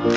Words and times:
Hello, 0.00 0.08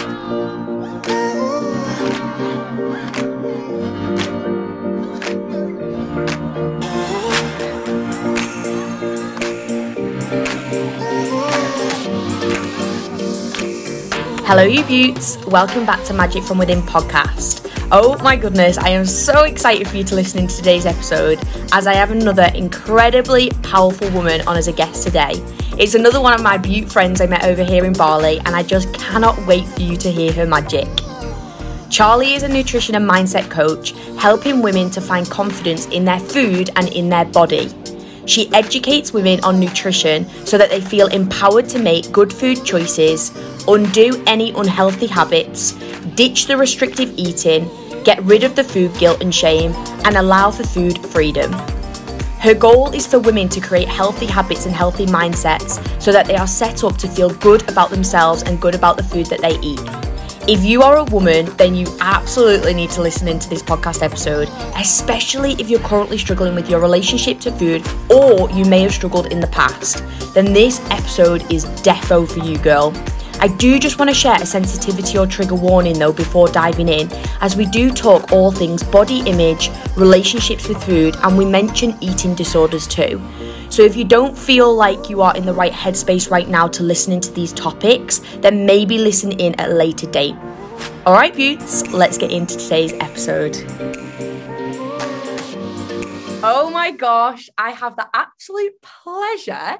you 14.64 14.86
beauts. 14.86 15.38
Welcome 15.48 15.86
back 15.86 16.02
to 16.06 16.14
Magic 16.14 16.44
from 16.44 16.60
Within 16.60 16.82
podcast. 16.84 17.70
Oh 17.92 18.18
my 18.24 18.38
goodness, 18.38 18.78
I 18.78 18.88
am 18.90 19.06
so 19.06 19.44
excited 19.44 19.90
for 19.90 19.98
you 19.98 20.06
to 20.06 20.16
listen 20.16 20.48
to 20.48 20.56
today's 20.56 20.86
episode 20.86 21.40
as 21.74 21.88
I 21.88 21.94
have 21.96 22.12
another 22.12 22.50
incredibly 22.56 23.50
powerful 23.64 24.10
woman 24.12 24.48
on 24.48 24.56
as 24.56 24.70
a 24.70 24.74
guest 24.74 25.04
today. 25.04 25.44
It's 25.76 25.96
another 25.96 26.22
one 26.22 26.36
of 26.36 26.44
my 26.44 26.58
beaut 26.58 26.92
friends 26.92 27.20
I 27.20 27.26
met 27.26 27.44
over 27.46 27.64
here 27.64 27.84
in 27.84 27.94
Bali, 27.94 28.38
and 28.46 28.50
I 28.50 28.62
just 28.62 28.94
cannot 28.94 29.48
wait 29.48 29.66
for 29.66 29.82
you 29.82 29.98
to 29.98 30.12
hear 30.12 30.32
her 30.34 30.46
magic. 30.46 30.88
Charlie 31.90 32.36
is 32.36 32.44
a 32.44 32.48
nutrition 32.48 32.94
and 32.94 33.10
mindset 33.10 33.50
coach, 33.50 33.96
helping 34.20 34.62
women 34.62 34.92
to 34.92 35.02
find 35.02 35.28
confidence 35.28 35.88
in 35.88 36.06
their 36.06 36.20
food 36.20 36.70
and 36.76 36.90
in 36.90 37.10
their 37.10 37.26
body. 37.26 37.72
She 38.28 38.54
educates 38.54 39.14
women 39.14 39.40
on 39.44 39.60
nutrition 39.60 40.30
so 40.46 40.60
that 40.60 40.70
they 40.70 40.80
feel 40.80 41.08
empowered 41.08 41.70
to 41.70 41.80
make 41.80 42.12
good 42.12 42.32
food 42.32 42.64
choices, 42.64 43.32
undo 43.68 44.24
any 44.28 44.52
unhealthy 44.52 45.08
habits, 45.08 45.72
ditch 46.14 46.46
the 46.46 46.56
restrictive 46.56 47.12
eating, 47.18 47.68
get 48.04 48.22
rid 48.22 48.44
of 48.44 48.56
the 48.56 48.64
food 48.64 48.96
guilt 49.00 49.24
and 49.24 49.34
shame, 49.34 49.72
and 50.06 50.18
allow 50.18 50.52
for 50.52 50.64
food 50.64 51.04
freedom. 51.08 51.52
Her 52.44 52.54
goal 52.54 52.92
is 52.94 53.08
for 53.08 53.20
women 53.20 53.48
to 53.48 53.62
create 53.62 53.88
healthy 53.88 54.26
habits 54.26 54.66
and 54.66 54.76
healthy 54.76 55.06
mindsets 55.06 55.80
so 56.02 56.12
that 56.12 56.26
they 56.26 56.36
are 56.36 56.46
set 56.46 56.84
up 56.84 56.98
to 56.98 57.08
feel 57.08 57.34
good 57.36 57.70
about 57.72 57.90
themselves 57.90 58.44
and 58.44 58.60
good 58.60 58.76
about 58.76 58.98
the 58.98 59.04
food 59.04 59.28
that 59.28 59.40
they 59.40 59.58
eat. 59.60 59.80
If 60.46 60.62
you 60.62 60.82
are 60.82 60.98
a 60.98 61.06
woman, 61.06 61.46
then 61.56 61.74
you 61.74 61.88
absolutely 62.02 62.74
need 62.74 62.90
to 62.90 63.02
listen 63.02 63.30
into 63.30 63.48
this 63.48 63.64
podcast 63.64 64.04
episode, 64.04 64.50
especially 64.76 65.54
if 65.54 65.70
you're 65.70 65.80
currently 65.80 66.18
struggling 66.18 66.54
with 66.54 66.70
your 66.70 66.82
relationship 66.82 67.40
to 67.40 67.52
food 67.54 67.82
or 68.12 68.52
you 68.52 68.66
may 68.66 68.82
have 68.82 68.94
struggled 68.94 69.28
in 69.28 69.40
the 69.40 69.48
past. 69.48 70.04
Then 70.34 70.52
this 70.52 70.82
episode 70.92 71.50
is 71.50 71.64
defo 71.82 72.30
for 72.30 72.40
you, 72.40 72.58
girl. 72.58 72.92
I 73.44 73.48
do 73.48 73.78
just 73.78 74.00
want 74.00 74.10
to 74.10 74.16
share 74.16 74.42
a 74.42 74.46
sensitivity 74.46 75.18
or 75.18 75.28
trigger 75.28 75.56
warning 75.56 76.00
though 76.00 76.14
before 76.14 76.48
diving 76.48 76.88
in, 76.88 77.12
as 77.42 77.58
we 77.58 77.66
do 77.66 77.92
talk 77.92 78.32
all 78.32 78.54
things 78.54 78.84
body 78.84 79.20
image, 79.30 79.70
relationships 79.98 80.70
with 80.70 80.82
food, 80.82 81.18
and 81.24 81.38
we 81.38 81.44
mention 81.44 81.98
eating 82.00 82.36
disorders 82.36 82.88
too. 82.88 83.22
So 83.70 83.82
if 83.82 83.98
you 83.98 84.06
don't 84.06 84.38
feel 84.38 84.74
like 84.74 85.10
you 85.10 85.22
are 85.22 85.36
in 85.36 85.46
the 85.46 85.52
right 85.52 85.74
headspace 85.74 86.32
right 86.32 86.48
now 86.48 86.70
to 86.70 86.84
listen 86.84 87.12
into 87.12 87.34
these 87.34 87.52
topics, 87.52 88.22
then 88.38 88.66
maybe 88.66 88.98
listen 88.98 89.34
in 89.34 89.60
at 89.60 89.72
a 89.72 89.74
later 89.74 90.10
date. 90.10 90.38
All 91.06 91.14
right, 91.14 91.36
Beauts, 91.36 91.86
let's 91.92 92.18
get 92.18 92.32
into 92.32 92.56
today's 92.56 92.94
episode. 92.94 93.58
Oh 96.46 96.70
my 96.72 96.92
gosh, 96.92 97.50
I 97.58 97.72
have 97.72 97.98
the 97.98 98.08
absolute 98.14 98.82
pleasure 98.82 99.80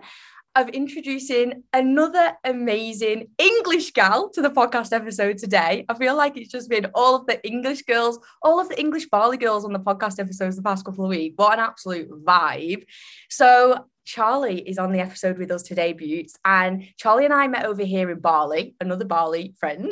of 0.56 0.70
introducing 0.70 1.64
another 1.74 2.34
amazing 2.44 3.28
English 3.38 3.92
gal 3.92 4.30
to 4.30 4.42
the 4.42 4.50
podcast 4.50 4.94
episode 4.94 5.38
today. 5.38 5.86
I 5.90 5.94
feel 5.96 6.16
like 6.16 6.38
it's 6.38 6.52
just 6.52 6.70
been 6.70 6.88
all 6.94 7.16
of 7.16 7.26
the 7.26 7.44
English 7.46 7.82
girls, 7.84 8.20
all 8.42 8.60
of 8.60 8.70
the 8.70 8.80
English 8.80 9.08
Bali 9.10 9.38
girls 9.38 9.66
on 9.66 9.74
the 9.74 9.80
podcast 9.80 10.20
episodes 10.20 10.56
the 10.56 10.62
past 10.62 10.86
couple 10.86 11.06
of 11.06 11.10
weeks. 11.10 11.34
What 11.38 11.54
an 11.54 11.60
absolute 11.60 12.10
vibe. 12.24 12.86
So 13.30 13.86
Charlie 14.06 14.62
is 14.62 14.78
on 14.78 14.92
the 14.92 15.00
episode 15.00 15.38
with 15.38 15.52
us 15.52 15.64
today, 15.64 15.94
Beauts. 15.94 16.36
And 16.44 16.88
Charlie 16.98 17.26
and 17.26 17.34
I 17.34 17.48
met 17.48 17.66
over 17.66 17.84
here 17.84 18.10
in 18.10 18.20
Bali, 18.20 18.76
another 18.80 19.06
Bali 19.06 19.54
friend. 19.60 19.92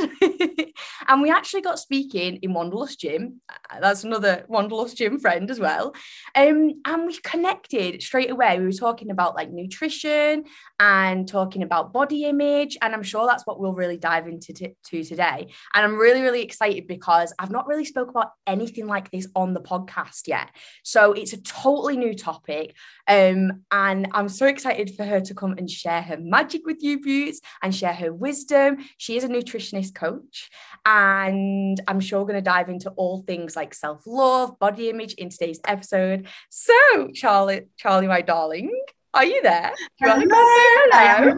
and 1.07 1.21
we 1.21 1.29
actually 1.29 1.61
got 1.61 1.79
speaking 1.79 2.37
in 2.37 2.53
Wanderlust 2.53 2.99
Gym. 2.99 3.41
Uh, 3.49 3.79
that's 3.79 4.03
another 4.03 4.45
Wanderlust 4.47 4.97
Gym 4.97 5.19
friend 5.19 5.49
as 5.49 5.59
well. 5.59 5.93
Um, 6.35 6.81
and 6.85 7.07
we 7.07 7.17
connected 7.23 8.01
straight 8.01 8.31
away. 8.31 8.59
We 8.59 8.65
were 8.65 8.71
talking 8.71 9.11
about 9.11 9.35
like 9.35 9.51
nutrition 9.51 10.43
and 10.81 11.27
talking 11.27 11.61
about 11.61 11.93
body 11.93 12.25
image. 12.25 12.75
And 12.81 12.95
I'm 12.95 13.03
sure 13.03 13.27
that's 13.27 13.45
what 13.45 13.59
we'll 13.59 13.73
really 13.73 13.97
dive 13.97 14.27
into 14.27 14.51
t- 14.51 14.75
to 14.85 15.03
today. 15.03 15.53
And 15.75 15.85
I'm 15.85 15.95
really, 15.95 16.21
really 16.21 16.41
excited 16.41 16.87
because 16.87 17.31
I've 17.37 17.51
not 17.51 17.67
really 17.67 17.85
spoke 17.85 18.09
about 18.09 18.31
anything 18.47 18.87
like 18.87 19.11
this 19.11 19.27
on 19.35 19.53
the 19.53 19.61
podcast 19.61 20.27
yet. 20.27 20.49
So 20.83 21.13
it's 21.13 21.33
a 21.33 21.41
totally 21.41 21.97
new 21.97 22.15
topic. 22.15 22.75
Um, 23.07 23.61
and 23.71 24.07
I'm 24.11 24.27
so 24.27 24.47
excited 24.47 24.95
for 24.95 25.03
her 25.03 25.21
to 25.21 25.35
come 25.35 25.53
and 25.59 25.69
share 25.69 26.01
her 26.01 26.17
magic 26.17 26.65
with 26.65 26.81
you, 26.81 26.99
Beauts, 26.99 27.41
and 27.61 27.75
share 27.75 27.93
her 27.93 28.11
wisdom. 28.11 28.77
She 28.97 29.17
is 29.17 29.23
a 29.23 29.27
nutritionist 29.27 29.93
coach, 29.93 30.49
and 30.83 31.79
I'm 31.87 31.99
sure 31.99 32.21
we're 32.21 32.27
going 32.27 32.35
to 32.35 32.41
dive 32.41 32.69
into 32.69 32.89
all 32.91 33.21
things 33.27 33.55
like 33.55 33.75
self 33.75 34.07
love, 34.07 34.57
body 34.57 34.89
image 34.89 35.13
in 35.13 35.29
today's 35.29 35.59
episode. 35.67 36.27
So, 36.49 37.09
Charlie, 37.13 37.67
Charlie, 37.77 38.07
my 38.07 38.21
darling, 38.21 38.71
are 39.13 39.25
you 39.25 39.41
there? 39.41 39.73
Hello, 39.99 40.23
hello. 40.25 41.35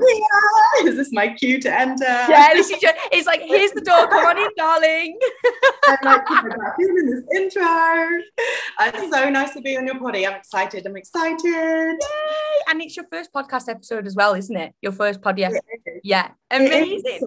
Is 0.87 0.95
this 0.95 1.11
my 1.11 1.29
cue 1.33 1.59
to 1.61 1.79
enter? 1.79 2.03
Yeah, 2.05 2.49
this 2.53 2.69
is 2.69 2.79
just, 2.79 2.95
it's 3.11 3.25
like, 3.25 3.41
here's 3.41 3.71
the 3.71 3.81
door. 3.81 4.07
Come 4.07 4.25
on 4.25 4.37
in, 4.41 4.49
darling. 4.57 5.17
I'm 5.87 5.97
like, 6.03 6.27
feeling 6.77 7.05
this 7.05 7.23
intro. 7.35 7.63
Uh, 7.63 8.91
it's 8.93 9.15
so 9.15 9.29
nice 9.29 9.53
to 9.53 9.61
be 9.61 9.77
on 9.77 9.87
your 9.87 9.99
body. 9.99 10.27
I'm 10.27 10.35
excited. 10.35 10.85
I'm 10.85 10.95
excited. 10.95 11.43
Yay! 11.45 12.61
And 12.69 12.81
it's 12.81 12.95
your 12.95 13.05
first 13.11 13.33
podcast 13.33 13.69
episode 13.69 14.05
as 14.05 14.15
well, 14.15 14.35
isn't 14.35 14.55
it? 14.55 14.73
Your 14.81 14.91
first 14.91 15.21
podcast. 15.21 15.55
Yeah, 16.03 16.31
amazing. 16.51 17.21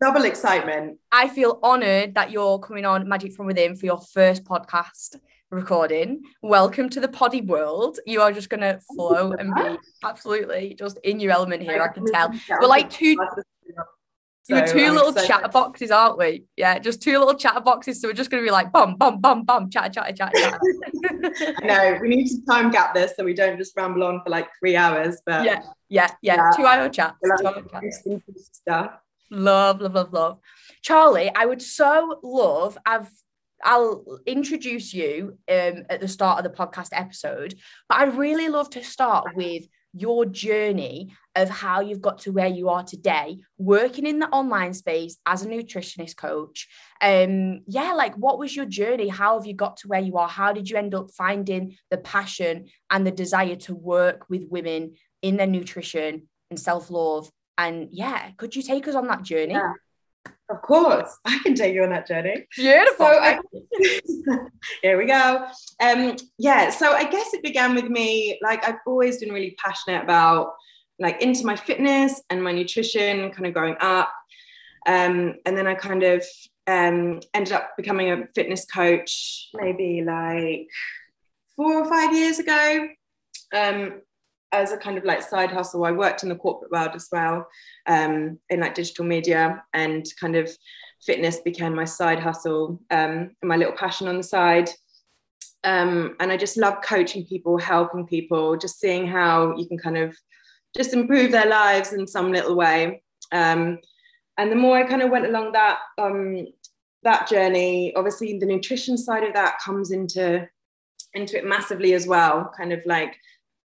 Double 0.00 0.24
excitement. 0.24 0.98
I 1.10 1.28
feel 1.28 1.58
honored 1.62 2.14
that 2.14 2.30
you're 2.30 2.58
coming 2.58 2.84
on 2.84 3.08
Magic 3.08 3.32
from 3.32 3.46
Within 3.46 3.76
for 3.76 3.86
your 3.86 4.00
first 4.00 4.44
podcast 4.44 5.16
recording. 5.50 6.22
Welcome 6.42 6.88
to 6.90 7.00
the 7.00 7.08
poddy 7.08 7.40
world. 7.40 7.98
You 8.04 8.20
are 8.20 8.32
just 8.32 8.50
going 8.50 8.60
to 8.60 8.80
flow 8.94 9.32
and 9.32 9.54
be 9.54 9.76
absolutely 10.04 10.74
just 10.74 10.98
in 11.04 11.20
your 11.20 11.32
element 11.32 11.62
here. 11.62 11.80
I 11.82 11.88
can 11.88 12.04
tell. 12.06 12.32
We're 12.60 12.66
like 12.66 12.90
two. 12.90 13.16
So 14.42 14.56
are 14.56 14.66
2 14.66 14.78
I'm 14.78 14.94
little 14.94 15.08
excited. 15.08 15.26
chatter 15.26 15.48
boxes, 15.48 15.90
aren't 15.90 16.18
we? 16.18 16.44
Yeah, 16.56 16.78
just 16.78 17.02
two 17.02 17.18
little 17.18 17.34
chatter 17.34 17.60
boxes. 17.60 18.00
So 18.00 18.06
we're 18.06 18.14
just 18.14 18.30
going 18.30 18.44
to 18.44 18.46
be 18.46 18.52
like 18.52 18.70
bum, 18.70 18.96
bum, 18.96 19.20
bum, 19.20 19.44
bum, 19.44 19.70
chatter, 19.70 19.92
chatter, 19.92 20.12
chatter, 20.12 20.38
chatter. 20.38 20.60
I 21.62 21.66
know. 21.66 21.98
We 22.00 22.08
need 22.08 22.28
to 22.28 22.46
time 22.48 22.70
gap 22.70 22.94
this 22.94 23.14
so 23.16 23.24
we 23.24 23.34
don't 23.34 23.58
just 23.58 23.76
ramble 23.76 24.04
on 24.04 24.22
for 24.22 24.30
like 24.30 24.46
three 24.60 24.76
hours. 24.76 25.20
But 25.26 25.44
yeah, 25.44 25.62
yeah, 25.88 26.10
yeah. 26.22 26.36
yeah. 26.36 26.50
Two 26.56 26.64
hour 26.64 26.88
chats. 26.88 27.16
Stuff. 28.52 28.92
Love, 29.32 29.80
love, 29.80 29.94
love, 29.94 30.12
love. 30.12 30.38
Charlie, 30.80 31.32
I 31.34 31.44
would 31.44 31.60
so 31.60 32.20
love. 32.22 32.78
I've 32.86 33.10
I'll 33.64 34.04
introduce 34.26 34.92
you 34.92 35.38
um, 35.48 35.84
at 35.88 36.00
the 36.00 36.08
start 36.08 36.44
of 36.44 36.50
the 36.50 36.56
podcast 36.56 36.88
episode, 36.92 37.54
but 37.88 37.98
I'd 38.00 38.16
really 38.16 38.48
love 38.48 38.70
to 38.70 38.84
start 38.84 39.34
with 39.34 39.64
your 39.98 40.26
journey 40.26 41.10
of 41.34 41.48
how 41.48 41.80
you've 41.80 42.02
got 42.02 42.18
to 42.18 42.32
where 42.32 42.48
you 42.48 42.68
are 42.68 42.82
today, 42.82 43.38
working 43.56 44.06
in 44.06 44.18
the 44.18 44.28
online 44.28 44.74
space 44.74 45.16
as 45.24 45.42
a 45.42 45.48
nutritionist 45.48 46.16
coach. 46.16 46.68
Um, 47.00 47.60
yeah, 47.66 47.92
like 47.92 48.14
what 48.16 48.38
was 48.38 48.54
your 48.54 48.66
journey? 48.66 49.08
How 49.08 49.38
have 49.38 49.46
you 49.46 49.54
got 49.54 49.78
to 49.78 49.88
where 49.88 50.00
you 50.00 50.18
are? 50.18 50.28
How 50.28 50.52
did 50.52 50.68
you 50.68 50.76
end 50.76 50.94
up 50.94 51.10
finding 51.16 51.76
the 51.90 51.98
passion 51.98 52.66
and 52.90 53.06
the 53.06 53.10
desire 53.10 53.56
to 53.56 53.74
work 53.74 54.28
with 54.28 54.44
women 54.50 54.94
in 55.22 55.36
their 55.36 55.46
nutrition 55.46 56.28
and 56.50 56.60
self 56.60 56.90
love? 56.90 57.30
And 57.58 57.88
yeah, 57.90 58.30
could 58.36 58.54
you 58.54 58.62
take 58.62 58.86
us 58.88 58.94
on 58.94 59.06
that 59.06 59.22
journey? 59.22 59.54
Yeah. 59.54 59.72
Of 60.48 60.62
course, 60.62 61.18
I 61.24 61.38
can 61.42 61.54
take 61.54 61.74
you 61.74 61.82
on 61.82 61.90
that 61.90 62.06
journey. 62.06 62.46
Beautiful. 62.54 63.06
So 63.06 63.18
I, 63.18 63.38
here 64.82 64.98
we 64.98 65.06
go. 65.06 65.46
Um, 65.80 66.16
yeah, 66.38 66.70
so 66.70 66.92
I 66.92 67.04
guess 67.04 67.34
it 67.34 67.42
began 67.42 67.74
with 67.74 67.86
me. 67.86 68.38
Like 68.42 68.66
I've 68.66 68.78
always 68.86 69.18
been 69.18 69.32
really 69.32 69.56
passionate 69.62 70.02
about 70.02 70.54
like 70.98 71.20
into 71.20 71.44
my 71.44 71.56
fitness 71.56 72.22
and 72.30 72.42
my 72.42 72.52
nutrition, 72.52 73.30
kind 73.30 73.46
of 73.46 73.54
growing 73.54 73.76
up. 73.80 74.12
Um, 74.86 75.34
and 75.44 75.56
then 75.56 75.66
I 75.66 75.74
kind 75.74 76.02
of 76.02 76.24
um, 76.66 77.20
ended 77.34 77.52
up 77.52 77.76
becoming 77.76 78.10
a 78.10 78.26
fitness 78.34 78.64
coach 78.64 79.48
maybe 79.54 80.02
like 80.04 80.68
four 81.56 81.82
or 81.82 81.88
five 81.88 82.14
years 82.14 82.38
ago. 82.38 82.88
Um, 83.54 84.00
as 84.56 84.72
a 84.72 84.78
kind 84.78 84.98
of 84.98 85.04
like 85.04 85.22
side 85.22 85.50
hustle. 85.50 85.84
I 85.84 85.92
worked 85.92 86.22
in 86.22 86.28
the 86.28 86.34
corporate 86.34 86.70
world 86.70 86.92
as 86.94 87.08
well, 87.12 87.46
um, 87.86 88.38
in 88.50 88.60
like 88.60 88.74
digital 88.74 89.04
media, 89.04 89.62
and 89.72 90.06
kind 90.20 90.36
of 90.36 90.50
fitness 91.04 91.38
became 91.40 91.74
my 91.74 91.84
side 91.84 92.18
hustle 92.18 92.80
um, 92.90 93.30
my 93.42 93.56
little 93.56 93.74
passion 93.74 94.08
on 94.08 94.16
the 94.16 94.22
side. 94.22 94.70
Um, 95.64 96.16
and 96.20 96.30
I 96.30 96.36
just 96.36 96.56
love 96.56 96.76
coaching 96.82 97.26
people, 97.26 97.58
helping 97.58 98.06
people, 98.06 98.56
just 98.56 98.78
seeing 98.78 99.06
how 99.06 99.56
you 99.56 99.66
can 99.66 99.78
kind 99.78 99.98
of 99.98 100.16
just 100.76 100.92
improve 100.92 101.32
their 101.32 101.46
lives 101.46 101.92
in 101.92 102.06
some 102.06 102.30
little 102.30 102.54
way. 102.54 103.02
Um, 103.32 103.78
and 104.38 104.52
the 104.52 104.56
more 104.56 104.76
I 104.76 104.84
kind 104.84 105.02
of 105.02 105.10
went 105.10 105.26
along 105.26 105.52
that 105.52 105.78
um, 105.98 106.46
that 107.02 107.28
journey, 107.28 107.94
obviously 107.94 108.38
the 108.38 108.46
nutrition 108.46 108.96
side 108.96 109.24
of 109.24 109.34
that 109.34 109.58
comes 109.64 109.90
into 109.90 110.48
into 111.14 111.36
it 111.36 111.46
massively 111.46 111.94
as 111.94 112.06
well. 112.06 112.52
Kind 112.56 112.72
of 112.72 112.80
like 112.86 113.16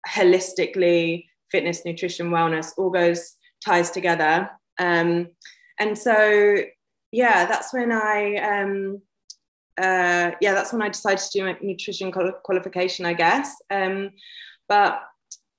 holistically 0.08 1.26
fitness 1.50 1.85
nutrition 1.85 2.31
wellness 2.31 2.73
all 2.79 2.91
goes 2.91 3.37
ties 3.64 3.91
together 3.91 4.49
um, 4.79 5.29
and 5.79 5.97
so 5.97 6.56
yeah, 7.12 7.47
that's 7.47 7.73
when 7.73 7.93
I 7.93 8.37
um, 8.37 9.02
uh, 9.79 10.32
yeah, 10.41 10.55
that's 10.55 10.73
when 10.73 10.82
I 10.82 10.88
decided 10.88 11.19
to 11.19 11.38
do 11.38 11.44
my 11.44 11.56
nutrition 11.61 12.12
qualification, 12.12 13.06
I 13.06 13.14
guess. 13.14 13.55
Um, 13.70 14.11
but 14.69 15.02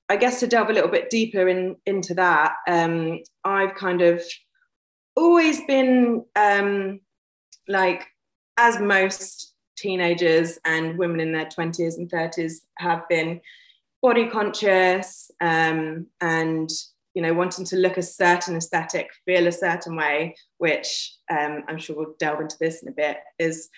I 0.10 0.16
guess 0.16 0.40
to 0.42 0.48
delve 0.48 0.70
a 0.70 0.74
little 0.74 0.90
bit 0.90 1.10
deeper 1.10 1.48
in, 1.48 1.76
into 1.86 2.14
that, 2.16 2.54
um, 2.68 3.20
I've 3.44 3.76
kind 3.76 4.02
of 4.02 4.22
always 5.16 5.62
been 5.66 6.24
um, 6.36 7.00
like, 7.68 8.06
as 8.58 8.80
most 8.80 9.56
teenagers 9.78 10.60
and 10.66 10.98
women 10.98 11.20
in 11.20 11.32
their 11.32 11.48
20s 11.48 11.98
and 11.98 12.12
30s 12.12 12.58
have 12.78 13.08
been, 13.10 13.42
body 14.02 14.28
conscious 14.28 15.30
um, 15.42 16.08
and 16.20 16.70
you 17.14 17.22
know 17.22 17.34
wanting 17.34 17.66
to 17.66 17.76
look 17.76 17.98
a 17.98 18.04
certain 18.04 18.56
aesthetic, 18.56 19.10
feel 19.26 19.48
a 19.48 19.52
certain 19.52 19.96
way, 19.96 20.36
which 20.58 21.16
um, 21.30 21.64
I'm 21.68 21.78
sure 21.78 21.96
we'll 21.96 22.16
delve 22.20 22.42
into 22.42 22.58
this 22.60 22.82
in 22.82 22.90
a 22.90 22.94
bit, 22.94 23.18
is 23.40 23.70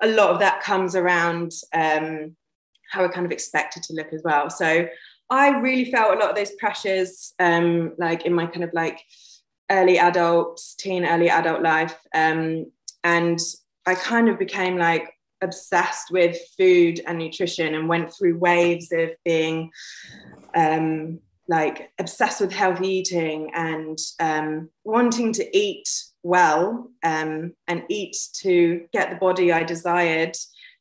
a 0.00 0.08
lot 0.08 0.30
of 0.30 0.40
that 0.40 0.62
comes 0.62 0.94
around 0.94 1.52
um, 1.74 2.36
how 2.90 3.02
we're 3.02 3.12
kind 3.12 3.26
of 3.26 3.32
expected 3.32 3.82
to 3.84 3.94
look 3.94 4.12
as 4.12 4.22
well. 4.24 4.48
So 4.50 4.88
I 5.30 5.48
really 5.58 5.90
felt 5.90 6.14
a 6.14 6.18
lot 6.18 6.30
of 6.30 6.36
those 6.36 6.52
pressures, 6.52 7.34
um, 7.38 7.94
like 7.98 8.24
in 8.24 8.32
my 8.32 8.46
kind 8.46 8.64
of 8.64 8.72
like 8.72 9.00
early 9.70 9.98
adult, 9.98 10.62
teen, 10.78 11.04
early 11.04 11.28
adult 11.28 11.62
life. 11.62 11.98
Um, 12.14 12.70
and 13.04 13.38
I 13.86 13.94
kind 13.94 14.28
of 14.28 14.38
became 14.38 14.78
like 14.78 15.12
obsessed 15.42 16.10
with 16.10 16.36
food 16.56 17.00
and 17.06 17.18
nutrition 17.18 17.74
and 17.74 17.88
went 17.88 18.12
through 18.12 18.38
waves 18.38 18.92
of 18.92 19.10
being 19.24 19.70
um, 20.54 21.20
like 21.48 21.90
obsessed 21.98 22.40
with 22.40 22.52
healthy 22.52 22.88
eating 22.88 23.50
and 23.54 23.98
um, 24.20 24.68
wanting 24.84 25.32
to 25.32 25.56
eat 25.56 25.88
well 26.22 26.90
um, 27.04 27.54
and 27.66 27.84
eat 27.88 28.16
to 28.34 28.86
get 28.92 29.10
the 29.10 29.16
body 29.16 29.52
I 29.52 29.62
desired 29.62 30.36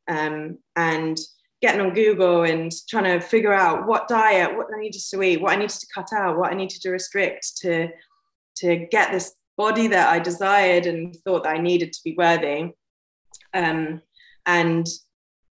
um, 0.09 0.57
and 0.75 1.17
getting 1.61 1.81
on 1.81 1.93
Google 1.93 2.43
and 2.43 2.71
trying 2.87 3.05
to 3.05 3.25
figure 3.25 3.53
out 3.53 3.87
what 3.87 4.07
diet, 4.07 4.55
what 4.55 4.67
I 4.75 4.79
needed 4.79 5.01
to 5.09 5.23
eat, 5.23 5.41
what 5.41 5.53
I 5.53 5.55
needed 5.55 5.79
to 5.79 5.87
cut 5.93 6.09
out, 6.13 6.37
what 6.37 6.51
I 6.51 6.55
needed 6.55 6.81
to 6.81 6.91
restrict 6.91 7.57
to, 7.61 7.89
to 8.57 8.75
get 8.91 9.11
this 9.11 9.33
body 9.57 9.87
that 9.87 10.09
I 10.09 10.19
desired 10.19 10.85
and 10.85 11.15
thought 11.23 11.43
that 11.43 11.55
I 11.55 11.59
needed 11.59 11.93
to 11.93 11.99
be 12.03 12.13
worthy. 12.15 12.73
Um, 13.53 14.01
and 14.47 14.87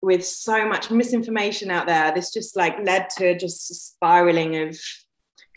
with 0.01 0.25
so 0.25 0.67
much 0.67 0.91
misinformation 0.91 1.71
out 1.71 1.87
there, 1.87 2.13
this 2.13 2.31
just 2.31 2.55
like 2.55 2.77
led 2.85 3.09
to 3.17 3.37
just 3.37 3.71
a 3.71 3.73
spiraling 3.73 4.67
of 4.67 4.77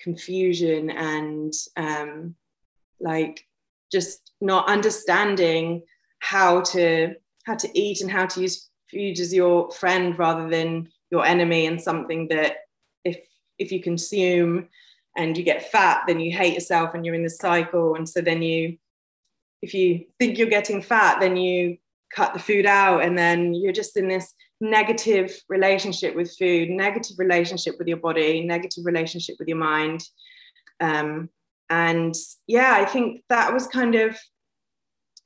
confusion 0.03 0.89
and 0.91 1.53
um, 1.77 2.35
like 3.01 3.45
just 3.91 4.33
not 4.41 4.69
understanding 4.69 5.83
how 6.21 6.61
to 6.61 7.15
how 7.45 7.55
to 7.55 7.79
eat 7.79 8.01
and 8.01 8.11
how 8.11 8.27
to 8.27 8.41
use 8.41 8.69
food 8.91 9.19
as 9.19 9.35
your 9.35 9.71
friend 9.73 10.19
rather 10.19 10.49
than 10.49 10.89
your 11.11 11.25
enemy 11.25 11.67
and 11.67 11.81
something 11.81 12.29
that 12.29 12.59
if 13.05 13.19
if 13.59 13.73
you 13.73 13.83
consume 13.83 14.69
and 15.17 15.37
you 15.37 15.43
get 15.43 15.71
fat 15.73 16.03
then 16.07 16.21
you 16.21 16.37
hate 16.37 16.55
yourself 16.55 16.95
and 16.95 17.05
you're 17.05 17.15
in 17.15 17.23
this 17.23 17.39
cycle. 17.39 17.97
And 17.97 18.09
so 18.09 18.21
then 18.21 18.43
you 18.43 18.79
if 19.61 19.75
you 19.75 20.05
think 20.21 20.39
you're 20.39 20.49
getting 20.49 20.83
fat 20.83 21.19
then 21.21 21.37
you 21.37 21.79
cut 22.15 22.33
the 22.33 22.41
food 22.41 22.67
out 22.67 23.03
and 23.03 23.17
then 23.17 23.55
you're 23.55 23.73
just 23.73 23.97
in 23.97 24.09
this 24.09 24.35
negative 24.61 25.39
relationship 25.49 26.15
with 26.15 26.35
food 26.39 26.71
negative 26.71 27.19
relationship 27.19 27.77
with 27.79 27.89
your 27.89 27.99
body 27.99 28.45
negative 28.45 28.85
relationship 28.85 29.37
with 29.39 29.49
your 29.49 29.59
mind. 29.59 30.03
Um, 30.81 31.31
and 31.71 32.15
yeah 32.47 32.75
i 32.75 32.85
think 32.85 33.23
that 33.29 33.53
was 33.53 33.67
kind 33.67 33.95
of 33.95 34.17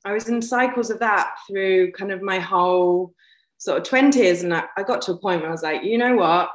i 0.05 0.11
was 0.11 0.27
in 0.27 0.41
cycles 0.41 0.89
of 0.89 0.99
that 0.99 1.35
through 1.47 1.91
kind 1.91 2.11
of 2.11 2.21
my 2.21 2.39
whole 2.39 3.13
sort 3.57 3.77
of 3.77 3.87
20s 3.87 4.43
and 4.43 4.53
I, 4.53 4.63
I 4.75 4.83
got 4.83 5.03
to 5.03 5.11
a 5.11 5.17
point 5.17 5.41
where 5.41 5.49
i 5.49 5.51
was 5.51 5.61
like 5.63 5.83
you 5.83 5.97
know 5.97 6.15
what? 6.15 6.49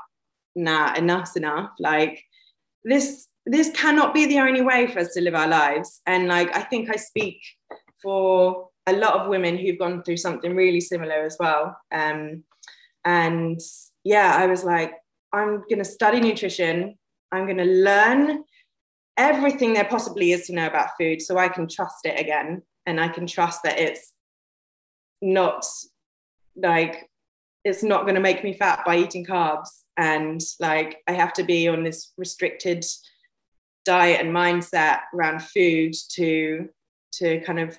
Nah 0.56 0.94
enough's 0.94 1.36
enough. 1.36 1.70
Like 1.78 2.24
this 2.84 3.28
this 3.44 3.70
cannot 3.70 4.12
be 4.12 4.26
the 4.26 4.40
only 4.40 4.62
way 4.62 4.88
for 4.88 4.98
us 5.00 5.12
to 5.12 5.20
live 5.20 5.34
our 5.34 5.46
lives. 5.46 6.00
And 6.06 6.26
like 6.26 6.54
i 6.56 6.62
think 6.62 6.90
i 6.90 6.96
speak 6.96 7.40
for 8.02 8.68
a 8.86 8.92
lot 8.92 9.14
of 9.14 9.28
women 9.28 9.56
who've 9.56 9.78
gone 9.78 10.02
through 10.02 10.16
something 10.16 10.54
really 10.54 10.80
similar 10.80 11.24
as 11.24 11.36
well. 11.38 11.76
Um, 11.92 12.44
and 13.04 13.60
yeah 14.02 14.34
i 14.36 14.46
was 14.46 14.64
like 14.64 14.94
i'm 15.32 15.62
going 15.68 15.78
to 15.78 15.84
study 15.84 16.20
nutrition. 16.20 16.96
I'm 17.32 17.44
going 17.44 17.58
to 17.58 17.64
learn 17.64 18.44
everything 19.16 19.74
there 19.74 19.84
possibly 19.84 20.32
is 20.32 20.46
to 20.46 20.54
know 20.54 20.66
about 20.66 20.90
food 20.98 21.20
so 21.20 21.38
I 21.38 21.48
can 21.48 21.68
trust 21.68 22.04
it 22.04 22.18
again 22.18 22.62
and 22.84 23.00
I 23.00 23.08
can 23.08 23.26
trust 23.26 23.62
that 23.64 23.78
it's 23.78 24.12
not 25.20 25.64
like 26.56 27.08
it's 27.64 27.82
not 27.82 28.02
going 28.02 28.14
to 28.14 28.20
make 28.20 28.44
me 28.44 28.52
fat 28.52 28.82
by 28.86 28.96
eating 28.96 29.24
carbs. 29.24 29.68
And 29.96 30.40
like 30.60 30.98
I 31.08 31.12
have 31.12 31.32
to 31.34 31.42
be 31.42 31.68
on 31.68 31.82
this 31.82 32.12
restricted 32.16 32.84
diet 33.84 34.20
and 34.20 34.34
mindset 34.34 35.00
around 35.14 35.42
food 35.42 35.94
to 36.10 36.68
to 37.14 37.40
kind 37.40 37.58
of 37.58 37.78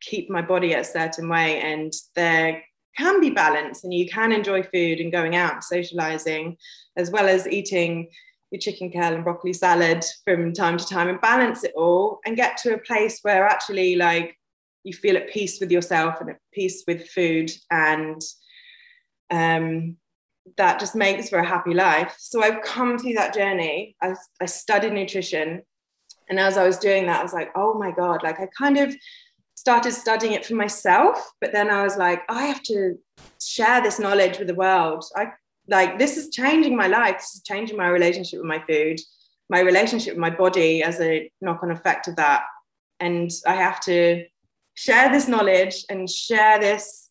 keep 0.00 0.30
my 0.30 0.42
body 0.42 0.74
a 0.74 0.84
certain 0.84 1.28
way 1.28 1.60
and 1.60 1.92
there 2.14 2.62
can 2.96 3.20
be 3.20 3.30
balance 3.30 3.84
and 3.84 3.92
you 3.92 4.08
can 4.08 4.32
enjoy 4.32 4.62
food 4.62 5.00
and 5.00 5.12
going 5.12 5.36
out 5.36 5.62
socializing 5.62 6.56
as 6.96 7.10
well 7.10 7.28
as 7.28 7.46
eating 7.46 8.08
your 8.50 8.60
chicken 8.60 8.90
kale 8.90 9.14
and 9.14 9.24
broccoli 9.24 9.52
salad 9.52 10.04
from 10.24 10.52
time 10.52 10.78
to 10.78 10.86
time 10.86 11.08
and 11.08 11.20
balance 11.20 11.64
it 11.64 11.72
all 11.76 12.20
and 12.24 12.36
get 12.36 12.56
to 12.56 12.74
a 12.74 12.78
place 12.78 13.18
where 13.22 13.46
actually 13.46 13.96
like 13.96 14.36
you 14.84 14.92
feel 14.92 15.16
at 15.16 15.28
peace 15.30 15.58
with 15.60 15.70
yourself 15.70 16.20
and 16.20 16.30
at 16.30 16.38
peace 16.52 16.84
with 16.86 17.08
food 17.08 17.50
and 17.70 18.20
um, 19.30 19.96
that 20.56 20.78
just 20.78 20.94
makes 20.94 21.28
for 21.28 21.40
a 21.40 21.46
happy 21.46 21.74
life. 21.74 22.14
So 22.18 22.42
i've 22.42 22.62
come 22.62 22.98
through 22.98 23.14
that 23.14 23.34
journey. 23.34 23.96
I, 24.00 24.14
I 24.40 24.46
studied 24.46 24.92
nutrition 24.92 25.62
and 26.28 26.38
as 26.40 26.56
i 26.56 26.66
was 26.66 26.78
doing 26.78 27.06
that 27.06 27.20
i 27.20 27.22
was 27.22 27.32
like 27.32 27.50
oh 27.56 27.74
my 27.74 27.90
god 27.90 28.22
like 28.22 28.40
i 28.40 28.48
kind 28.58 28.78
of 28.78 28.94
started 29.66 29.92
studying 29.92 30.32
it 30.32 30.46
for 30.46 30.54
myself 30.54 31.16
but 31.40 31.52
then 31.52 31.68
i 31.70 31.82
was 31.82 31.96
like 31.96 32.22
i 32.28 32.42
have 32.44 32.62
to 32.62 32.96
share 33.40 33.82
this 33.82 33.98
knowledge 33.98 34.38
with 34.38 34.48
the 34.48 34.54
world. 34.54 35.04
I 35.16 35.32
like 35.68 35.98
this 35.98 36.16
is 36.16 36.30
changing 36.30 36.76
my 36.76 36.86
life. 36.86 37.16
This 37.18 37.36
is 37.36 37.42
changing 37.42 37.76
my 37.76 37.88
relationship 37.88 38.38
with 38.40 38.48
my 38.48 38.62
food 38.68 39.00
my 39.48 39.60
relationship 39.60 40.14
with 40.14 40.20
my 40.20 40.30
body 40.30 40.82
as 40.82 41.00
a 41.00 41.30
knock-on 41.40 41.70
effect 41.70 42.08
of 42.08 42.16
that. 42.16 42.42
And 43.00 43.30
i 43.46 43.54
have 43.54 43.80
to 43.80 44.24
share 44.74 45.10
this 45.10 45.28
knowledge 45.28 45.84
and 45.90 46.08
share 46.08 46.58
this 46.58 47.10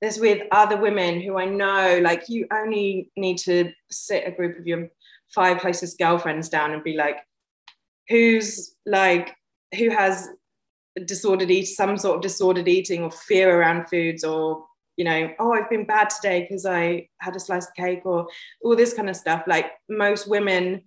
this 0.00 0.18
with 0.18 0.46
other 0.50 0.76
women 0.76 1.20
who 1.20 1.38
i 1.38 1.44
know 1.44 2.00
like 2.02 2.28
you 2.28 2.46
only 2.52 3.10
need 3.16 3.38
to 3.38 3.72
sit 3.90 4.26
a 4.26 4.30
group 4.30 4.58
of 4.58 4.66
your 4.66 4.88
five 5.34 5.58
closest 5.58 5.98
girlfriends 5.98 6.48
down 6.48 6.72
and 6.72 6.82
be 6.82 6.96
like 6.96 7.18
who's 8.08 8.74
like 8.86 9.36
who 9.76 9.90
has 9.90 10.28
disordered 11.06 11.50
eat 11.50 11.66
some 11.66 11.96
sort 11.96 12.16
of 12.16 12.22
disordered 12.22 12.68
eating 12.68 13.02
or 13.02 13.10
fear 13.10 13.60
around 13.60 13.88
foods 13.88 14.24
or 14.24 14.64
you 14.96 15.04
know, 15.04 15.32
oh, 15.38 15.54
I've 15.54 15.70
been 15.70 15.86
bad 15.86 16.10
today 16.10 16.42
because 16.42 16.66
I 16.66 17.08
had 17.20 17.34
a 17.34 17.40
slice 17.40 17.66
of 17.66 17.74
cake 17.74 18.02
or 18.04 18.28
all 18.60 18.76
this 18.76 18.92
kind 18.92 19.08
of 19.08 19.16
stuff. 19.16 19.44
Like 19.46 19.72
most 19.88 20.28
women 20.28 20.82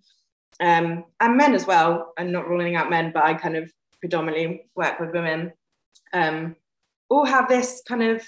um, 0.59 1.05
and 1.19 1.35
men 1.35 1.55
as 1.55 1.65
well, 1.65 2.13
I'm 2.19 2.31
not 2.31 2.47
ruling 2.47 2.75
out 2.75 2.91
men, 2.91 3.11
but 3.11 3.23
I 3.23 3.33
kind 3.33 3.55
of 3.55 3.71
predominantly 4.01 4.67
work 4.75 4.99
with 4.99 5.13
women, 5.13 5.51
um, 6.13 6.55
all 7.09 7.25
have 7.25 7.47
this 7.47 7.81
kind 7.87 8.03
of 8.03 8.21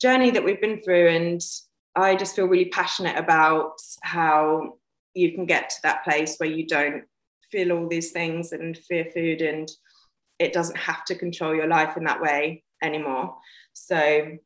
journey 0.00 0.30
that 0.30 0.44
we've 0.44 0.60
been 0.60 0.80
through. 0.82 1.08
And 1.08 1.40
I 1.96 2.14
just 2.14 2.36
feel 2.36 2.46
really 2.46 2.70
passionate 2.70 3.16
about 3.16 3.72
how 4.02 4.74
you 5.14 5.32
can 5.32 5.46
get 5.46 5.70
to 5.70 5.76
that 5.82 6.04
place 6.04 6.36
where 6.36 6.48
you 6.48 6.66
don't 6.66 7.04
feel 7.50 7.72
all 7.72 7.88
these 7.88 8.12
things 8.12 8.52
and 8.52 8.76
fear 8.76 9.06
food 9.12 9.42
and 9.42 9.68
it 10.44 10.52
doesn't 10.52 10.76
have 10.76 11.04
to 11.06 11.14
control 11.14 11.54
your 11.54 11.66
life 11.66 11.96
in 11.96 12.04
that 12.04 12.20
way 12.20 12.62
anymore. 12.82 13.36
So 13.72 14.36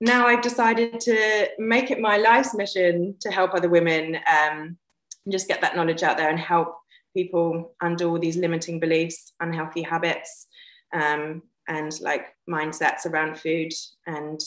now 0.00 0.26
I've 0.26 0.42
decided 0.42 0.98
to 1.00 1.48
make 1.58 1.90
it 1.90 2.00
my 2.00 2.16
life's 2.16 2.54
mission 2.54 3.14
to 3.20 3.30
help 3.30 3.54
other 3.54 3.68
women 3.68 4.16
um, 4.16 4.76
and 5.24 5.32
just 5.32 5.46
get 5.46 5.60
that 5.60 5.76
knowledge 5.76 6.02
out 6.02 6.16
there 6.16 6.30
and 6.30 6.38
help 6.38 6.76
people 7.14 7.74
undo 7.80 8.08
all 8.08 8.18
these 8.18 8.36
limiting 8.36 8.80
beliefs, 8.80 9.32
unhealthy 9.40 9.82
habits, 9.82 10.46
um, 10.92 11.42
and 11.68 11.92
like 12.00 12.26
mindsets 12.50 13.06
around 13.06 13.38
food 13.38 13.72
and 14.06 14.40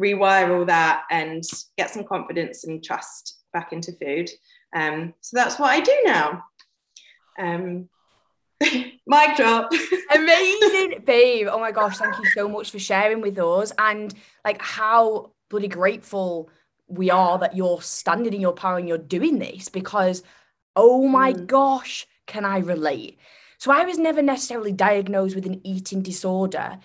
rewire 0.00 0.56
all 0.56 0.64
that 0.64 1.02
and 1.10 1.42
get 1.76 1.90
some 1.90 2.04
confidence 2.04 2.64
and 2.64 2.82
trust 2.82 3.40
back 3.52 3.72
into 3.72 3.92
food. 4.00 4.30
Um, 4.74 5.12
so 5.20 5.36
that's 5.36 5.58
what 5.58 5.70
I 5.70 5.80
do 5.80 6.02
now. 6.06 6.44
Um, 7.38 7.88
Mic 9.06 9.36
drop. 9.36 9.72
Amazing, 10.14 11.02
babe. 11.04 11.48
Oh 11.50 11.58
my 11.58 11.72
gosh, 11.72 11.98
thank 11.98 12.18
you 12.18 12.26
so 12.26 12.48
much 12.48 12.70
for 12.70 12.78
sharing 12.78 13.20
with 13.20 13.38
us 13.38 13.72
and 13.78 14.14
like 14.44 14.60
how 14.62 15.32
bloody 15.50 15.68
grateful 15.68 16.48
we 16.86 17.10
are 17.10 17.38
that 17.38 17.56
you're 17.56 17.82
standing 17.82 18.32
in 18.32 18.40
your 18.40 18.52
power 18.52 18.78
and 18.78 18.88
you're 18.88 18.98
doing 18.98 19.38
this 19.38 19.68
because 19.68 20.22
oh 20.76 21.08
my 21.08 21.32
mm. 21.32 21.46
gosh, 21.46 22.06
can 22.26 22.44
I 22.44 22.58
relate? 22.58 23.18
So 23.58 23.70
I 23.70 23.84
was 23.84 23.98
never 23.98 24.22
necessarily 24.22 24.72
diagnosed 24.72 25.34
with 25.34 25.46
an 25.46 25.60
eating 25.64 26.02
disorder, 26.02 26.78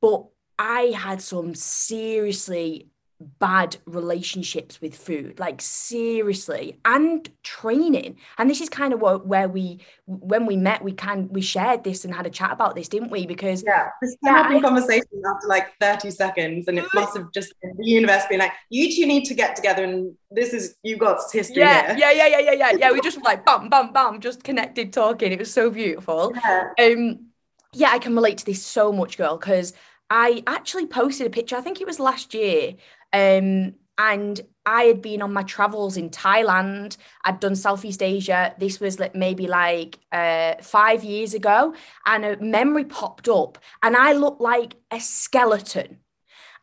but 0.00 0.26
I 0.58 0.92
had 0.96 1.20
some 1.20 1.54
seriously 1.54 2.91
bad 3.38 3.76
relationships 3.86 4.80
with 4.80 4.94
food 4.94 5.38
like 5.38 5.60
seriously 5.60 6.78
and 6.84 7.28
training. 7.42 8.16
And 8.38 8.48
this 8.48 8.60
is 8.60 8.68
kind 8.68 8.92
of 8.92 9.00
what 9.00 9.26
where 9.26 9.48
we 9.48 9.80
when 10.06 10.46
we 10.46 10.56
met 10.56 10.82
we 10.82 10.92
can 10.92 11.28
we 11.30 11.40
shared 11.40 11.84
this 11.84 12.04
and 12.04 12.14
had 12.14 12.26
a 12.26 12.30
chat 12.30 12.52
about 12.52 12.74
this 12.74 12.88
didn't 12.88 13.10
we? 13.10 13.26
Because 13.26 13.62
yeah 13.66 13.88
this 14.00 14.16
yeah, 14.22 14.42
having 14.42 14.60
conversation 14.62 15.22
after 15.26 15.46
like 15.46 15.68
30 15.80 16.10
seconds 16.10 16.68
and 16.68 16.78
it 16.78 16.84
must 16.94 17.16
have 17.16 17.32
just 17.32 17.54
been 17.60 17.74
the 17.76 17.84
universe 17.84 18.24
being 18.28 18.40
like 18.40 18.52
you 18.70 18.94
two 18.94 19.06
need 19.06 19.24
to 19.24 19.34
get 19.34 19.56
together 19.56 19.84
and 19.84 20.14
this 20.30 20.52
is 20.52 20.76
you 20.82 20.96
got 20.96 21.18
history 21.32 21.62
yeah 21.62 21.94
here. 21.94 21.96
yeah 21.98 22.10
yeah 22.12 22.26
yeah 22.26 22.38
yeah 22.40 22.52
yeah. 22.52 22.76
Yeah 22.78 22.92
we 22.92 23.00
just 23.00 23.22
like 23.22 23.44
bam 23.44 23.68
bam 23.68 23.92
bam 23.92 24.20
just 24.20 24.44
connected 24.44 24.92
talking. 24.92 25.32
It 25.32 25.38
was 25.38 25.52
so 25.52 25.70
beautiful. 25.70 26.32
Yeah. 26.34 26.70
um 26.78 27.26
yeah 27.72 27.90
I 27.90 27.98
can 27.98 28.14
relate 28.14 28.38
to 28.38 28.46
this 28.46 28.64
so 28.64 28.92
much 28.92 29.16
girl 29.16 29.36
because 29.36 29.72
I 30.10 30.42
actually 30.46 30.86
posted 30.86 31.26
a 31.26 31.30
picture 31.30 31.56
I 31.56 31.60
think 31.60 31.80
it 31.80 31.86
was 31.86 31.98
last 31.98 32.34
year 32.34 32.74
um, 33.12 33.74
and 33.98 34.40
I 34.64 34.84
had 34.84 35.02
been 35.02 35.22
on 35.22 35.32
my 35.32 35.42
travels 35.42 35.96
in 35.96 36.10
Thailand. 36.10 36.96
I'd 37.24 37.40
done 37.40 37.56
Southeast 37.56 38.02
Asia. 38.02 38.54
This 38.58 38.80
was 38.80 39.00
like 39.00 39.14
maybe 39.14 39.46
like 39.46 39.98
uh, 40.12 40.54
five 40.62 41.02
years 41.04 41.34
ago, 41.34 41.74
and 42.06 42.24
a 42.24 42.36
memory 42.40 42.84
popped 42.84 43.28
up, 43.28 43.58
and 43.82 43.96
I 43.96 44.12
looked 44.12 44.40
like 44.40 44.74
a 44.90 45.00
skeleton. 45.00 45.98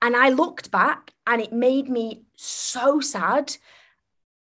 And 0.01 0.15
I 0.15 0.29
looked 0.29 0.71
back, 0.71 1.11
and 1.27 1.41
it 1.41 1.51
made 1.51 1.89
me 1.89 2.23
so 2.37 3.01
sad. 3.01 3.57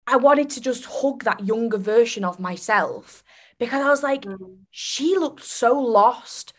I 0.07 0.17
wanted 0.17 0.51
to 0.51 0.61
just 0.61 0.87
hug 0.87 1.25
that 1.25 1.45
younger 1.45 1.79
version 1.79 2.25
of 2.25 2.39
myself 2.39 3.25
because 3.59 3.85
I 3.85 3.91
was 3.91 4.03
like, 4.03 4.23
mm. 4.23 4.57
she 4.71 5.17
looked 5.19 5.45
so 5.45 5.79
lost. 5.79 6.53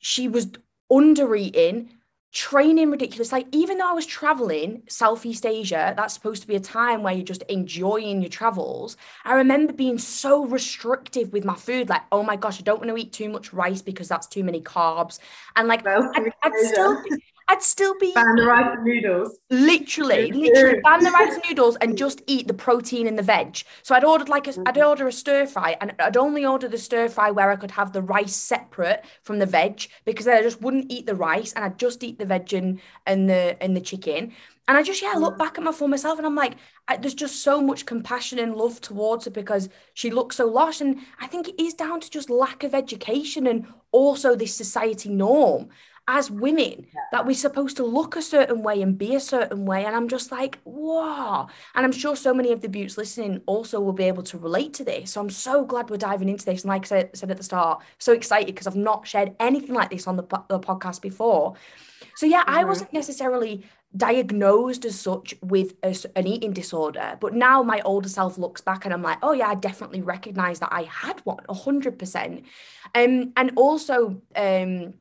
She 0.00 0.28
was 0.28 0.52
under 0.90 1.34
eating 1.34 1.93
training 2.34 2.90
ridiculous. 2.90 3.30
Like, 3.30 3.46
even 3.52 3.78
though 3.78 3.88
I 3.88 3.92
was 3.92 4.04
traveling 4.04 4.82
Southeast 4.88 5.46
Asia, 5.46 5.94
that's 5.96 6.14
supposed 6.14 6.42
to 6.42 6.48
be 6.48 6.56
a 6.56 6.60
time 6.60 7.02
where 7.02 7.14
you're 7.14 7.24
just 7.24 7.42
enjoying 7.42 8.20
your 8.20 8.28
travels. 8.28 8.96
I 9.24 9.34
remember 9.34 9.72
being 9.72 9.98
so 9.98 10.44
restrictive 10.44 11.32
with 11.32 11.44
my 11.44 11.54
food. 11.54 11.88
Like, 11.88 12.02
oh 12.10 12.24
my 12.24 12.34
gosh, 12.34 12.58
I 12.58 12.62
don't 12.62 12.80
want 12.80 12.90
to 12.90 12.96
eat 12.96 13.12
too 13.12 13.28
much 13.28 13.52
rice 13.52 13.82
because 13.82 14.08
that's 14.08 14.26
too 14.26 14.42
many 14.42 14.60
carbs. 14.60 15.20
And 15.54 15.68
like, 15.68 15.86
I'd, 15.86 16.32
I'd 16.42 16.52
still 16.64 17.02
be, 17.04 17.22
I'd 17.48 17.62
still 17.62 17.94
be 17.98 18.12
ban 18.14 18.36
the 18.36 18.44
rice 18.44 18.74
and 18.74 18.84
noodles. 18.84 19.38
Literally, 19.50 20.32
literally 20.32 20.80
ban 20.82 21.04
the 21.04 21.10
rice 21.10 21.34
and 21.34 21.42
noodles 21.48 21.76
and 21.76 21.96
just 21.96 22.22
eat 22.26 22.48
the 22.48 22.54
protein 22.54 23.06
and 23.06 23.18
the 23.18 23.22
veg. 23.22 23.62
So 23.82 23.94
I'd 23.94 24.04
ordered 24.04 24.28
like 24.30 24.48
a, 24.48 24.54
I'd 24.66 24.78
order 24.78 25.06
a 25.06 25.12
stir 25.12 25.46
fry 25.46 25.76
and 25.80 25.94
I'd 25.98 26.16
only 26.16 26.46
order 26.46 26.68
the 26.68 26.78
stir 26.78 27.08
fry 27.08 27.30
where 27.30 27.50
I 27.50 27.56
could 27.56 27.70
have 27.72 27.92
the 27.92 28.02
rice 28.02 28.34
separate 28.34 29.04
from 29.22 29.38
the 29.38 29.46
veg 29.46 29.86
because 30.06 30.24
then 30.24 30.38
I 30.38 30.42
just 30.42 30.62
wouldn't 30.62 30.90
eat 30.90 31.06
the 31.06 31.14
rice 31.14 31.52
and 31.52 31.64
I'd 31.64 31.78
just 31.78 32.02
eat 32.02 32.18
the 32.18 32.24
veg 32.24 32.52
and, 32.54 32.80
and 33.06 33.28
the 33.28 33.62
and 33.62 33.76
the 33.76 33.80
chicken. 33.80 34.32
And 34.66 34.78
I 34.78 34.82
just 34.82 35.02
yeah 35.02 35.12
look 35.12 35.34
mm. 35.34 35.38
back 35.38 35.58
at 35.58 35.64
my 35.64 35.72
for 35.72 35.88
myself 35.88 36.16
and 36.16 36.26
I'm 36.26 36.34
like 36.34 36.54
I, 36.88 36.96
there's 36.96 37.14
just 37.14 37.42
so 37.42 37.60
much 37.60 37.84
compassion 37.84 38.38
and 38.38 38.54
love 38.54 38.80
towards 38.80 39.26
her 39.26 39.30
because 39.30 39.68
she 39.92 40.10
looks 40.10 40.36
so 40.36 40.46
lost 40.46 40.80
and 40.80 41.00
I 41.20 41.26
think 41.26 41.48
it 41.48 41.62
is 41.62 41.74
down 41.74 42.00
to 42.00 42.10
just 42.10 42.30
lack 42.30 42.64
of 42.64 42.74
education 42.74 43.46
and 43.46 43.66
also 43.92 44.34
this 44.34 44.54
society 44.54 45.10
norm 45.10 45.68
as 46.06 46.30
women 46.30 46.86
yeah. 46.94 47.00
that 47.12 47.26
we're 47.26 47.34
supposed 47.34 47.76
to 47.78 47.84
look 47.84 48.14
a 48.16 48.22
certain 48.22 48.62
way 48.62 48.82
and 48.82 48.98
be 48.98 49.14
a 49.14 49.20
certain 49.20 49.64
way. 49.64 49.84
And 49.84 49.96
I'm 49.96 50.08
just 50.08 50.30
like, 50.30 50.58
wow. 50.64 51.48
And 51.74 51.84
I'm 51.84 51.92
sure 51.92 52.14
so 52.14 52.34
many 52.34 52.52
of 52.52 52.60
the 52.60 52.68
beauts 52.68 52.98
listening 52.98 53.40
also 53.46 53.80
will 53.80 53.92
be 53.92 54.04
able 54.04 54.22
to 54.24 54.38
relate 54.38 54.74
to 54.74 54.84
this. 54.84 55.12
So 55.12 55.20
I'm 55.20 55.30
so 55.30 55.64
glad 55.64 55.88
we're 55.88 55.96
diving 55.96 56.28
into 56.28 56.44
this. 56.44 56.62
And 56.62 56.68
like 56.68 56.84
I 56.84 56.88
said, 56.88 57.16
said 57.16 57.30
at 57.30 57.38
the 57.38 57.42
start, 57.42 57.82
so 57.98 58.12
excited 58.12 58.46
because 58.46 58.66
I've 58.66 58.76
not 58.76 59.06
shared 59.06 59.34
anything 59.40 59.74
like 59.74 59.90
this 59.90 60.06
on 60.06 60.16
the, 60.16 60.24
the 60.48 60.60
podcast 60.60 61.00
before. 61.00 61.54
So 62.16 62.26
yeah, 62.26 62.42
mm-hmm. 62.42 62.54
I 62.54 62.64
wasn't 62.64 62.92
necessarily 62.92 63.64
diagnosed 63.96 64.84
as 64.84 64.98
such 64.98 65.34
with 65.40 65.74
a, 65.84 65.96
an 66.16 66.26
eating 66.26 66.52
disorder 66.52 67.16
but 67.20 67.32
now 67.32 67.62
my 67.62 67.80
older 67.84 68.08
self 68.08 68.36
looks 68.36 68.60
back 68.60 68.84
and 68.84 68.92
i'm 68.92 69.02
like 69.02 69.18
oh 69.22 69.30
yeah 69.30 69.46
i 69.46 69.54
definitely 69.54 70.02
recognize 70.02 70.58
that 70.58 70.68
i 70.72 70.82
had 70.82 71.20
one 71.20 71.38
100% 71.48 72.42
um, 72.96 73.32
and 73.36 73.52
also 73.54 74.20
um, 74.34 74.94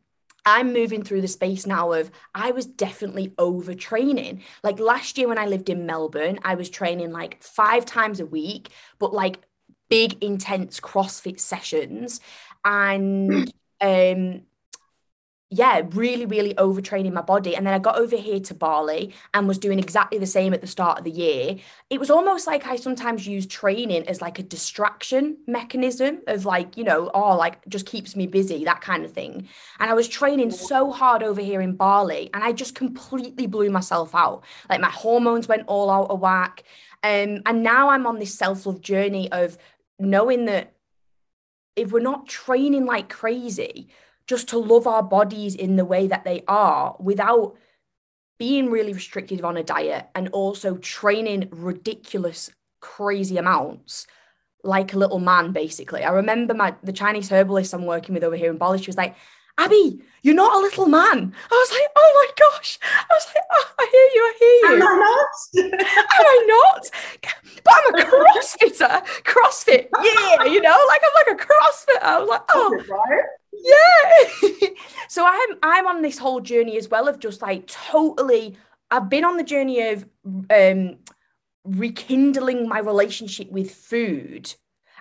I'm 0.46 0.74
moving 0.74 1.04
through 1.04 1.22
the 1.22 1.28
space 1.28 1.66
now 1.66 1.94
of 1.94 2.12
I 2.36 2.52
was 2.52 2.66
definitely 2.66 3.30
overtraining. 3.38 4.42
Like 4.64 4.80
last 4.80 5.18
year 5.18 5.28
when 5.28 5.38
I 5.38 5.46
lived 5.46 5.70
in 5.70 5.86
Melbourne, 5.86 6.40
I 6.44 6.56
was 6.56 6.70
training 6.70 7.12
like 7.12 7.42
five 7.42 7.86
times 7.86 8.20
a 8.20 8.26
week, 8.26 8.70
but 9.00 9.14
like 9.14 9.40
big 9.90 10.22
intense 10.24 10.80
CrossFit 10.80 11.40
sessions. 11.40 12.20
And 12.66 13.52
um 13.82 14.42
yeah, 15.54 15.84
really, 15.92 16.26
really 16.26 16.56
overtraining 16.56 17.14
my 17.14 17.22
body. 17.22 17.56
And 17.56 17.66
then 17.66 17.76
I 17.76 17.80
got 17.80 18.00
over 18.00 18.18
here 18.18 18.40
to 18.40 18.54
Bali 18.56 19.14
and 19.36 19.48
was 19.48 19.60
doing 19.60 19.78
exactly 19.78 20.18
the 20.18 20.26
same 20.26 20.52
at 20.52 20.62
the 20.62 20.68
start 20.68 20.98
of 20.98 21.04
the 21.04 21.12
year. 21.12 21.58
It 21.92 22.00
was 22.00 22.10
almost 22.10 22.48
like 22.48 22.66
I 22.66 22.76
sometimes 22.76 23.28
use 23.28 23.46
training 23.46 24.08
as 24.08 24.20
like 24.20 24.40
a 24.40 24.44
distraction 24.44 25.38
mechanism 25.46 26.22
of 26.26 26.46
like, 26.46 26.76
you 26.76 26.84
know, 26.84 27.12
oh, 27.14 27.38
like 27.38 27.64
just 27.68 27.86
keeps 27.86 28.16
me 28.16 28.26
busy, 28.26 28.66
that 28.66 28.82
kind 28.82 29.06
of 29.06 29.12
thing. 29.12 29.48
And 29.80 29.92
I 29.92 29.94
was 29.94 30.08
training 30.08 30.50
so 30.50 30.92
hard 30.92 31.22
over 31.22 31.42
here 31.42 31.62
in 31.62 31.76
Bali 31.76 32.32
and 32.34 32.44
I 32.44 32.52
just 32.52 32.74
completely 32.74 33.46
blew 33.46 33.70
myself 33.70 34.16
out. 34.16 34.44
Like 34.72 34.82
my 34.82 34.90
hormones 34.90 35.48
went 35.48 35.68
all 35.68 35.92
out 35.92 36.10
of 36.10 36.20
whack. 36.20 36.64
Um, 37.04 37.44
and 37.46 37.62
now 37.62 37.90
I'm 37.90 38.08
on 38.08 38.18
this 38.18 38.34
self 38.34 38.66
love 38.66 38.82
journey 38.82 39.32
of 39.32 39.58
knowing 40.00 40.46
that 40.46 40.74
if 41.76 41.92
we're 41.92 42.00
not 42.00 42.28
training 42.28 42.86
like 42.86 43.10
crazy, 43.10 43.90
just 44.28 44.50
to 44.50 44.58
love 44.58 44.88
our 44.88 45.04
bodies 45.04 45.56
in 45.56 45.76
the 45.76 45.86
way 45.86 46.08
that 46.08 46.24
they 46.24 46.44
are 46.48 46.96
without 47.00 47.56
being 48.40 48.70
really 48.70 48.94
restricted 48.94 49.42
on 49.42 49.58
a 49.58 49.64
diet 49.64 50.08
and 50.16 50.30
also 50.30 50.78
training 50.78 51.48
ridiculous 51.52 52.52
crazy 52.80 53.38
amounts 53.38 54.08
like 54.64 54.94
a 54.94 54.98
little 54.98 55.20
man 55.20 55.52
basically. 55.52 56.04
I 56.04 56.12
remember 56.12 56.54
my 56.54 56.76
the 56.84 56.94
chinese 56.94 57.30
herbalist 57.30 57.74
i'm 57.74 57.86
working 57.86 58.14
with 58.14 58.24
over 58.24 58.36
here 58.36 58.52
in 58.52 58.58
bali 58.58 58.80
she 58.82 58.88
was 58.88 58.98
like 58.98 59.16
abby 59.58 60.02
you're 60.24 60.36
not 60.36 60.56
a 60.56 60.60
little 60.60 60.88
man. 60.88 61.34
I 61.52 61.54
was 61.54 61.72
like 61.72 61.90
oh 61.96 62.12
my 62.16 62.30
gosh. 62.44 62.80
I 62.84 63.14
was 63.14 63.26
like 63.28 63.44
oh, 63.52 63.66
i 63.80 63.90
hear 63.92 64.10
you 64.16 64.22
i 64.24 64.34
hear 64.40 64.56
you. 64.62 64.76
Am 64.76 64.88
i 64.88 64.96
not? 65.06 65.80
Am 66.20 66.26
i 66.26 66.46
not? 66.48 66.84
But 67.64 67.74
i'm 67.78 67.96
a 67.96 67.98
crossfitter. 68.10 69.06
Crossfit 69.32 69.88
yeah 70.04 70.44
you 70.46 70.62
know 70.62 70.78
like 70.88 71.02
i'm 71.08 71.16
like 71.16 71.40
a 71.40 71.46
crossfitter. 71.46 72.04
I 72.04 72.20
was 72.20 72.30
like 72.30 72.42
oh. 72.50 72.84
right 72.90 73.24
yeah 73.64 74.68
so 75.08 75.26
i'm 75.26 75.58
i'm 75.64 75.88
on 75.88 76.02
this 76.02 76.18
whole 76.18 76.40
journey 76.40 76.78
as 76.78 76.90
well 76.90 77.08
of 77.08 77.20
just 77.20 77.42
like 77.42 77.66
totally 77.68 78.58
i've 78.92 79.10
been 79.10 79.26
on 79.26 79.38
the 79.38 79.44
journey 79.44 79.90
of 79.90 80.06
um 80.50 80.98
rekindling 81.66 82.68
my 82.68 82.80
relationship 82.80 83.50
with 83.50 83.74
food 83.74 84.54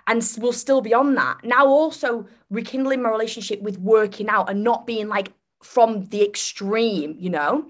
and 0.07 0.27
we 0.37 0.43
will 0.43 0.53
still 0.53 0.81
be 0.81 0.93
on 0.93 1.15
that. 1.15 1.43
Now 1.43 1.67
also 1.67 2.27
rekindling 2.49 3.01
my 3.01 3.09
relationship 3.09 3.61
with 3.61 3.77
working 3.79 4.29
out 4.29 4.49
and 4.49 4.63
not 4.63 4.85
being 4.85 5.07
like 5.07 5.31
from 5.61 6.05
the 6.07 6.23
extreme 6.23 7.15
you 7.17 7.29
know? 7.29 7.65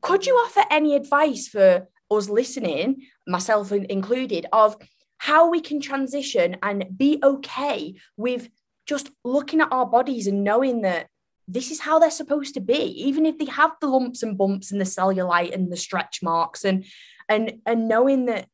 Could 0.00 0.26
you 0.26 0.34
offer 0.34 0.62
any 0.70 0.94
advice 0.94 1.48
for 1.48 1.88
us 2.10 2.28
listening 2.28 3.02
myself 3.26 3.72
included 3.72 4.46
of 4.52 4.76
how 5.18 5.48
we 5.48 5.60
can 5.60 5.80
transition 5.80 6.56
and 6.62 6.84
be 6.96 7.18
okay 7.22 7.94
with 8.16 8.50
just 8.86 9.10
looking 9.24 9.60
at 9.60 9.72
our 9.72 9.86
bodies 9.86 10.26
and 10.26 10.44
knowing 10.44 10.82
that 10.82 11.08
this 11.46 11.70
is 11.70 11.80
how 11.80 11.98
they're 11.98 12.10
supposed 12.10 12.54
to 12.54 12.60
be, 12.60 13.04
even 13.06 13.26
if 13.26 13.38
they 13.38 13.44
have 13.46 13.72
the 13.80 13.86
lumps 13.86 14.22
and 14.22 14.38
bumps 14.38 14.72
and 14.72 14.80
the 14.80 14.84
cellulite 14.84 15.54
and 15.54 15.70
the 15.70 15.76
stretch 15.76 16.22
marks, 16.22 16.64
and 16.64 16.84
and 17.28 17.60
and 17.66 17.88
knowing 17.88 18.26
that, 18.26 18.48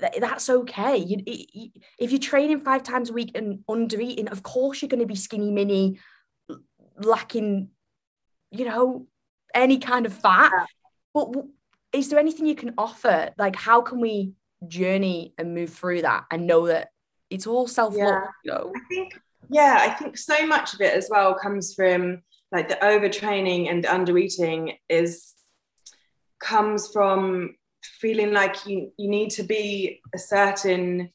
that 0.00 0.20
that's 0.20 0.50
okay. 0.50 0.96
You, 0.98 1.22
you, 1.26 1.70
if 1.98 2.10
you're 2.10 2.20
training 2.20 2.60
five 2.60 2.82
times 2.82 3.10
a 3.10 3.14
week 3.14 3.32
and 3.34 3.60
under 3.68 4.00
eating, 4.00 4.28
of 4.28 4.42
course 4.42 4.82
you're 4.82 4.90
going 4.90 5.00
to 5.00 5.06
be 5.06 5.14
skinny 5.14 5.50
mini, 5.50 5.98
lacking, 6.98 7.70
you 8.50 8.64
know, 8.66 9.06
any 9.54 9.78
kind 9.78 10.04
of 10.04 10.12
fat. 10.12 10.50
Yeah. 10.54 10.66
But 11.14 11.44
is 11.92 12.10
there 12.10 12.18
anything 12.18 12.46
you 12.46 12.54
can 12.54 12.74
offer? 12.76 13.30
Like, 13.38 13.56
how 13.56 13.80
can 13.80 14.00
we 14.00 14.32
journey 14.66 15.32
and 15.38 15.54
move 15.54 15.70
through 15.70 16.02
that 16.02 16.24
and 16.30 16.46
know 16.46 16.66
that 16.66 16.88
it's 17.30 17.46
all 17.46 17.66
self 17.66 17.94
love? 17.94 18.06
Yeah. 18.06 18.24
You 18.44 18.52
know? 18.52 18.72
I 18.76 18.80
think 18.88 19.18
yeah 19.50 19.78
i 19.80 19.90
think 19.90 20.16
so 20.16 20.46
much 20.46 20.74
of 20.74 20.80
it 20.80 20.94
as 20.94 21.08
well 21.10 21.34
comes 21.34 21.74
from 21.74 22.22
like 22.52 22.68
the 22.68 22.76
overtraining 22.76 23.70
and 23.70 23.84
undereating 23.84 24.74
is 24.88 25.34
comes 26.40 26.88
from 26.92 27.54
feeling 27.82 28.32
like 28.32 28.66
you, 28.66 28.92
you 28.96 29.08
need 29.08 29.30
to 29.30 29.42
be 29.42 30.00
a 30.14 30.18
certain 30.18 31.10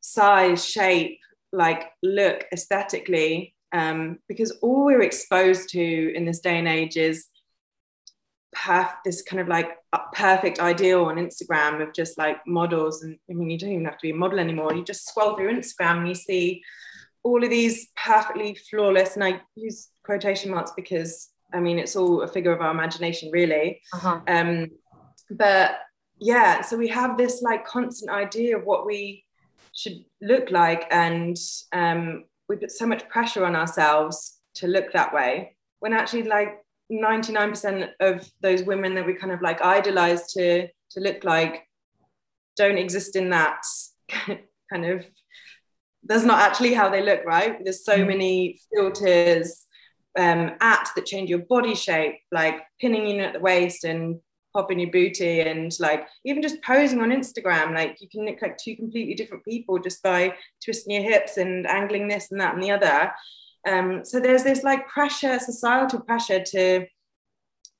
size 0.00 0.64
shape 0.64 1.18
like 1.52 1.90
look 2.02 2.44
aesthetically 2.52 3.54
um, 3.72 4.18
because 4.28 4.52
all 4.62 4.84
we're 4.84 5.02
exposed 5.02 5.68
to 5.70 6.14
in 6.14 6.24
this 6.24 6.40
day 6.40 6.58
and 6.58 6.68
age 6.68 6.96
is 6.96 7.26
perf- 8.54 8.96
this 9.04 9.22
kind 9.22 9.40
of 9.40 9.48
like 9.48 9.70
perfect 10.12 10.60
ideal 10.60 11.04
on 11.04 11.16
Instagram 11.16 11.82
of 11.82 11.92
just 11.92 12.16
like 12.18 12.38
models. 12.46 13.02
And 13.02 13.18
I 13.30 13.34
mean, 13.34 13.50
you 13.50 13.58
don't 13.58 13.72
even 13.72 13.84
have 13.84 13.98
to 13.98 14.02
be 14.02 14.10
a 14.10 14.14
model 14.14 14.38
anymore. 14.38 14.74
You 14.74 14.84
just 14.84 15.06
scroll 15.06 15.36
through 15.36 15.54
Instagram 15.54 15.98
and 15.98 16.08
you 16.08 16.14
see 16.14 16.62
all 17.22 17.42
of 17.42 17.50
these 17.50 17.88
perfectly 17.96 18.56
flawless, 18.70 19.14
and 19.14 19.24
I 19.24 19.40
use 19.54 19.88
quotation 20.04 20.50
marks 20.50 20.72
because 20.76 21.28
I 21.52 21.60
mean 21.60 21.78
it's 21.78 21.96
all 21.96 22.22
a 22.22 22.28
figure 22.28 22.52
of 22.52 22.60
our 22.60 22.70
imagination, 22.70 23.30
really. 23.32 23.80
Uh-huh. 23.92 24.20
Um, 24.26 24.68
but 25.30 25.78
yeah, 26.18 26.62
so 26.62 26.76
we 26.76 26.88
have 26.88 27.16
this 27.16 27.42
like 27.42 27.66
constant 27.66 28.10
idea 28.10 28.56
of 28.56 28.64
what 28.64 28.86
we 28.86 29.24
should 29.74 30.04
look 30.20 30.50
like, 30.50 30.86
and 30.90 31.36
um, 31.72 32.24
we 32.48 32.56
put 32.56 32.72
so 32.72 32.86
much 32.86 33.08
pressure 33.08 33.44
on 33.44 33.56
ourselves 33.56 34.38
to 34.54 34.66
look 34.66 34.92
that 34.92 35.14
way 35.14 35.56
when 35.80 35.92
actually 35.92 36.24
like 36.24 36.58
99% 36.90 37.90
of 38.00 38.28
those 38.40 38.62
women 38.62 38.94
that 38.94 39.06
we 39.06 39.14
kind 39.14 39.32
of 39.32 39.42
like 39.42 39.62
idolize 39.62 40.32
to 40.32 40.66
to 40.90 41.00
look 41.00 41.22
like 41.22 41.66
don't 42.56 42.78
exist 42.78 43.14
in 43.14 43.30
that 43.30 43.60
kind 44.10 44.84
of 44.84 45.04
that's 46.08 46.24
not 46.24 46.40
actually 46.40 46.74
how 46.74 46.88
they 46.88 47.02
look 47.02 47.24
right 47.24 47.62
there's 47.62 47.84
so 47.84 47.98
mm. 47.98 48.08
many 48.08 48.60
filters 48.74 49.66
um, 50.18 50.56
apps 50.60 50.88
that 50.96 51.06
change 51.06 51.30
your 51.30 51.40
body 51.40 51.74
shape 51.74 52.16
like 52.32 52.62
pinning 52.80 53.06
you 53.06 53.20
at 53.20 53.34
the 53.34 53.40
waist 53.40 53.84
and 53.84 54.18
popping 54.54 54.80
your 54.80 54.90
booty 54.90 55.40
and 55.40 55.70
like 55.78 56.06
even 56.24 56.42
just 56.42 56.62
posing 56.62 57.00
on 57.00 57.10
instagram 57.10 57.74
like 57.74 58.00
you 58.00 58.08
can 58.08 58.24
look 58.24 58.40
like 58.40 58.56
two 58.56 58.74
completely 58.74 59.14
different 59.14 59.44
people 59.44 59.78
just 59.78 60.02
by 60.02 60.34
twisting 60.64 60.94
your 60.94 61.02
hips 61.02 61.36
and 61.36 61.66
angling 61.66 62.08
this 62.08 62.32
and 62.32 62.40
that 62.40 62.54
and 62.54 62.62
the 62.62 62.70
other 62.70 63.12
um, 63.68 64.04
so 64.04 64.18
there's 64.18 64.44
this 64.44 64.62
like 64.62 64.88
pressure 64.88 65.38
societal 65.38 66.00
pressure 66.00 66.42
to 66.42 66.86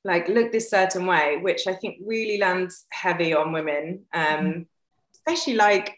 like 0.04 0.28
look 0.28 0.52
this 0.52 0.70
certain 0.70 1.06
way 1.06 1.38
which 1.40 1.66
i 1.66 1.72
think 1.72 1.96
really 2.04 2.38
lands 2.38 2.84
heavy 2.92 3.34
on 3.34 3.52
women 3.52 4.04
um, 4.12 4.22
mm-hmm. 4.22 4.60
especially 5.14 5.54
like 5.54 5.96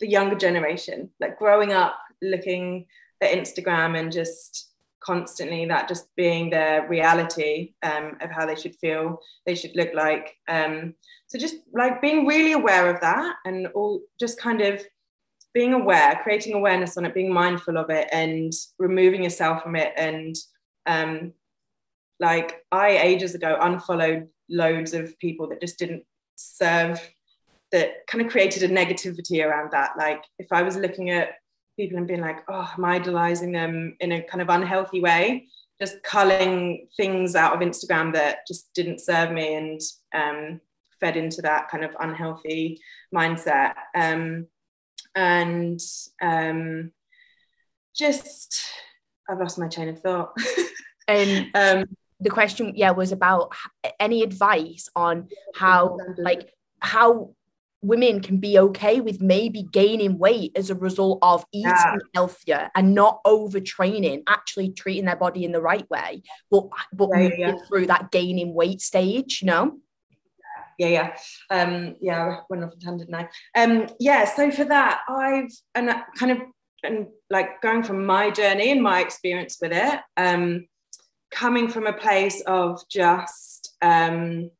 the 0.00 0.08
younger 0.08 0.36
generation 0.36 1.10
like 1.20 1.38
growing 1.38 1.72
up 1.72 1.98
looking 2.22 2.86
at 3.20 3.32
instagram 3.32 3.98
and 3.98 4.12
just 4.12 4.68
constantly 5.00 5.64
that 5.64 5.88
just 5.88 6.08
being 6.16 6.50
their 6.50 6.86
reality 6.88 7.72
um, 7.82 8.16
of 8.20 8.30
how 8.30 8.44
they 8.44 8.56
should 8.56 8.74
feel 8.76 9.18
they 9.46 9.54
should 9.54 9.74
look 9.74 9.90
like 9.94 10.34
um, 10.48 10.94
so 11.28 11.38
just 11.38 11.56
like 11.72 12.02
being 12.02 12.26
really 12.26 12.52
aware 12.52 12.92
of 12.92 13.00
that 13.00 13.36
and 13.44 13.68
all 13.68 14.00
just 14.20 14.40
kind 14.40 14.60
of 14.60 14.84
being 15.54 15.72
aware 15.72 16.20
creating 16.22 16.54
awareness 16.54 16.96
on 16.96 17.04
it 17.04 17.14
being 17.14 17.32
mindful 17.32 17.78
of 17.78 17.90
it 17.90 18.08
and 18.12 18.52
removing 18.78 19.22
yourself 19.22 19.62
from 19.62 19.76
it 19.76 19.92
and 19.96 20.36
um, 20.86 21.32
like 22.20 22.64
i 22.72 22.90
ages 22.98 23.34
ago 23.34 23.56
unfollowed 23.60 24.28
loads 24.50 24.94
of 24.94 25.18
people 25.18 25.48
that 25.48 25.60
just 25.60 25.78
didn't 25.78 26.04
serve 26.36 27.00
that 27.72 28.06
kind 28.06 28.24
of 28.24 28.30
created 28.30 28.62
a 28.62 28.74
negativity 28.74 29.44
around 29.44 29.70
that 29.70 29.90
like 29.98 30.22
if 30.38 30.46
i 30.52 30.62
was 30.62 30.76
looking 30.76 31.10
at 31.10 31.34
people 31.78 31.96
and 31.96 32.06
being 32.06 32.20
like, 32.20 32.40
oh, 32.48 32.70
I'm 32.76 32.84
idolizing 32.84 33.52
them 33.52 33.96
in 34.00 34.12
a 34.12 34.22
kind 34.22 34.42
of 34.42 34.50
unhealthy 34.50 35.00
way, 35.00 35.46
just 35.80 36.02
culling 36.02 36.88
things 36.96 37.34
out 37.36 37.54
of 37.54 37.60
Instagram 37.60 38.12
that 38.14 38.46
just 38.46 38.74
didn't 38.74 39.00
serve 39.00 39.30
me 39.30 39.54
and 39.54 39.80
um, 40.12 40.60
fed 41.00 41.16
into 41.16 41.40
that 41.42 41.70
kind 41.70 41.84
of 41.84 41.96
unhealthy 42.00 42.80
mindset. 43.14 43.74
Um, 43.94 44.48
and 45.14 45.80
um, 46.20 46.90
just, 47.96 48.60
I've 49.30 49.38
lost 49.38 49.58
my 49.58 49.68
chain 49.68 49.88
of 49.88 50.00
thought. 50.00 50.36
and 51.08 51.46
um, 51.54 51.84
the 52.18 52.30
question, 52.30 52.72
yeah, 52.74 52.90
was 52.90 53.12
about 53.12 53.52
any 54.00 54.24
advice 54.24 54.88
on 54.96 55.28
how, 55.54 55.96
like, 56.16 56.52
how 56.80 57.34
women 57.80 58.20
can 58.20 58.38
be 58.38 58.58
okay 58.58 59.00
with 59.00 59.20
maybe 59.20 59.62
gaining 59.62 60.18
weight 60.18 60.52
as 60.56 60.70
a 60.70 60.74
result 60.74 61.18
of 61.22 61.44
eating 61.52 61.70
yeah. 61.70 61.96
healthier 62.14 62.70
and 62.74 62.94
not 62.94 63.20
overtraining, 63.24 64.22
actually 64.26 64.70
treating 64.72 65.04
their 65.04 65.16
body 65.16 65.44
in 65.44 65.52
the 65.52 65.60
right 65.60 65.88
way, 65.90 66.22
but 66.50 66.64
but 66.92 67.08
yeah, 67.14 67.30
yeah. 67.38 67.54
through 67.68 67.86
that 67.86 68.10
gaining 68.10 68.54
weight 68.54 68.80
stage, 68.80 69.40
you 69.42 69.46
know? 69.46 69.78
Yeah, 70.78 70.88
yeah. 70.88 71.16
Um, 71.50 71.96
yeah, 72.00 72.40
went 72.48 72.64
off 72.64 72.78
tangent 72.80 73.10
now. 73.10 73.28
Um, 73.56 73.88
yeah, 73.98 74.24
so 74.24 74.50
for 74.50 74.64
that, 74.64 75.00
I've 75.08 75.50
and 75.74 75.90
kind 76.16 76.32
of 76.32 76.38
and 76.84 77.08
like 77.30 77.60
going 77.60 77.82
from 77.82 78.06
my 78.06 78.30
journey 78.30 78.70
and 78.70 78.82
my 78.82 79.00
experience 79.00 79.58
with 79.60 79.72
it, 79.72 80.00
um, 80.16 80.66
coming 81.30 81.68
from 81.68 81.86
a 81.86 81.92
place 81.92 82.40
of 82.46 82.80
just 82.88 83.74
um 83.82 84.50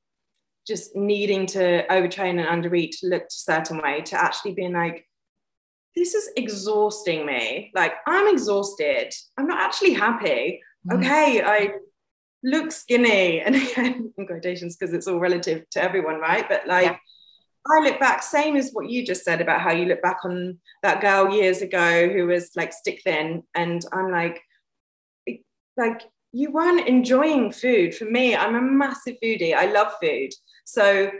just 0.68 0.94
needing 0.94 1.46
to 1.46 1.84
overtrain 1.90 2.38
and 2.38 2.64
undereat 2.64 2.90
to 3.00 3.08
look 3.08 3.22
a 3.22 3.30
certain 3.30 3.78
way 3.78 4.02
to 4.02 4.22
actually 4.22 4.52
being 4.52 4.74
like 4.74 5.04
this 5.96 6.14
is 6.14 6.30
exhausting 6.36 7.26
me 7.26 7.72
like 7.74 7.94
i'm 8.06 8.28
exhausted 8.28 9.12
i'm 9.38 9.48
not 9.48 9.60
actually 9.60 9.94
happy 9.94 10.60
mm. 10.86 10.96
okay 10.96 11.42
i 11.42 11.72
look 12.44 12.70
skinny 12.70 13.40
and 13.44 13.56
again 13.56 14.12
in 14.16 14.26
quotations 14.26 14.76
because 14.76 14.94
it's 14.94 15.08
all 15.08 15.18
relative 15.18 15.68
to 15.70 15.82
everyone 15.82 16.20
right 16.20 16.48
but 16.48 16.66
like 16.66 16.84
yeah. 16.84 16.96
I 17.70 17.80
look 17.80 18.00
back, 18.00 18.22
same 18.22 18.56
as 18.56 18.70
what 18.72 18.88
you 18.88 19.04
just 19.04 19.24
said 19.24 19.42
about 19.42 19.60
how 19.60 19.72
you 19.72 19.84
look 19.84 20.00
back 20.00 20.24
on 20.24 20.58
that 20.82 21.02
girl 21.02 21.34
years 21.34 21.60
ago 21.60 22.08
who 22.08 22.26
was 22.26 22.50
like 22.56 22.72
stick 22.72 23.02
thin. 23.04 23.42
And 23.54 23.84
I'm 23.92 24.10
like, 24.10 24.40
like 25.76 26.00
you 26.32 26.50
weren't 26.52 26.86
enjoying 26.86 27.52
food. 27.52 27.94
For 27.94 28.04
me, 28.04 28.36
I'm 28.36 28.54
a 28.54 28.60
massive 28.60 29.16
foodie. 29.22 29.54
I 29.54 29.72
love 29.72 29.92
food. 30.00 30.30
So 30.64 31.10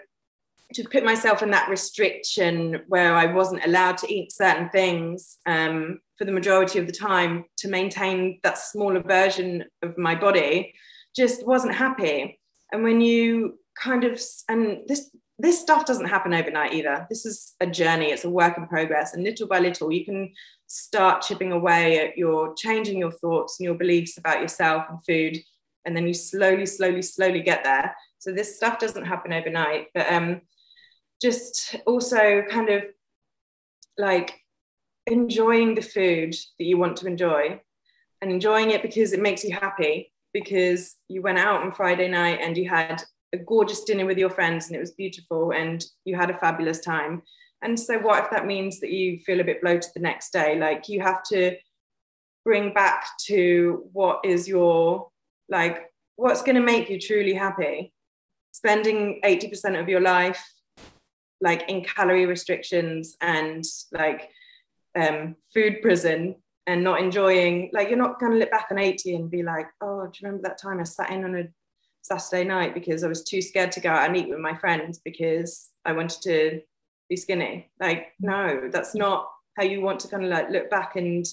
to 0.75 0.85
put 0.85 1.05
myself 1.05 1.42
in 1.42 1.51
that 1.51 1.71
restriction 1.71 2.83
where 2.88 3.14
I 3.14 3.33
wasn't 3.33 3.64
allowed 3.64 3.97
to 3.99 4.12
eat 4.12 4.33
certain 4.33 4.68
things 4.68 5.38
um, 5.47 6.01
for 6.18 6.25
the 6.27 6.33
majority 6.33 6.79
of 6.79 6.87
the 6.87 6.92
time 6.92 7.44
to 7.59 7.68
maintain 7.68 8.38
that 8.42 8.59
smaller 8.59 9.03
version 9.03 9.64
of 9.83 9.97
my 9.97 10.14
body 10.14 10.75
just 11.16 11.47
wasn't 11.47 11.75
happy. 11.75 12.38
And 12.71 12.83
when 12.83 13.01
you 13.01 13.59
kind 13.83 14.05
of 14.05 14.21
and 14.49 14.81
this 14.87 15.11
this 15.38 15.61
stuff 15.61 15.87
doesn't 15.87 16.07
happen 16.07 16.35
overnight 16.35 16.72
either. 16.72 17.07
This 17.09 17.24
is 17.24 17.55
a 17.61 17.66
journey, 17.66 18.07
it's 18.07 18.24
a 18.24 18.31
work 18.31 18.59
in 18.59 18.66
progress. 18.66 19.14
And 19.14 19.22
little 19.22 19.46
by 19.46 19.61
little, 19.61 19.92
you 19.92 20.05
can 20.05 20.33
start 20.66 21.22
chipping 21.22 21.53
away 21.53 22.01
at 22.01 22.18
your 22.18 22.55
changing 22.55 22.98
your 22.98 23.12
thoughts 23.12 23.59
and 23.59 23.64
your 23.64 23.77
beliefs 23.77 24.18
about 24.18 24.40
yourself 24.40 24.85
and 24.90 25.05
food. 25.05 25.42
And 25.85 25.96
then 25.96 26.07
you 26.07 26.14
slowly, 26.14 26.66
slowly, 26.66 27.03
slowly 27.03 27.40
get 27.40 27.62
there. 27.62 27.94
So 28.18 28.33
this 28.33 28.57
stuff 28.57 28.79
doesn't 28.79 29.07
happen 29.07 29.33
overnight, 29.33 29.87
but 29.94 30.12
um, 30.12 30.40
just 31.22 31.77
also 31.87 32.42
kind 32.42 32.68
of 32.68 32.85
like 33.96 34.40
enjoying 35.07 35.74
the 35.74 35.83
food 35.83 36.33
that 36.59 36.64
you 36.64 36.77
want 36.77 36.96
to 36.98 37.07
enjoy 37.07 37.61
and 38.20 38.31
enjoying 38.33 38.72
it 38.72 38.83
because 38.83 39.12
it 39.12 39.22
makes 39.22 39.44
you 39.44 39.53
happy 39.53 40.12
because 40.33 40.96
you 41.09 41.22
went 41.22 41.38
out 41.38 41.62
on 41.62 41.72
Friday 41.72 42.09
night 42.09 42.40
and 42.42 42.57
you 42.57 42.68
had 42.68 43.03
a 43.33 43.38
gorgeous 43.38 43.85
dinner 43.85 44.07
with 44.07 44.19
your 44.19 44.31
friends 44.31 44.67
and 44.67 44.77
it 44.77 44.81
was 44.81 44.93
beautiful 44.93 45.53
and 45.53 45.85
you 46.05 46.17
had 46.17 46.31
a 46.31 46.38
fabulous 46.38 46.81
time. 46.81 47.23
And 47.62 47.79
so, 47.79 47.99
what 47.99 48.25
if 48.25 48.31
that 48.31 48.47
means 48.47 48.81
that 48.81 48.91
you 48.91 49.19
feel 49.21 49.41
a 49.41 49.45
bit 49.45 49.61
bloated 49.61 49.91
the 49.95 50.01
next 50.01 50.33
day? 50.33 50.59
Like, 50.59 50.88
you 50.88 51.01
have 51.01 51.23
to 51.25 51.57
bring 52.45 52.73
back 52.73 53.05
to 53.27 53.88
what 53.93 54.21
is 54.25 54.47
your, 54.47 55.09
like, 55.49 55.91
what's 56.17 56.43
going 56.43 56.57
to 56.57 56.62
make 56.62 56.88
you 56.88 57.01
truly 57.01 57.35
happy 57.35 57.93
spending 58.53 59.21
80% 59.25 59.81
of 59.81 59.88
your 59.88 60.01
life 60.01 60.45
like 61.41 61.69
in 61.69 61.85
calorie 61.85 62.27
restrictions 62.27 63.17
and 63.21 63.64
like 63.93 64.29
um, 65.01 65.37
food 65.55 65.81
prison 65.81 66.35
and 66.67 66.83
not 66.83 67.01
enjoying 67.01 67.71
like 67.73 67.88
you're 67.88 67.99
not 67.99 68.19
going 68.19 68.33
to 68.33 68.38
look 68.38 68.51
back 68.51 68.67
on 68.71 68.79
80 68.79 69.14
and 69.14 69.31
be 69.31 69.43
like 69.43 69.69
oh 69.81 70.07
do 70.07 70.19
you 70.21 70.27
remember 70.27 70.49
that 70.49 70.61
time 70.61 70.81
i 70.81 70.83
sat 70.83 71.11
in 71.11 71.25
on 71.25 71.37
a 71.37 71.45
saturday 72.09 72.44
night 72.44 72.75
because 72.75 73.05
i 73.05 73.09
was 73.09 73.25
too 73.25 73.42
scared 73.42 73.73
to 73.73 73.81
go 73.81 73.90
out 73.90 74.09
and 74.09 74.16
eat 74.16 74.29
with 74.29 74.38
my 74.38 74.57
friends 74.57 75.01
because 75.05 75.71
i 75.85 75.92
wanted 75.92 76.21
to 76.23 76.61
be 77.09 77.16
skinny 77.16 77.71
like 77.81 78.12
no 78.21 78.68
that's 78.73 78.94
not 78.94 79.29
how 79.57 79.64
you 79.64 79.81
want 79.81 80.01
to 80.01 80.09
kind 80.09 80.25
of 80.25 80.31
like 80.31 80.51
look 80.51 80.71
back 80.71 80.97
and 80.97 81.27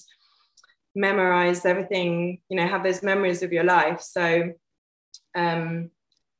memorize 0.94 1.64
everything 1.66 2.40
you 2.48 2.56
know 2.56 2.66
have 2.66 2.82
those 2.82 3.02
memories 3.02 3.42
of 3.42 3.52
your 3.52 3.64
life 3.64 4.00
so 4.00 4.50
um 5.34 5.90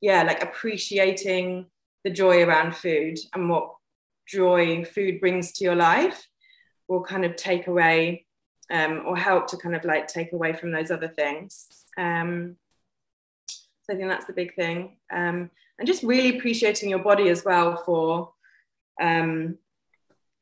yeah, 0.01 0.22
like 0.22 0.42
appreciating 0.42 1.66
the 2.05 2.11
joy 2.11 2.44
around 2.44 2.77
food 2.77 3.18
and 3.35 3.49
what 3.49 3.75
joy 4.29 4.85
food 4.85 5.20
brings 5.20 5.53
to 5.53 5.64
your 5.64 5.75
life 5.75 6.27
will 6.88 7.03
kind 7.03 7.25
of 7.25 7.37
take 7.37 7.66
away 7.66 8.27
um, 8.70 9.03
or 9.07 9.16
help 9.16 9.49
to 9.49 9.57
kind 9.57 9.75
of 9.75 9.85
like 9.85 10.07
take 10.07 10.33
away 10.33 10.53
from 10.53 10.70
those 10.70 10.90
other 10.90 11.09
things. 11.09 11.66
Um, 11.99 12.57
so 13.87 13.94
I 13.94 13.96
think 13.96 14.09
that's 14.09 14.27
the 14.27 14.33
big 14.33 14.55
thing. 14.55 14.96
Um, 15.12 15.51
and 15.79 15.87
just 15.87 16.03
really 16.03 16.37
appreciating 16.37 16.90
your 16.90 16.99
body 17.01 17.29
as 17.29 17.44
well 17.44 17.77
for, 17.85 18.33
um, 19.01 19.59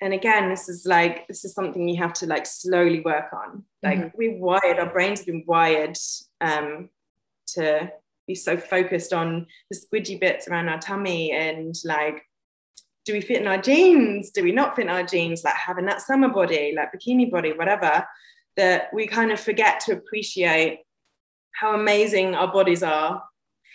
and 0.00 0.14
again, 0.14 0.48
this 0.48 0.68
is 0.68 0.86
like, 0.86 1.26
this 1.28 1.44
is 1.44 1.54
something 1.54 1.88
you 1.88 2.00
have 2.02 2.12
to 2.14 2.26
like 2.26 2.46
slowly 2.46 3.00
work 3.00 3.32
on. 3.32 3.64
Like 3.82 3.98
mm-hmm. 3.98 4.16
we're 4.16 4.38
wired, 4.38 4.78
our 4.78 4.90
brains 4.90 5.20
have 5.20 5.26
been 5.26 5.44
wired 5.46 5.96
um, 6.40 6.88
to 7.48 7.90
be 8.26 8.34
so 8.34 8.56
focused 8.56 9.12
on 9.12 9.46
the 9.70 9.76
squidgy 9.78 10.18
bits 10.18 10.48
around 10.48 10.68
our 10.68 10.78
tummy 10.78 11.32
and 11.32 11.74
like 11.84 12.22
do 13.04 13.12
we 13.12 13.20
fit 13.20 13.40
in 13.40 13.46
our 13.46 13.60
jeans 13.60 14.30
do 14.30 14.42
we 14.42 14.50
not 14.50 14.74
fit 14.74 14.86
in 14.86 14.90
our 14.90 15.02
jeans 15.02 15.44
like 15.44 15.54
having 15.54 15.84
that 15.84 16.00
summer 16.00 16.28
body 16.28 16.72
like 16.74 16.90
bikini 16.90 17.30
body 17.30 17.52
whatever 17.52 18.02
that 18.56 18.88
we 18.94 19.06
kind 19.06 19.30
of 19.30 19.38
forget 19.38 19.80
to 19.80 19.92
appreciate 19.92 20.80
how 21.52 21.74
amazing 21.74 22.34
our 22.34 22.50
bodies 22.50 22.82
are 22.82 23.22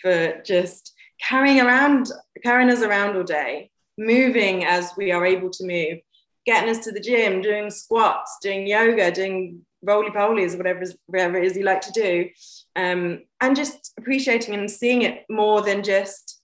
for 0.00 0.40
just 0.44 0.92
carrying 1.20 1.60
around, 1.60 2.10
carrying 2.42 2.70
us 2.70 2.82
around 2.82 3.16
all 3.16 3.22
day, 3.22 3.70
moving 3.98 4.64
as 4.64 4.92
we 4.96 5.12
are 5.12 5.26
able 5.26 5.50
to 5.50 5.66
move, 5.66 5.98
getting 6.46 6.70
us 6.70 6.84
to 6.84 6.92
the 6.92 7.00
gym, 7.00 7.42
doing 7.42 7.70
squats, 7.70 8.38
doing 8.42 8.66
yoga, 8.66 9.10
doing 9.10 9.64
roly 9.82 10.10
polies, 10.10 10.56
whatever, 10.56 10.82
whatever 11.06 11.38
it 11.38 11.44
is 11.44 11.56
you 11.56 11.64
like 11.64 11.80
to 11.80 11.92
do, 11.92 12.28
um, 12.76 13.22
and 13.40 13.56
just 13.56 13.92
appreciating 13.98 14.54
and 14.54 14.70
seeing 14.70 15.02
it 15.02 15.24
more 15.28 15.62
than 15.62 15.82
just 15.82 16.40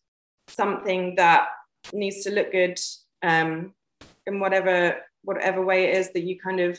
something 0.49 1.15
that 1.17 1.49
needs 1.93 2.23
to 2.25 2.31
look 2.31 2.53
good 2.53 2.79
um, 3.23 3.73
in 4.27 4.41
whatever 4.41 4.97
whatever 5.23 5.65
way 5.65 5.87
it 5.87 5.97
is 5.97 6.13
that 6.13 6.23
you 6.23 6.39
kind 6.39 6.61
of 6.61 6.79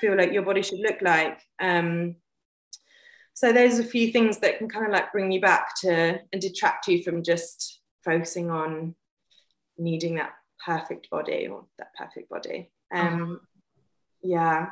feel 0.00 0.16
like 0.16 0.32
your 0.32 0.42
body 0.42 0.60
should 0.60 0.80
look 0.80 1.00
like. 1.00 1.40
Um, 1.60 2.16
so 3.36 3.52
there's 3.52 3.78
a 3.78 3.84
few 3.84 4.12
things 4.12 4.38
that 4.38 4.56
can 4.56 4.66
kind 4.66 4.86
of 4.86 4.92
like 4.92 5.12
bring 5.12 5.30
you 5.30 5.42
back 5.42 5.76
to 5.82 6.18
and 6.32 6.40
detract 6.40 6.88
you 6.88 7.02
from 7.02 7.22
just 7.22 7.82
focusing 8.02 8.50
on 8.50 8.94
needing 9.76 10.14
that 10.14 10.32
perfect 10.64 11.10
body 11.10 11.46
or 11.46 11.66
that 11.78 11.88
perfect 11.98 12.30
body. 12.30 12.70
Um, 12.94 13.38
oh. 13.42 13.46
Yeah. 14.22 14.70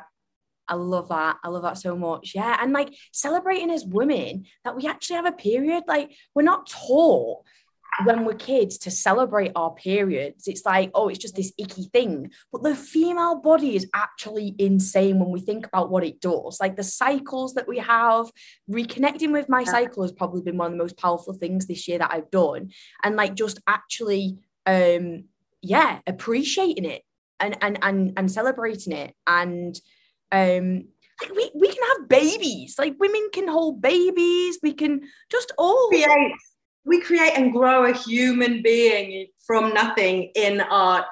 I 0.67 0.73
love 0.73 1.09
that. 1.09 1.37
I 1.43 1.49
love 1.49 1.61
that 1.61 1.77
so 1.77 1.95
much. 1.95 2.31
Yeah. 2.33 2.57
And 2.59 2.73
like 2.73 2.91
celebrating 3.13 3.69
as 3.69 3.85
women 3.85 4.45
that 4.63 4.75
we 4.75 4.87
actually 4.87 5.17
have 5.17 5.27
a 5.27 5.31
period. 5.31 5.83
Like 5.87 6.09
we're 6.33 6.41
not 6.41 6.67
taught 6.67 7.43
when 8.03 8.25
we're 8.25 8.33
kids 8.33 8.77
to 8.77 8.91
celebrate 8.91 9.51
our 9.55 9.73
periods 9.73 10.47
it's 10.47 10.65
like 10.65 10.91
oh 10.93 11.07
it's 11.07 11.19
just 11.19 11.35
this 11.35 11.53
icky 11.57 11.83
thing. 11.93 12.31
But 12.51 12.63
the 12.63 12.75
female 12.75 13.39
body 13.41 13.75
is 13.75 13.87
actually 13.93 14.55
insane 14.57 15.19
when 15.19 15.29
we 15.29 15.39
think 15.39 15.67
about 15.67 15.89
what 15.89 16.03
it 16.03 16.19
does. 16.21 16.57
Like 16.59 16.75
the 16.75 16.83
cycles 16.83 17.53
that 17.53 17.67
we 17.67 17.79
have 17.79 18.31
reconnecting 18.69 19.31
with 19.31 19.49
my 19.49 19.63
cycle 19.63 20.03
has 20.03 20.11
probably 20.11 20.41
been 20.41 20.57
one 20.57 20.67
of 20.67 20.71
the 20.73 20.83
most 20.83 20.97
powerful 20.97 21.33
things 21.33 21.67
this 21.67 21.87
year 21.87 21.99
that 21.99 22.11
i've 22.11 22.31
done. 22.31 22.71
And 23.03 23.15
like 23.15 23.35
just 23.35 23.59
actually 23.67 24.37
um 24.65 25.25
yeah 25.61 25.99
appreciating 26.07 26.85
it 26.85 27.03
and 27.39 27.57
and 27.61 27.79
and, 27.81 28.13
and 28.17 28.31
celebrating 28.31 28.93
it. 28.93 29.13
And 29.27 29.79
um 30.31 30.85
like 31.21 31.33
we, 31.33 31.49
we 31.55 31.67
can 31.67 31.83
have 31.95 32.09
babies. 32.09 32.75
Like 32.77 32.95
women 32.99 33.29
can 33.31 33.47
hold 33.47 33.81
babies. 33.81 34.59
We 34.61 34.73
can 34.73 35.01
just 35.31 35.53
all 35.57 35.87
create 35.89 36.33
we 36.85 37.01
create 37.01 37.33
and 37.35 37.51
grow 37.51 37.85
a 37.85 37.93
human 37.93 38.61
being 38.61 39.27
from 39.45 39.73
nothing 39.73 40.31
in 40.35 40.61
our 40.61 41.05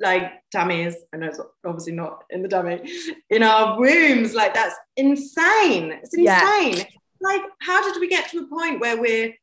like 0.00 0.32
tummies. 0.50 0.96
I 1.12 1.18
know 1.18 1.26
it's 1.26 1.40
obviously 1.64 1.92
not 1.92 2.24
in 2.30 2.42
the 2.42 2.48
dummy, 2.48 2.80
in 3.28 3.42
our 3.42 3.78
wombs. 3.78 4.34
Like 4.34 4.54
that's 4.54 4.74
insane. 4.96 5.92
It's 5.92 6.14
insane. 6.14 6.78
Yeah. 6.78 6.84
Like, 7.20 7.42
how 7.60 7.82
did 7.82 8.00
we 8.00 8.08
get 8.08 8.30
to 8.30 8.38
a 8.38 8.46
point 8.46 8.80
where 8.80 9.00
we're 9.00 9.34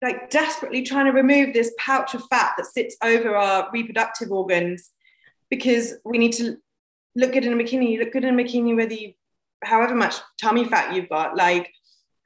like 0.00 0.30
desperately 0.30 0.82
trying 0.82 1.06
to 1.06 1.12
remove 1.12 1.52
this 1.52 1.72
pouch 1.78 2.14
of 2.14 2.24
fat 2.30 2.52
that 2.56 2.66
sits 2.66 2.96
over 3.02 3.36
our 3.36 3.68
reproductive 3.72 4.30
organs 4.30 4.90
because 5.50 5.94
we 6.04 6.18
need 6.18 6.32
to 6.32 6.56
look 7.16 7.32
good 7.32 7.44
in 7.44 7.52
a 7.52 7.56
bikini. 7.56 7.90
You 7.90 8.00
look 8.00 8.12
good 8.12 8.24
in 8.24 8.38
a 8.38 8.42
bikini 8.42 8.76
whether 8.76 8.94
you, 8.94 9.12
however 9.64 9.94
much 9.94 10.16
tummy 10.40 10.64
fat 10.64 10.94
you've 10.94 11.08
got. 11.08 11.36
Like, 11.36 11.70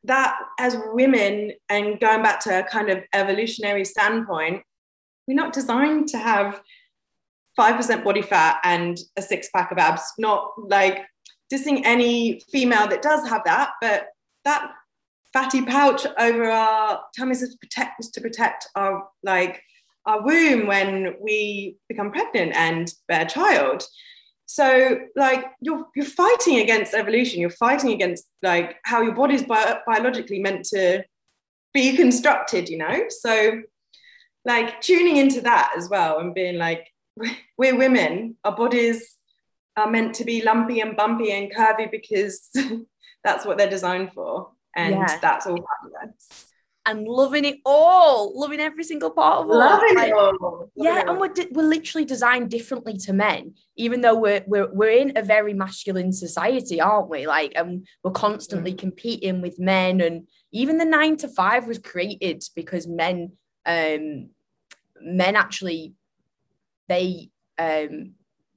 that 0.05 0.37
as 0.59 0.77
women 0.93 1.53
and 1.69 2.01
going 2.01 2.23
back 2.23 2.41
to 2.41 2.59
a 2.59 2.63
kind 2.63 2.91
of 2.91 3.03
evolutionary 3.13 3.85
standpoint 3.85 4.63
we're 5.27 5.35
not 5.35 5.53
designed 5.53 6.09
to 6.09 6.19
have 6.19 6.61
5% 7.59 8.05
body 8.05 8.23
fat 8.23 8.61
and 8.65 8.99
a 9.17 9.23
six 9.23 9.49
pack 9.55 9.71
of 9.71 9.79
abs. 9.79 10.03
Not 10.19 10.53
like 10.59 11.05
dissing 11.53 11.83
any 11.85 12.41
female 12.51 12.89
that 12.89 13.03
does 13.03 13.29
have 13.29 13.43
that 13.45 13.73
but 13.81 14.07
that 14.45 14.71
fatty 15.33 15.63
pouch 15.63 16.07
over 16.19 16.51
our 16.51 17.03
tummies 17.17 17.43
is 17.43 17.51
to 17.51 17.59
protect 17.59 18.03
to 18.13 18.21
protect 18.21 18.69
our 18.75 19.07
like 19.23 19.63
our 20.07 20.23
womb 20.23 20.67
when 20.67 21.15
we 21.21 21.77
become 21.89 22.11
pregnant 22.11 22.55
and 22.57 22.95
bear 23.07 23.23
a 23.23 23.29
child 23.29 23.85
so 24.53 24.99
like 25.17 25.47
you're 25.63 25.87
you're 25.97 26.05
fighting 26.05 26.59
against 26.59 26.93
evolution. 26.93 27.41
You're 27.41 27.49
fighting 27.49 27.91
against 27.91 28.27
like 28.43 28.77
how 28.85 29.01
your 29.01 29.15
body's 29.15 29.43
bi- 29.43 29.79
biologically 29.87 30.41
meant 30.41 30.67
to 30.67 31.05
be 31.73 31.97
constructed 31.97 32.69
you 32.69 32.77
know? 32.77 33.05
So 33.09 33.63
like 34.45 34.83
tuning 34.83 35.17
into 35.17 35.41
that 35.41 35.73
as 35.75 35.89
well 35.89 36.19
and 36.19 36.35
being 36.35 36.59
like 36.59 36.87
we're 37.57 37.79
women. 37.79 38.37
Our 38.45 38.55
bodies 38.55 39.17
are 39.79 39.91
meant 39.91 40.17
to 40.17 40.25
be 40.25 40.43
lumpy 40.43 40.81
and 40.81 40.99
bumpy 40.99 41.33
and 41.33 41.51
curvy 41.51 41.91
because 41.91 42.51
that's 43.25 43.47
what 43.47 43.57
they're 43.57 43.71
designed 43.71 44.13
for. 44.13 44.51
And 44.77 44.97
yeah. 44.97 45.19
that's 45.23 45.47
all 45.47 45.57
fabulous 45.57 46.52
and 46.85 47.07
loving 47.07 47.45
it 47.45 47.59
all, 47.65 48.39
loving 48.39 48.61
every 48.61 48.85
single 48.85 49.11
part 49.11 49.45
of 49.45 49.51
it. 49.51 49.55
Loving 49.55 49.95
like, 49.95 50.09
it 50.09 50.15
all. 50.15 50.71
yeah, 50.75 51.05
and 51.09 51.21
we're, 51.21 51.33
we're 51.53 51.63
literally 51.69 52.05
designed 52.05 52.51
differently 52.51 52.97
to 52.99 53.13
men, 53.13 53.55
even 53.77 54.01
though 54.01 54.17
we're, 54.17 54.43
we're 54.47 54.73
we're 54.73 54.91
in 54.91 55.13
a 55.17 55.23
very 55.23 55.55
masculine 55.55 56.13
society, 56.13 56.81
aren't 56.81 57.09
we? 57.09 57.27
Like, 57.27 57.53
and 57.55 57.87
we're 58.03 58.11
constantly 58.11 58.75
mm. 58.75 58.79
competing 58.79 59.41
with 59.41 59.59
men, 59.59 60.01
and 60.01 60.29
even 60.51 60.79
the 60.79 60.85
nine 60.85 61.17
to 61.19 61.29
five 61.29 61.67
was 61.67 61.79
created 61.79 62.43
because 62.57 62.87
men, 62.87 63.33
um, 63.65 64.31
men 65.01 65.37
actually, 65.37 65.95
they 66.89 67.31
um 67.59 68.13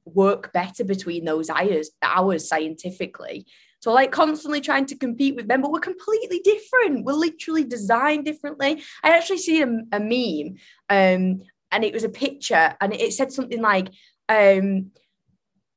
work 0.06 0.54
better 0.54 0.84
between 0.84 1.26
those 1.26 1.50
hours 1.50 1.90
hours 2.04 2.48
scientifically 2.48 3.46
so 3.86 3.94
like 3.94 4.12
constantly 4.12 4.62
trying 4.62 4.88
to 4.88 4.98
compete 4.98 5.36
with 5.36 5.48
them, 5.48 5.62
but 5.62 5.72
we're 5.72 5.80
completely 5.80 6.40
different. 6.44 7.06
We're 7.06 7.14
literally 7.14 7.64
designed 7.64 8.26
differently. 8.26 8.82
I 9.04 9.16
actually 9.16 9.38
see 9.38 9.62
a, 9.62 9.68
a 9.92 10.00
meme, 10.00 10.56
um, 10.90 11.44
and 11.70 11.84
it 11.84 11.94
was 11.94 12.04
a 12.04 12.10
picture, 12.10 12.76
and 12.82 12.96
it 12.96 13.14
said 13.14 13.32
something 13.32 13.62
like, 13.62 13.90
um, 14.28 14.90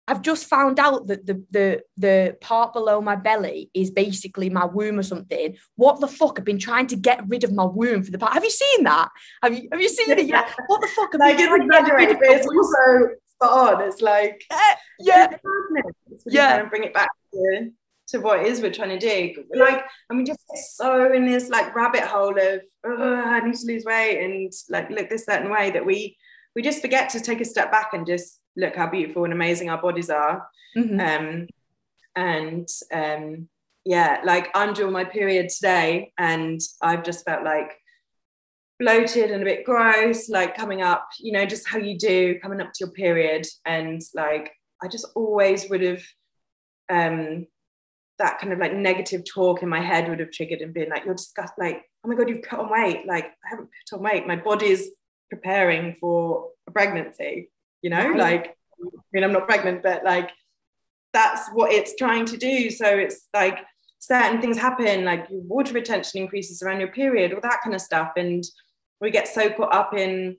I've 0.07 0.23
just 0.23 0.47
found 0.47 0.81
out 0.81 1.09
that 1.09 1.27
the 1.27 1.45
the 1.51 1.83
the 1.99 2.39
part 2.41 2.73
below 2.73 3.03
my 3.03 3.15
belly 3.15 3.71
is 3.75 3.91
basically 3.91 4.49
my 4.49 4.65
womb 4.65 4.99
or 4.99 5.03
something. 5.03 5.59
What 5.77 6.01
the 6.01 6.09
fuck? 6.09 6.39
I've 6.39 6.47
been 6.47 6.59
trying 6.59 6.87
to 6.87 6.97
get 6.97 7.29
rid 7.29 7.45
of 7.45 7.53
my 7.53 7.67
womb 7.67 8.05
for 8.05 8.11
the 8.11 8.17
past. 8.17 8.33
Have 8.33 8.45
you 8.45 8.51
seen 8.51 8.85
that? 8.85 9.11
Have 9.43 9.53
you 9.53 9.69
have 9.71 9.83
you 9.83 9.91
seen 9.91 10.11
it 10.13 10.25
yet? 10.25 10.49
What 10.67 10.81
the 10.81 10.89
fuck? 10.97 11.11
I've 11.13 11.21
like 11.21 11.37
it's 11.39 11.63
exaggerated, 11.63 12.17
but 12.21 12.29
it's 12.31 12.47
also 12.47 13.17
spot 13.27 13.75
on. 13.75 13.87
It's 13.87 14.01
like 14.01 14.47
uh, 14.51 14.75
yeah, 14.99 15.37
yeah. 16.25 16.63
Bring 16.63 16.85
it 16.85 16.95
back 16.95 17.11
to 17.35 17.71
to 18.09 18.19
what 18.19 18.41
it 18.41 18.47
is 18.47 18.61
we're 18.61 18.73
trying 18.73 18.99
to 18.99 19.35
do. 19.35 19.45
Like, 19.55 19.85
and 20.09 20.19
we 20.19 20.25
just 20.25 20.41
get 20.51 20.59
so 20.59 21.13
in 21.13 21.27
this 21.27 21.49
like 21.49 21.75
rabbit 21.75 22.03
hole 22.03 22.39
of 22.39 22.61
I 22.85 23.41
need 23.41 23.55
to 23.55 23.67
lose 23.67 23.85
weight 23.85 24.25
and 24.25 24.53
like 24.71 24.91
look 24.91 25.11
this 25.11 25.27
certain 25.27 25.51
way 25.51 25.71
that 25.71 25.85
we 25.85 26.17
we 26.55 26.63
just 26.63 26.81
forget 26.81 27.11
to 27.11 27.21
take 27.21 27.41
a 27.41 27.45
step 27.45 27.71
back 27.71 27.91
and 27.93 28.07
just 28.07 28.41
look 28.57 28.75
how 28.75 28.89
beautiful 28.89 29.25
and 29.25 29.33
amazing 29.33 29.71
our 29.71 29.81
bodies 29.81 30.11
are. 30.11 30.49
Mm-hmm. 30.77 31.01
Um, 31.01 31.47
and 32.17 32.69
um, 32.93 33.49
yeah, 33.85 34.21
like 34.25 34.51
I'm 34.55 34.75
doing 34.75 34.93
my 34.93 35.05
period 35.05 35.51
today, 35.51 36.13
and 36.19 36.61
I've 36.83 37.05
just 37.05 37.25
felt 37.25 37.45
like 37.45 37.73
bloated 38.81 39.31
and 39.31 39.43
a 39.43 39.45
bit 39.45 39.65
gross, 39.65 40.29
like 40.29 40.57
coming 40.57 40.83
up, 40.83 41.07
you 41.21 41.33
know, 41.33 41.47
just 41.47 41.69
how 41.69 41.79
you 41.79 41.99
do 41.99 42.39
coming 42.41 42.61
up 42.61 42.73
to 42.73 42.87
your 42.87 42.91
period, 42.91 43.47
and 43.65 44.01
like 44.15 44.51
I 44.83 44.89
just 44.89 45.07
always 45.15 45.69
would 45.69 45.83
have 45.83 46.03
um 46.91 47.47
that 48.19 48.39
kind 48.39 48.53
of 48.53 48.59
like 48.59 48.75
negative 48.75 49.23
talk 49.25 49.63
in 49.63 49.69
my 49.69 49.81
head 49.81 50.09
would 50.09 50.21
have 50.21 50.33
triggered 50.33 50.61
and 50.61 50.75
been 50.75 50.89
like, 50.89 51.05
you're 51.05 51.15
disgust 51.15 51.53
like, 51.59 51.85
oh 52.05 52.09
my 52.09 52.15
God, 52.15 52.29
you've 52.29 52.43
put 52.43 52.59
on 52.59 52.71
weight. 52.71 53.07
Like, 53.07 53.27
I 53.27 53.49
haven't 53.51 53.69
put 53.89 53.97
on 53.97 54.03
weight. 54.03 54.27
My 54.27 54.37
body's 54.37 54.89
preparing 55.31 55.95
for 56.01 56.49
a 56.67 56.71
pregnancy, 56.71 57.51
you 57.83 57.91
know, 57.91 58.13
like, 58.17 58.57
I 58.81 58.87
mean, 59.13 59.25
I'm 59.25 59.33
not 59.33 59.47
pregnant, 59.47 59.83
but 59.83 60.05
like, 60.05 60.31
that's 61.13 61.49
what 61.53 61.73
it's 61.73 61.97
trying 61.97 62.27
to 62.27 62.37
do. 62.37 62.71
So 62.71 62.87
it's 62.87 63.29
like 63.35 63.59
certain 63.99 64.41
things 64.41 64.57
happen, 64.57 65.05
like 65.05 65.27
your 65.31 65.41
water 65.43 65.73
retention 65.73 66.21
increases 66.21 66.63
around 66.63 66.81
your 66.81 66.93
period, 66.93 67.33
all 67.33 67.41
that 67.43 67.61
kind 67.63 67.75
of 67.75 67.81
stuff. 67.81 68.13
And 68.17 68.45
we 69.01 69.11
get 69.11 69.29
so 69.29 69.51
caught 69.51 69.75
up 69.75 69.95
in 69.95 70.37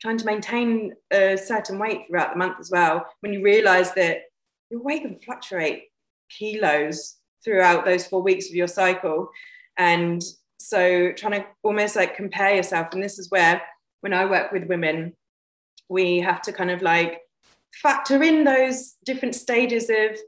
trying 0.00 0.18
to 0.18 0.26
maintain 0.26 0.94
a 1.12 1.36
certain 1.36 1.78
weight 1.78 2.02
throughout 2.08 2.32
the 2.32 2.38
month 2.38 2.56
as 2.60 2.70
well, 2.70 3.06
when 3.20 3.32
you 3.32 3.42
realize 3.42 3.94
that 3.94 4.22
your 4.70 4.82
weight 4.82 5.02
can 5.02 5.18
fluctuate 5.20 5.84
kilos 6.30 7.16
throughout 7.44 7.84
those 7.84 8.06
four 8.06 8.22
weeks 8.22 8.48
of 8.48 8.54
your 8.54 8.68
cycle. 8.68 9.28
And 9.76 10.22
so 10.58 11.12
trying 11.12 11.42
to 11.42 11.46
almost 11.62 11.96
like 11.96 12.16
compare 12.16 12.54
yourself. 12.54 12.88
And 12.92 13.02
this 13.02 13.18
is 13.18 13.30
where, 13.30 13.60
when 14.00 14.14
I 14.14 14.24
work 14.24 14.52
with 14.52 14.68
women, 14.68 15.14
we 15.88 16.20
have 16.20 16.40
to 16.42 16.52
kind 16.52 16.70
of 16.70 16.82
like 16.82 17.20
factor 17.82 18.22
in 18.22 18.44
those 18.44 18.94
different 19.04 19.34
stages 19.34 19.90
of 19.90 20.18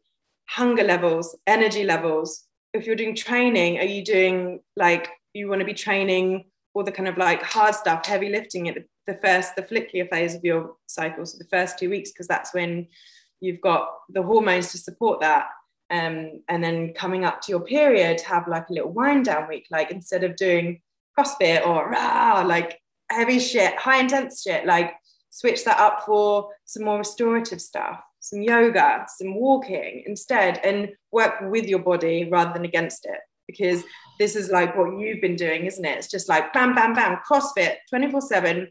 hunger 0.49 0.85
levels, 0.85 1.37
energy 1.47 1.85
levels. 1.85 2.45
If 2.73 2.87
you're 2.87 2.97
doing 2.97 3.15
training, 3.15 3.79
are 3.79 3.85
you 3.85 4.05
doing 4.05 4.61
like 4.77 5.09
you 5.33 5.49
want 5.49 5.61
to 5.61 5.67
be 5.67 5.75
training 5.75 6.45
all 6.75 6.85
the 6.85 6.93
kind 6.93 7.09
of 7.09 7.17
like 7.17 7.43
hard 7.43 7.75
stuff, 7.75 8.05
heavy 8.05 8.29
lifting 8.29 8.69
at 8.69 8.77
the 9.07 9.19
first, 9.23 9.57
the 9.57 9.63
follicular 9.63 10.07
phase 10.09 10.35
of 10.35 10.45
your 10.45 10.77
cycle, 10.87 11.25
so 11.25 11.39
the 11.39 11.49
first 11.51 11.79
two 11.79 11.89
weeks, 11.89 12.11
because 12.11 12.27
that's 12.27 12.53
when 12.53 12.87
you've 13.41 13.61
got 13.61 13.89
the 14.11 14.23
hormones 14.23 14.73
to 14.73 14.79
support 14.79 15.21
that 15.21 15.47
Um, 15.91 16.43
and 16.49 16.63
then 16.63 16.95
coming 16.95 17.25
up 17.25 17.41
to 17.43 17.53
your 17.53 17.61
period, 17.61 18.21
have 18.23 18.49
like 18.49 18.69
a 18.71 18.73
little 18.73 18.93
wind 18.93 19.27
down 19.27 19.49
week, 19.49 19.67
like 19.71 19.91
instead 19.91 20.25
of 20.25 20.37
doing 20.37 20.81
CrossFit 21.19 21.67
or 21.67 21.89
rah, 21.91 22.43
like 22.47 22.81
heavy 23.11 23.39
shit, 23.39 23.77
high 23.77 24.01
intense 24.01 24.43
shit, 24.43 24.67
like 24.67 24.95
switch 25.31 25.65
that 25.65 25.79
up 25.79 26.05
for 26.05 26.51
some 26.65 26.85
more 26.85 26.99
restorative 26.99 27.61
stuff, 27.61 28.01
some 28.21 28.43
yoga, 28.43 29.07
some 29.17 29.35
walking 29.35 30.03
instead, 30.07 30.59
and 30.65 30.89
work 31.13 31.35
with 31.43 31.67
your 31.67 31.79
body 31.79 32.29
rather 32.31 32.53
than 32.53 32.65
against 32.65 33.07
it. 33.07 33.21
Because 33.47 33.85
this 34.19 34.35
is 34.35 34.51
like 34.51 34.77
what 34.77 34.99
you've 34.99 35.21
been 35.21 35.37
doing, 35.37 35.67
isn't 35.67 35.85
it? 35.85 35.99
It's 35.99 36.11
just 36.11 36.29
like 36.29 36.53
bam, 36.53 36.75
bam, 36.75 36.95
bam, 36.95 37.19
CrossFit 37.29 37.77
24 37.91 38.21
7, 38.23 38.69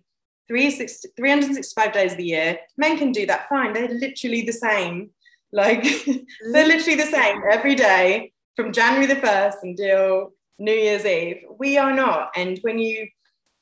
365 0.47 1.93
days 1.93 2.11
of 2.11 2.17
the 2.17 2.25
year. 2.25 2.57
Men 2.77 2.97
can 2.97 3.11
do 3.11 3.25
that 3.27 3.47
fine. 3.47 3.73
They're 3.73 3.87
literally 3.87 4.41
the 4.41 4.51
same. 4.51 5.11
Like, 5.51 5.83
they're 6.51 6.67
literally 6.67 6.95
the 6.95 7.09
same 7.09 7.41
every 7.51 7.75
day 7.75 8.33
from 8.55 8.71
January 8.71 9.05
the 9.05 9.15
1st 9.15 9.55
until 9.63 10.31
New 10.59 10.73
Year's 10.73 11.05
Eve. 11.05 11.43
We 11.59 11.77
are 11.77 11.93
not. 11.93 12.31
And 12.35 12.59
when 12.61 12.79
you 12.79 13.07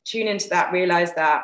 tune 0.06 0.28
into 0.28 0.50
that, 0.50 0.72
realize 0.72 1.13
that, 1.15 1.43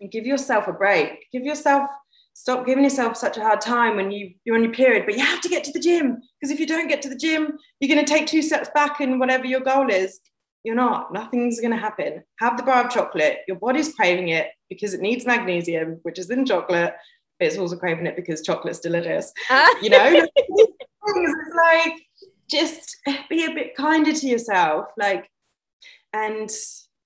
and 0.00 0.10
give 0.10 0.26
yourself 0.26 0.66
a 0.66 0.72
break. 0.72 1.26
Give 1.32 1.44
yourself, 1.44 1.88
stop 2.34 2.66
giving 2.66 2.84
yourself 2.84 3.16
such 3.16 3.36
a 3.36 3.42
hard 3.42 3.60
time 3.60 3.96
when 3.96 4.10
you, 4.10 4.34
you're 4.44 4.56
on 4.56 4.64
your 4.64 4.72
period, 4.72 5.04
but 5.06 5.16
you 5.16 5.24
have 5.24 5.40
to 5.42 5.48
get 5.48 5.64
to 5.64 5.72
the 5.72 5.80
gym. 5.80 6.20
Because 6.40 6.52
if 6.52 6.58
you 6.58 6.66
don't 6.66 6.88
get 6.88 7.02
to 7.02 7.08
the 7.08 7.16
gym, 7.16 7.58
you're 7.78 7.94
going 7.94 8.04
to 8.04 8.12
take 8.12 8.26
two 8.26 8.42
steps 8.42 8.68
back 8.74 9.00
in 9.00 9.18
whatever 9.18 9.46
your 9.46 9.60
goal 9.60 9.90
is. 9.90 10.20
You're 10.64 10.76
not. 10.76 11.12
Nothing's 11.12 11.60
going 11.60 11.72
to 11.72 11.76
happen. 11.76 12.22
Have 12.38 12.56
the 12.56 12.62
bar 12.62 12.84
of 12.84 12.92
chocolate. 12.92 13.38
Your 13.48 13.58
body's 13.58 13.94
craving 13.94 14.28
it 14.28 14.48
because 14.68 14.94
it 14.94 15.00
needs 15.00 15.26
magnesium, 15.26 15.98
which 16.02 16.18
is 16.18 16.30
in 16.30 16.46
chocolate. 16.46 16.94
It's 17.46 17.58
also 17.58 17.76
craving 17.76 18.06
it 18.06 18.16
because 18.16 18.42
chocolate's 18.42 18.80
delicious. 18.80 19.32
Ah. 19.50 19.74
you 19.82 19.90
know, 19.90 20.26
it's 20.36 21.56
like 21.56 22.02
just 22.48 22.96
be 23.28 23.44
a 23.44 23.54
bit 23.54 23.76
kinder 23.76 24.12
to 24.12 24.26
yourself. 24.26 24.86
Like, 24.96 25.30
and 26.12 26.50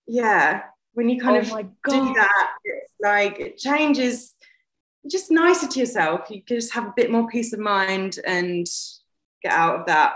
yeah, 0.07 0.62
when 0.94 1.09
you 1.09 1.20
kind 1.20 1.37
oh 1.37 1.59
of 1.59 1.66
do 1.88 2.14
that, 2.14 2.49
it's 2.64 2.92
like 3.01 3.38
it 3.38 3.59
changes 3.59 4.35
just 5.11 5.31
nicer 5.31 5.68
to 5.68 5.79
yourself. 5.79 6.31
You 6.31 6.42
can 6.42 6.57
just 6.57 6.72
have 6.75 6.87
a 6.87 6.94
bit 6.96 7.11
more 7.11 7.29
peace 7.29 7.53
of 7.53 7.61
mind 7.61 8.18
and 8.27 8.66
get 9.42 9.53
out 9.53 9.81
of 9.81 9.87
that 9.87 10.14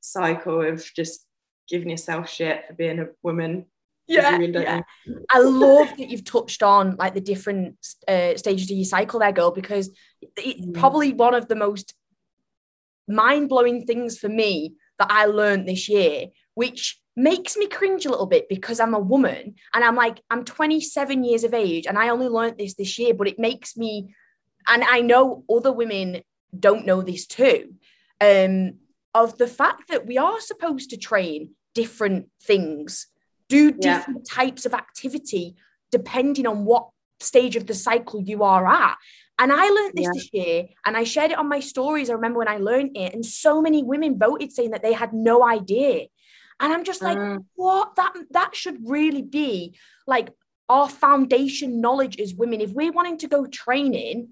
cycle 0.00 0.62
of 0.62 0.84
just 0.94 1.26
giving 1.68 1.90
yourself 1.90 2.28
shit 2.28 2.66
for 2.66 2.74
being 2.74 2.98
a 2.98 3.08
woman. 3.22 3.66
Yeah, 4.10 4.38
yeah. 4.40 4.80
I 5.30 5.38
love 5.38 5.88
that 5.96 6.10
you've 6.10 6.24
touched 6.24 6.62
on 6.62 6.96
like 6.96 7.14
the 7.14 7.20
different 7.20 7.76
uh, 8.08 8.36
stages 8.36 8.70
of 8.70 8.76
your 8.76 8.84
cycle 8.84 9.20
there, 9.20 9.32
girl, 9.32 9.52
because 9.52 9.90
it's 10.36 10.66
mm. 10.66 10.74
probably 10.74 11.12
one 11.12 11.34
of 11.34 11.46
the 11.46 11.54
most 11.54 11.94
mind-blowing 13.06 13.86
things 13.86 14.18
for 14.18 14.28
me 14.28 14.74
that 14.98 15.08
I 15.10 15.26
learned 15.26 15.68
this 15.68 15.88
year, 15.88 16.26
which 16.54 17.00
makes 17.16 17.56
me 17.56 17.66
cringe 17.66 18.06
a 18.06 18.10
little 18.10 18.26
bit 18.26 18.48
because 18.48 18.80
I'm 18.80 18.94
a 18.94 18.98
woman 18.98 19.54
and 19.74 19.84
I'm 19.84 19.96
like, 19.96 20.20
I'm 20.30 20.44
27 20.44 21.24
years 21.24 21.44
of 21.44 21.54
age 21.54 21.86
and 21.86 21.98
I 21.98 22.08
only 22.08 22.28
learned 22.28 22.58
this 22.58 22.74
this 22.74 22.98
year, 22.98 23.14
but 23.14 23.28
it 23.28 23.38
makes 23.38 23.76
me, 23.76 24.14
and 24.68 24.82
I 24.82 25.00
know 25.00 25.44
other 25.50 25.72
women 25.72 26.22
don't 26.58 26.86
know 26.86 27.02
this 27.02 27.26
too, 27.26 27.74
um, 28.20 28.74
of 29.14 29.38
the 29.38 29.48
fact 29.48 29.88
that 29.88 30.06
we 30.06 30.18
are 30.18 30.40
supposed 30.40 30.90
to 30.90 30.96
train 30.96 31.50
different 31.74 32.28
things, 32.42 33.06
do 33.50 33.72
different 33.72 34.26
yeah. 34.26 34.34
types 34.34 34.64
of 34.64 34.72
activity 34.72 35.56
depending 35.90 36.46
on 36.46 36.64
what 36.64 36.88
stage 37.18 37.56
of 37.56 37.66
the 37.66 37.74
cycle 37.74 38.22
you 38.22 38.42
are 38.42 38.66
at. 38.66 38.96
And 39.38 39.52
I 39.52 39.68
learned 39.68 39.94
this 39.94 40.04
yeah. 40.04 40.10
this 40.14 40.28
year 40.32 40.68
and 40.86 40.96
I 40.96 41.04
shared 41.04 41.32
it 41.32 41.38
on 41.38 41.48
my 41.48 41.60
stories. 41.60 42.08
I 42.08 42.14
remember 42.14 42.38
when 42.38 42.48
I 42.48 42.58
learned 42.58 42.96
it, 42.96 43.12
and 43.14 43.24
so 43.24 43.60
many 43.60 43.82
women 43.82 44.18
voted 44.18 44.52
saying 44.52 44.70
that 44.70 44.82
they 44.82 44.92
had 44.92 45.12
no 45.12 45.46
idea. 45.46 46.06
And 46.60 46.72
I'm 46.72 46.84
just 46.84 47.02
like, 47.02 47.18
mm. 47.18 47.44
what? 47.56 47.96
That 47.96 48.12
that 48.30 48.54
should 48.54 48.78
really 48.84 49.22
be 49.22 49.78
like 50.06 50.28
our 50.68 50.88
foundation 50.88 51.80
knowledge 51.80 52.20
as 52.20 52.34
women. 52.34 52.60
If 52.60 52.72
we're 52.72 52.92
wanting 52.92 53.18
to 53.18 53.28
go 53.28 53.46
training 53.46 54.28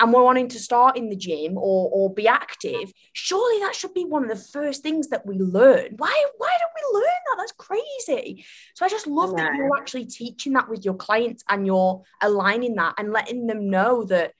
and 0.00 0.12
we're 0.12 0.24
wanting 0.24 0.48
to 0.48 0.58
start 0.58 0.96
in 0.96 1.10
the 1.10 1.16
gym 1.16 1.56
or 1.56 1.90
or 1.92 2.12
be 2.12 2.26
active, 2.26 2.92
surely 3.12 3.60
that 3.60 3.74
should 3.74 3.94
be 3.94 4.04
one 4.04 4.24
of 4.24 4.30
the 4.30 4.44
first 4.52 4.82
things 4.82 5.08
that 5.08 5.26
we 5.26 5.38
learn. 5.38 5.94
Why 5.96 6.26
why 6.38 6.56
don't 6.58 6.72
we 6.74 6.98
learn 6.98 7.04
that? 7.04 7.36
That's 7.38 7.52
crazy. 7.52 8.44
So 8.74 8.84
I 8.84 8.88
just 8.88 9.06
love 9.06 9.36
that 9.36 9.54
you're 9.54 9.76
actually 9.76 10.06
teaching 10.06 10.54
that 10.54 10.68
with 10.68 10.84
your 10.84 10.94
clients 10.94 11.44
and 11.48 11.66
you're 11.66 12.02
aligning 12.22 12.74
that 12.76 12.94
and 12.98 13.12
letting 13.12 13.46
them 13.46 13.70
know 13.70 14.04
that 14.04 14.32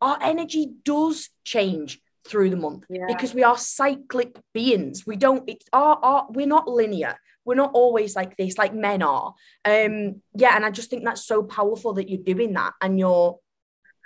our 0.00 0.18
energy 0.20 0.72
does 0.84 1.30
change 1.44 2.00
through 2.26 2.50
the 2.50 2.56
month 2.56 2.84
yeah. 2.88 3.06
because 3.06 3.34
we 3.34 3.42
are 3.42 3.56
cyclic 3.56 4.36
beings. 4.52 5.06
We 5.06 5.16
don't, 5.16 5.48
it's 5.48 5.66
our, 5.72 5.96
our, 6.02 6.26
we're 6.30 6.46
not 6.46 6.68
linear. 6.68 7.16
We're 7.44 7.56
not 7.56 7.72
always 7.74 8.14
like 8.14 8.36
this, 8.36 8.58
like 8.58 8.74
men 8.74 9.02
are. 9.02 9.34
Um, 9.64 10.22
yeah, 10.34 10.54
and 10.54 10.64
I 10.64 10.70
just 10.70 10.90
think 10.90 11.04
that's 11.04 11.26
so 11.26 11.42
powerful 11.42 11.94
that 11.94 12.08
you're 12.08 12.22
doing 12.22 12.52
that 12.52 12.74
and 12.80 12.98
you're 12.98 13.38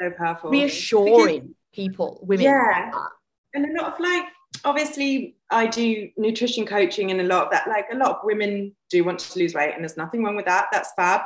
so 0.00 0.10
powerful 0.10 0.50
reassuring 0.50 1.40
because, 1.40 1.54
people, 1.72 2.20
women. 2.22 2.44
Yeah. 2.44 2.90
and 3.54 3.66
a 3.66 3.82
lot 3.82 3.94
of 3.94 4.00
like, 4.00 4.24
obviously, 4.64 5.36
I 5.50 5.66
do 5.66 6.10
nutrition 6.16 6.66
coaching 6.66 7.10
and 7.10 7.20
a 7.20 7.24
lot 7.24 7.46
of 7.46 7.52
that, 7.52 7.68
like 7.68 7.86
a 7.92 7.96
lot 7.96 8.10
of 8.10 8.16
women 8.24 8.74
do 8.90 9.04
want 9.04 9.20
to 9.20 9.38
lose 9.38 9.54
weight, 9.54 9.72
and 9.74 9.82
there's 9.82 9.96
nothing 9.96 10.22
wrong 10.22 10.36
with 10.36 10.46
that. 10.46 10.68
That's 10.72 10.92
fab. 10.96 11.22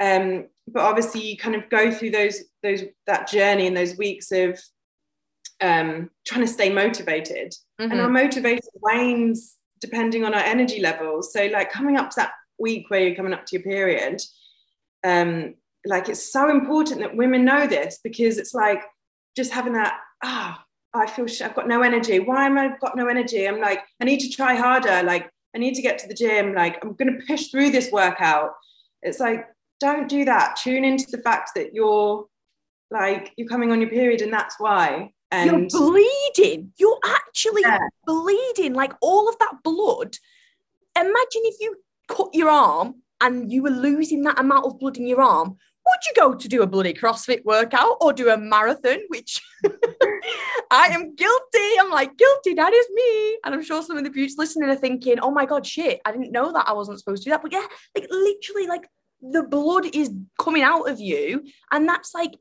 Um, 0.00 0.46
but 0.72 0.82
obviously 0.82 1.20
you 1.20 1.36
kind 1.36 1.54
of 1.54 1.68
go 1.68 1.90
through 1.90 2.10
those 2.10 2.40
those 2.62 2.82
that 3.06 3.28
journey 3.28 3.66
and 3.66 3.76
those 3.76 3.96
weeks 3.96 4.32
of 4.32 4.60
um, 5.60 6.10
trying 6.26 6.40
to 6.40 6.52
stay 6.52 6.72
motivated 6.72 7.52
mm-hmm. 7.80 7.90
and 7.90 8.00
our 8.00 8.08
motivation 8.08 8.70
wanes 8.76 9.56
depending 9.80 10.24
on 10.24 10.34
our 10.34 10.42
energy 10.42 10.80
levels 10.80 11.32
so 11.32 11.46
like 11.46 11.70
coming 11.70 11.96
up 11.96 12.10
to 12.10 12.16
that 12.16 12.32
week 12.58 12.88
where 12.88 13.00
you're 13.00 13.16
coming 13.16 13.34
up 13.34 13.44
to 13.46 13.56
your 13.56 13.62
period 13.62 14.20
um, 15.04 15.54
like 15.86 16.08
it's 16.08 16.32
so 16.32 16.50
important 16.50 17.00
that 17.00 17.16
women 17.16 17.44
know 17.44 17.66
this 17.66 18.00
because 18.02 18.38
it's 18.38 18.54
like 18.54 18.82
just 19.36 19.52
having 19.52 19.72
that 19.72 19.98
ah 20.22 20.58
oh, 20.58 20.64
I 20.92 21.06
feel 21.06 21.26
sh- 21.26 21.42
I've 21.42 21.54
got 21.54 21.68
no 21.68 21.82
energy. 21.82 22.18
Why 22.18 22.46
am 22.46 22.58
I 22.58 22.76
got 22.80 22.96
no 22.96 23.06
energy? 23.06 23.46
I'm 23.46 23.60
like, 23.60 23.80
I 24.00 24.04
need 24.04 24.20
to 24.20 24.28
try 24.28 24.56
harder. 24.56 25.02
Like, 25.04 25.30
I 25.54 25.58
need 25.58 25.74
to 25.74 25.82
get 25.82 25.98
to 25.98 26.08
the 26.08 26.14
gym. 26.14 26.52
Like, 26.52 26.82
I'm 26.82 26.94
going 26.94 27.16
to 27.16 27.26
push 27.26 27.46
through 27.46 27.70
this 27.70 27.92
workout. 27.92 28.50
It's 29.02 29.20
like, 29.20 29.46
don't 29.78 30.08
do 30.08 30.24
that. 30.24 30.56
Tune 30.56 30.84
into 30.84 31.06
the 31.10 31.18
fact 31.18 31.50
that 31.54 31.74
you're 31.74 32.26
like 32.90 33.32
you're 33.36 33.48
coming 33.48 33.70
on 33.70 33.80
your 33.80 33.90
period 33.90 34.20
and 34.20 34.32
that's 34.32 34.56
why. 34.58 35.12
And 35.30 35.48
you're 35.48 35.68
bleeding. 35.68 36.72
You're 36.76 36.98
actually 37.04 37.62
yeah. 37.62 37.78
bleeding. 38.04 38.74
Like 38.74 38.92
all 39.00 39.28
of 39.28 39.38
that 39.38 39.54
blood. 39.62 40.16
Imagine 40.96 41.42
if 41.44 41.56
you 41.60 41.76
cut 42.08 42.28
your 42.34 42.50
arm 42.50 42.96
and 43.20 43.50
you 43.50 43.62
were 43.62 43.70
losing 43.70 44.22
that 44.24 44.40
amount 44.40 44.66
of 44.66 44.78
blood 44.78 44.96
in 44.96 45.06
your 45.06 45.22
arm. 45.22 45.56
Would 45.90 46.00
you 46.06 46.22
go 46.22 46.34
to 46.34 46.48
do 46.48 46.62
a 46.62 46.66
bloody 46.66 46.94
CrossFit 46.94 47.44
workout 47.44 47.96
or 48.00 48.12
do 48.12 48.30
a 48.30 48.36
marathon? 48.36 48.98
Which 49.08 49.42
I 50.70 50.88
am 50.88 51.14
guilty. 51.14 51.78
I'm 51.80 51.90
like, 51.90 52.16
guilty, 52.16 52.54
that 52.54 52.72
is 52.72 52.86
me. 52.94 53.38
And 53.44 53.54
I'm 53.54 53.62
sure 53.62 53.82
some 53.82 53.96
of 53.96 54.04
the 54.04 54.10
beauties 54.10 54.38
listening 54.38 54.70
are 54.70 54.76
thinking, 54.76 55.18
oh 55.20 55.30
my 55.30 55.46
God, 55.46 55.66
shit, 55.66 56.00
I 56.04 56.12
didn't 56.12 56.32
know 56.32 56.52
that 56.52 56.68
I 56.68 56.72
wasn't 56.72 56.98
supposed 56.98 57.22
to 57.22 57.26
do 57.26 57.30
that. 57.30 57.42
But 57.42 57.52
yeah, 57.52 57.66
like 57.94 58.06
literally, 58.10 58.66
like 58.66 58.88
the 59.22 59.42
blood 59.42 59.86
is 59.94 60.10
coming 60.38 60.62
out 60.62 60.88
of 60.88 61.00
you 61.00 61.44
and 61.70 61.88
that's 61.88 62.14
like 62.14 62.32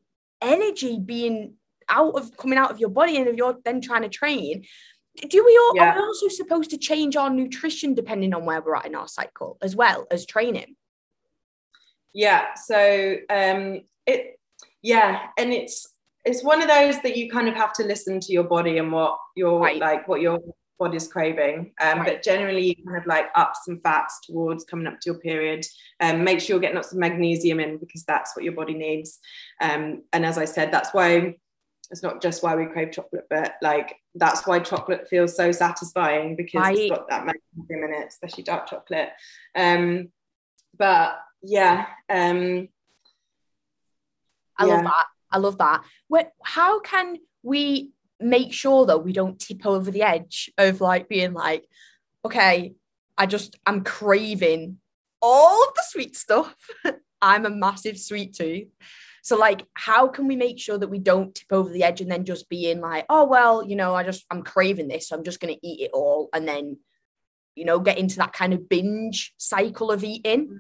energy 0.41 0.99
being 0.99 1.53
out 1.89 2.15
of 2.15 2.35
coming 2.37 2.57
out 2.57 2.71
of 2.71 2.79
your 2.79 2.89
body 2.89 3.17
and 3.17 3.27
if 3.27 3.35
you're 3.35 3.57
then 3.65 3.81
trying 3.81 4.03
to 4.03 4.09
train 4.09 4.63
do 5.27 5.43
we 5.43 5.57
all 5.57 5.75
yeah. 5.75 5.91
are 5.91 5.95
we 5.95 6.01
also 6.01 6.27
supposed 6.29 6.69
to 6.69 6.77
change 6.77 7.15
our 7.15 7.29
nutrition 7.29 7.93
depending 7.93 8.33
on 8.33 8.45
where 8.45 8.61
we're 8.61 8.75
at 8.75 8.85
in 8.85 8.95
our 8.95 9.07
cycle 9.07 9.57
as 9.61 9.75
well 9.75 10.07
as 10.11 10.25
training 10.25 10.75
yeah 12.13 12.53
so 12.55 13.15
um 13.29 13.81
it 14.05 14.39
yeah 14.81 15.27
and 15.37 15.53
it's 15.53 15.87
it's 16.25 16.43
one 16.43 16.61
of 16.61 16.67
those 16.67 17.01
that 17.01 17.15
you 17.17 17.29
kind 17.29 17.47
of 17.47 17.55
have 17.55 17.73
to 17.73 17.83
listen 17.83 18.19
to 18.19 18.33
your 18.33 18.43
body 18.43 18.77
and 18.77 18.91
what 18.91 19.17
your 19.35 19.59
right. 19.59 19.77
like 19.77 20.07
what 20.07 20.21
your 20.21 20.39
body's 20.79 21.07
craving. 21.07 21.73
Um, 21.81 21.99
right. 21.99 22.07
But 22.07 22.23
generally, 22.23 22.67
you 22.69 22.85
kind 22.85 22.97
of 22.97 23.05
like 23.05 23.27
up 23.35 23.53
some 23.63 23.79
fats 23.81 24.21
towards 24.25 24.63
coming 24.63 24.87
up 24.87 24.99
to 25.01 25.11
your 25.11 25.19
period. 25.19 25.65
Um, 25.99 26.23
make 26.23 26.39
sure 26.39 26.55
you're 26.55 26.61
getting 26.61 26.77
lots 26.77 26.93
of 26.93 26.97
magnesium 26.97 27.59
in 27.59 27.77
because 27.77 28.05
that's 28.05 28.35
what 28.35 28.45
your 28.45 28.53
body 28.53 28.73
needs. 28.73 29.19
Um, 29.61 30.03
and 30.13 30.25
as 30.25 30.37
I 30.37 30.45
said, 30.45 30.71
that's 30.71 30.93
why 30.93 31.35
it's 31.91 32.03
not 32.03 32.21
just 32.21 32.41
why 32.41 32.55
we 32.55 32.65
crave 32.65 32.91
chocolate, 32.91 33.25
but 33.29 33.55
like 33.61 33.95
that's 34.15 34.47
why 34.47 34.59
chocolate 34.59 35.07
feels 35.07 35.35
so 35.35 35.51
satisfying 35.51 36.35
because 36.35 36.61
right. 36.61 36.77
it's 36.77 36.89
got 36.91 37.09
that 37.09 37.25
magnesium 37.25 37.83
in 37.83 38.01
it, 38.01 38.07
especially 38.07 38.43
dark 38.43 38.69
chocolate. 38.69 39.09
Um, 39.55 40.09
but 40.77 41.19
yeah. 41.41 41.85
Um, 42.09 42.69
I 44.57 44.65
yeah. 44.65 44.73
love 44.73 44.83
that. 44.83 45.05
I 45.31 45.37
love 45.37 45.57
that. 45.59 45.83
What, 46.07 46.31
how 46.43 46.79
can 46.79 47.17
we 47.43 47.91
make 48.19 48.51
sure 48.51 48.85
though 48.85 48.97
we 48.97 49.13
don't 49.13 49.39
tip 49.39 49.65
over 49.65 49.91
the 49.91 50.01
edge 50.01 50.51
of 50.57 50.81
like 50.81 51.07
being 51.07 51.33
like, 51.33 51.65
okay, 52.25 52.73
I 53.17 53.25
just 53.25 53.57
I'm 53.65 53.83
craving 53.83 54.77
all 55.21 55.63
of 55.63 55.73
the 55.75 55.83
sweet 55.87 56.15
stuff. 56.15 56.55
I'm 57.21 57.45
a 57.45 57.49
massive 57.49 57.97
sweet 57.97 58.33
tooth. 58.33 58.67
So 59.21 59.37
like 59.37 59.65
how 59.73 60.07
can 60.07 60.27
we 60.27 60.35
make 60.35 60.59
sure 60.59 60.77
that 60.77 60.87
we 60.87 60.99
don't 60.99 61.35
tip 61.35 61.51
over 61.51 61.69
the 61.69 61.83
edge 61.83 62.01
and 62.01 62.11
then 62.11 62.25
just 62.25 62.49
be 62.49 62.69
in 62.69 62.81
like, 62.81 63.05
oh 63.09 63.25
well, 63.25 63.65
you 63.65 63.75
know, 63.75 63.93
I 63.93 64.03
just 64.03 64.25
I'm 64.31 64.43
craving 64.43 64.87
this, 64.87 65.09
so 65.09 65.15
I'm 65.15 65.23
just 65.23 65.39
gonna 65.39 65.57
eat 65.61 65.81
it 65.81 65.91
all 65.93 66.29
and 66.33 66.47
then, 66.47 66.77
you 67.55 67.65
know, 67.65 67.79
get 67.79 67.97
into 67.97 68.17
that 68.17 68.33
kind 68.33 68.53
of 68.53 68.69
binge 68.69 69.33
cycle 69.37 69.91
of 69.91 70.03
eating. 70.03 70.59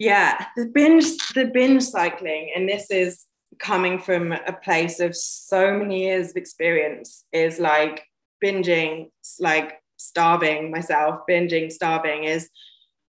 Yeah, 0.00 0.46
the 0.56 0.64
binge, 0.64 1.18
the 1.34 1.44
binge 1.44 1.82
cycling, 1.82 2.52
and 2.56 2.66
this 2.66 2.90
is 2.90 3.26
coming 3.58 3.98
from 3.98 4.32
a 4.32 4.52
place 4.64 4.98
of 4.98 5.14
so 5.14 5.78
many 5.78 6.04
years 6.04 6.30
of 6.30 6.36
experience, 6.36 7.26
is 7.34 7.60
like 7.60 8.06
binging, 8.42 9.10
like 9.38 9.74
starving 9.98 10.70
myself, 10.70 11.20
binging, 11.28 11.70
starving 11.70 12.24
is 12.24 12.48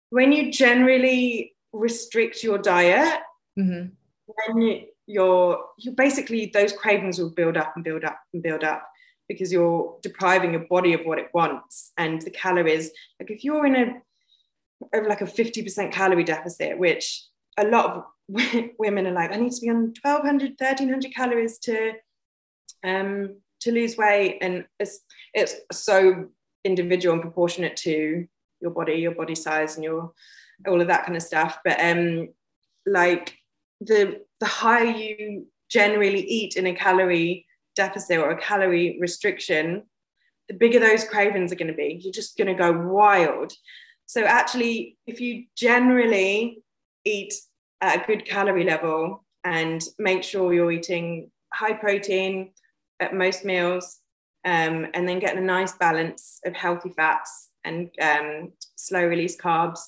when 0.10 0.34
you 0.34 0.52
generally 0.52 1.54
restrict 1.72 2.44
your 2.44 2.58
diet, 2.58 3.22
mm-hmm. 3.58 3.88
when 4.26 4.62
you, 4.62 4.82
you're 5.08 5.64
you 5.78 5.92
basically 5.92 6.52
those 6.54 6.74
cravings 6.74 7.20
will 7.20 7.30
build 7.30 7.56
up 7.56 7.72
and 7.76 7.86
build 7.86 8.04
up 8.04 8.20
and 8.34 8.44
build 8.44 8.66
up 8.66 8.86
because 9.30 9.52
you're 9.52 9.98
depriving 10.04 10.52
your 10.52 10.66
body 10.70 10.94
of 10.94 11.02
what 11.06 11.20
it 11.20 11.30
wants 11.34 11.92
and 11.98 12.22
the 12.22 12.30
calories 12.30 12.92
like 13.20 13.32
if 13.32 13.44
you're 13.44 13.66
in 13.66 13.76
a 13.76 13.94
like 15.08 15.22
a 15.22 15.26
50% 15.26 15.92
calorie 15.92 16.24
deficit 16.24 16.78
which 16.78 17.24
a 17.58 17.66
lot 17.66 17.86
of 17.86 18.04
women 18.80 19.08
are 19.08 19.12
like 19.12 19.34
i 19.34 19.38
need 19.38 19.52
to 19.52 19.62
be 19.62 19.70
on 19.70 19.94
1200 20.02 20.56
1300 20.58 21.14
calories 21.14 21.60
to 21.60 21.94
um 22.84 23.36
to 23.60 23.72
lose 23.72 23.98
weight 23.98 24.38
and 24.42 24.66
it's 24.80 25.02
it's 25.34 25.56
so 25.72 26.28
individual 26.64 27.14
and 27.14 27.22
proportionate 27.22 27.76
to 27.76 28.28
your 28.62 28.72
body, 28.72 28.94
your 28.94 29.16
body 29.16 29.36
size, 29.36 29.76
and 29.76 29.84
your 29.84 30.14
all 30.68 30.80
of 30.80 30.88
that 30.88 31.06
kind 31.06 31.18
of 31.18 31.24
stuff. 31.24 31.60
But 31.66 31.82
um, 31.84 32.30
like 32.86 33.36
the 33.82 34.22
the 34.40 34.46
higher 34.46 34.86
you 34.86 35.48
generally 35.70 36.22
eat 36.22 36.56
in 36.56 36.68
a 36.68 36.76
calorie 36.76 37.46
deficit 37.76 38.18
or 38.18 38.32
a 38.32 38.42
calorie 38.42 38.98
restriction, 39.00 39.84
the 40.48 40.54
bigger 40.54 40.80
those 40.80 41.04
cravings 41.04 41.52
are 41.52 41.56
going 41.56 41.68
to 41.68 41.74
be. 41.74 42.00
You're 42.02 42.14
just 42.14 42.38
going 42.38 42.48
to 42.48 42.54
go 42.54 42.72
wild. 42.72 43.54
So 44.12 44.26
actually, 44.26 44.98
if 45.08 45.22
you 45.22 45.46
generally 45.56 46.62
eat 47.06 47.34
at 47.80 48.04
a 48.04 48.06
good 48.06 48.26
calorie 48.26 48.66
level 48.66 49.24
and 49.46 49.82
make 50.00 50.24
sure 50.26 50.54
you're 50.54 50.74
eating 50.74 51.32
high 51.54 51.72
protein 51.72 52.52
at 53.00 53.16
most 53.16 53.46
meals, 53.46 54.00
um, 54.44 54.88
and 54.94 55.08
then 55.08 55.20
getting 55.20 55.42
a 55.42 55.46
nice 55.46 55.78
balance 55.78 56.42
of 56.46 56.54
healthy 56.54 56.90
fats 56.90 57.52
and 57.64 57.90
um, 58.02 58.52
slow 58.76 59.06
release 59.06 59.38
carbs, 59.38 59.80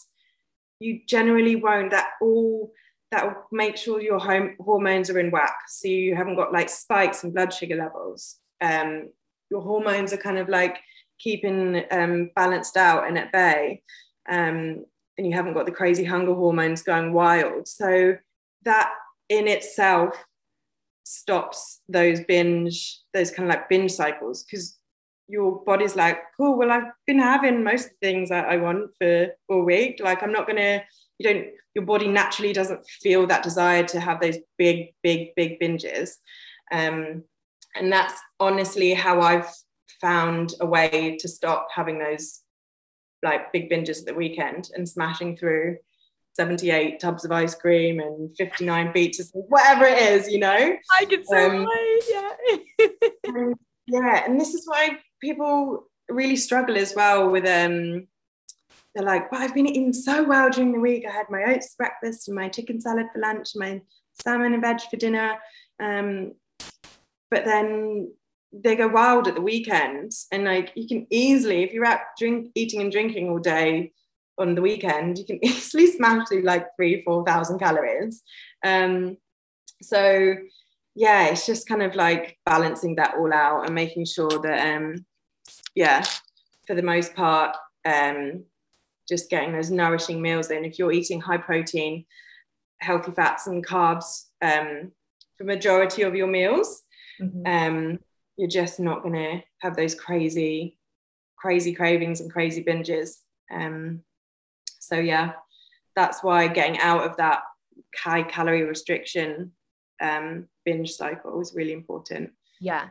you 0.80 1.02
generally 1.06 1.58
won't. 1.58 1.92
That 1.92 2.12
all 2.22 2.72
that 3.12 3.26
will 3.26 3.44
make 3.52 3.76
sure 3.76 4.00
your 4.00 4.20
home, 4.20 4.56
hormones 4.62 5.10
are 5.10 5.20
in 5.20 5.32
whack, 5.32 5.58
so 5.68 5.90
you 5.90 6.16
haven't 6.16 6.38
got 6.38 6.54
like 6.54 6.70
spikes 6.70 7.26
in 7.26 7.34
blood 7.34 7.54
sugar 7.54 7.76
levels. 7.76 8.38
Um, 8.62 9.10
your 9.52 9.60
hormones 9.62 10.14
are 10.14 10.18
kind 10.18 10.38
of 10.38 10.48
like 10.48 10.78
keeping 11.20 11.84
um, 11.92 12.32
balanced 12.38 12.78
out 12.78 13.06
and 13.06 13.18
at 13.18 13.34
bay, 13.34 13.82
um, 14.30 14.86
and 15.18 15.28
you 15.28 15.34
haven't 15.34 15.54
got 15.54 15.66
the 15.66 15.72
crazy 15.72 16.04
hunger 16.04 16.34
hormones 16.34 16.82
going 16.82 17.14
wild. 17.14 17.68
So 17.68 18.18
that 18.64 18.92
in 19.30 19.48
itself 19.48 20.16
stops 21.04 21.82
those 21.90 22.22
binge, 22.22 23.00
those 23.14 23.32
kind 23.32 23.50
of 23.50 23.56
like 23.56 23.70
binge 23.70 23.92
cycles 23.92 24.44
because 24.44 24.78
your 25.28 25.64
body's 25.64 25.96
like, 25.96 26.20
cool, 26.38 26.58
well, 26.58 26.72
I've 26.72 26.92
been 27.06 27.20
having 27.20 27.64
most 27.64 27.90
things 28.02 28.30
that 28.30 28.46
I 28.46 28.58
want 28.58 28.92
for 28.98 29.28
a 29.50 29.58
week. 29.58 30.00
Like, 30.04 30.22
I'm 30.22 30.32
not 30.32 30.48
gonna, 30.48 30.84
you 31.18 31.24
don't, 31.24 31.48
your 31.74 31.86
body 31.86 32.08
naturally 32.08 32.54
doesn't 32.54 32.86
feel 32.86 33.26
that 33.28 33.44
desire 33.44 33.84
to 33.84 34.00
have 34.00 34.20
those 34.20 34.38
big, 34.58 34.94
big, 35.02 35.30
big 35.36 35.60
binges. 35.60 36.12
Um, 36.72 37.24
and 37.76 37.92
that's 37.92 38.20
honestly 38.40 38.94
how 38.94 39.22
I've 39.22 39.50
found 40.02 40.54
a 40.60 40.66
way 40.66 41.18
to 41.20 41.28
stop 41.28 41.68
having 41.74 42.00
those 42.00 42.43
like 43.24 43.52
big 43.52 43.70
binges 43.70 44.00
at 44.00 44.06
the 44.06 44.14
weekend 44.14 44.70
and 44.76 44.88
smashing 44.88 45.38
through 45.38 45.78
78 46.34 47.00
tubs 47.00 47.26
of 47.26 47.32
ice 47.32 47.56
cream 47.56 48.00
and 48.00 48.36
59 48.38 48.92
pizzas, 48.94 49.30
whatever 49.34 49.86
it 49.86 50.00
is, 50.00 50.30
you 50.30 50.40
know. 50.40 50.76
I 51.00 51.06
can 51.06 51.24
so 51.26 51.50
um, 51.50 51.68
yeah. 52.10 52.88
and, 53.26 53.56
yeah, 53.88 54.26
and 54.26 54.40
this 54.40 54.54
is 54.54 54.68
why 54.68 54.98
people 55.22 55.88
really 56.10 56.36
struggle 56.36 56.78
as 56.78 56.94
well 56.96 57.30
with 57.30 57.46
um 57.48 58.08
they're 58.94 59.06
like, 59.06 59.32
but 59.32 59.40
I've 59.40 59.56
been 59.56 59.68
eating 59.68 59.94
so 59.94 60.24
well 60.24 60.50
during 60.50 60.72
the 60.72 60.80
week. 60.80 61.06
I 61.08 61.12
had 61.12 61.26
my 61.30 61.44
oats 61.46 61.74
for 61.74 61.86
breakfast 61.86 62.28
and 62.28 62.36
my 62.36 62.48
chicken 62.48 62.80
salad 62.80 63.08
for 63.12 63.20
lunch, 63.20 63.50
my 63.56 63.82
salmon 64.24 64.54
and 64.54 64.62
veg 64.62 64.82
for 64.82 64.98
dinner. 64.98 65.36
Um, 65.80 66.34
but 67.32 67.44
then 67.44 68.14
they 68.54 68.76
go 68.76 68.88
wild 68.88 69.28
at 69.28 69.36
the 69.36 69.42
weekend. 69.42 70.12
And 70.32 70.46
like 70.46 70.72
you 70.76 70.88
can 70.88 71.08
easily, 71.10 71.64
if 71.64 71.74
you're 71.74 71.86
out 71.86 72.02
drink 72.18 72.52
eating 72.56 72.82
and 72.82 72.92
drinking 72.92 73.30
all 73.30 73.40
day, 73.40 73.92
on 74.38 74.56
the 74.56 74.62
weekend, 74.62 75.18
you 75.18 75.26
can 75.26 75.40
easily 75.44 75.88
smash 75.88 76.28
through 76.28 76.42
like 76.42 76.68
three, 76.76 77.02
four 77.04 77.26
thousand 77.26 77.60
calories. 77.60 78.22
Um, 78.64 79.18
so 79.82 80.36
yeah, 80.96 81.26
it's 81.28 81.46
just 81.46 81.68
kind 81.68 81.82
of 81.82 81.96
like 81.96 82.38
balancing 82.46 82.96
that 82.96 83.16
all 83.18 83.34
out 83.34 83.66
and 83.66 83.76
making 83.76 84.06
sure 84.06 84.30
that 84.30 84.76
um, 84.76 85.06
yeah, 85.76 86.04
for 86.68 86.76
the 86.76 86.84
most 86.84 87.16
part, 87.16 87.56
um, 87.86 88.44
just 89.08 89.30
getting 89.30 89.52
those 89.52 89.72
nourishing 89.72 90.22
meals 90.22 90.52
in. 90.52 90.66
If 90.66 90.80
you're 90.80 90.92
eating 90.92 91.20
high 91.20 91.38
protein, 91.38 92.06
healthy 92.80 93.12
fats 93.12 93.48
and 93.48 93.66
carbs 93.66 94.26
um, 94.42 94.92
for 95.38 95.44
majority 95.44 96.04
of 96.04 96.16
your 96.16 96.28
meals, 96.28 96.84
mm-hmm. 97.20 97.46
um, 97.46 98.00
you're 98.38 98.50
just 98.50 98.80
not 98.80 99.04
going 99.04 99.14
to 99.14 99.44
have 99.62 99.76
those 99.76 99.96
crazy, 99.96 100.78
crazy 101.38 101.74
cravings 101.74 102.22
and 102.22 102.32
crazy 102.32 102.64
binges. 102.64 103.18
Um, 103.52 104.04
so 104.80 104.96
yeah, 104.96 105.34
that's 105.96 106.24
why 106.24 106.48
getting 106.48 106.80
out 106.80 107.06
of 107.06 107.18
that 107.18 107.44
high 107.96 108.24
calorie 108.24 108.64
restriction 108.64 109.52
um, 110.02 110.48
binge 110.66 110.92
cycle 110.92 111.42
is 111.42 111.54
really 111.56 111.74
important. 111.74 112.32
Yeah. 112.60 112.88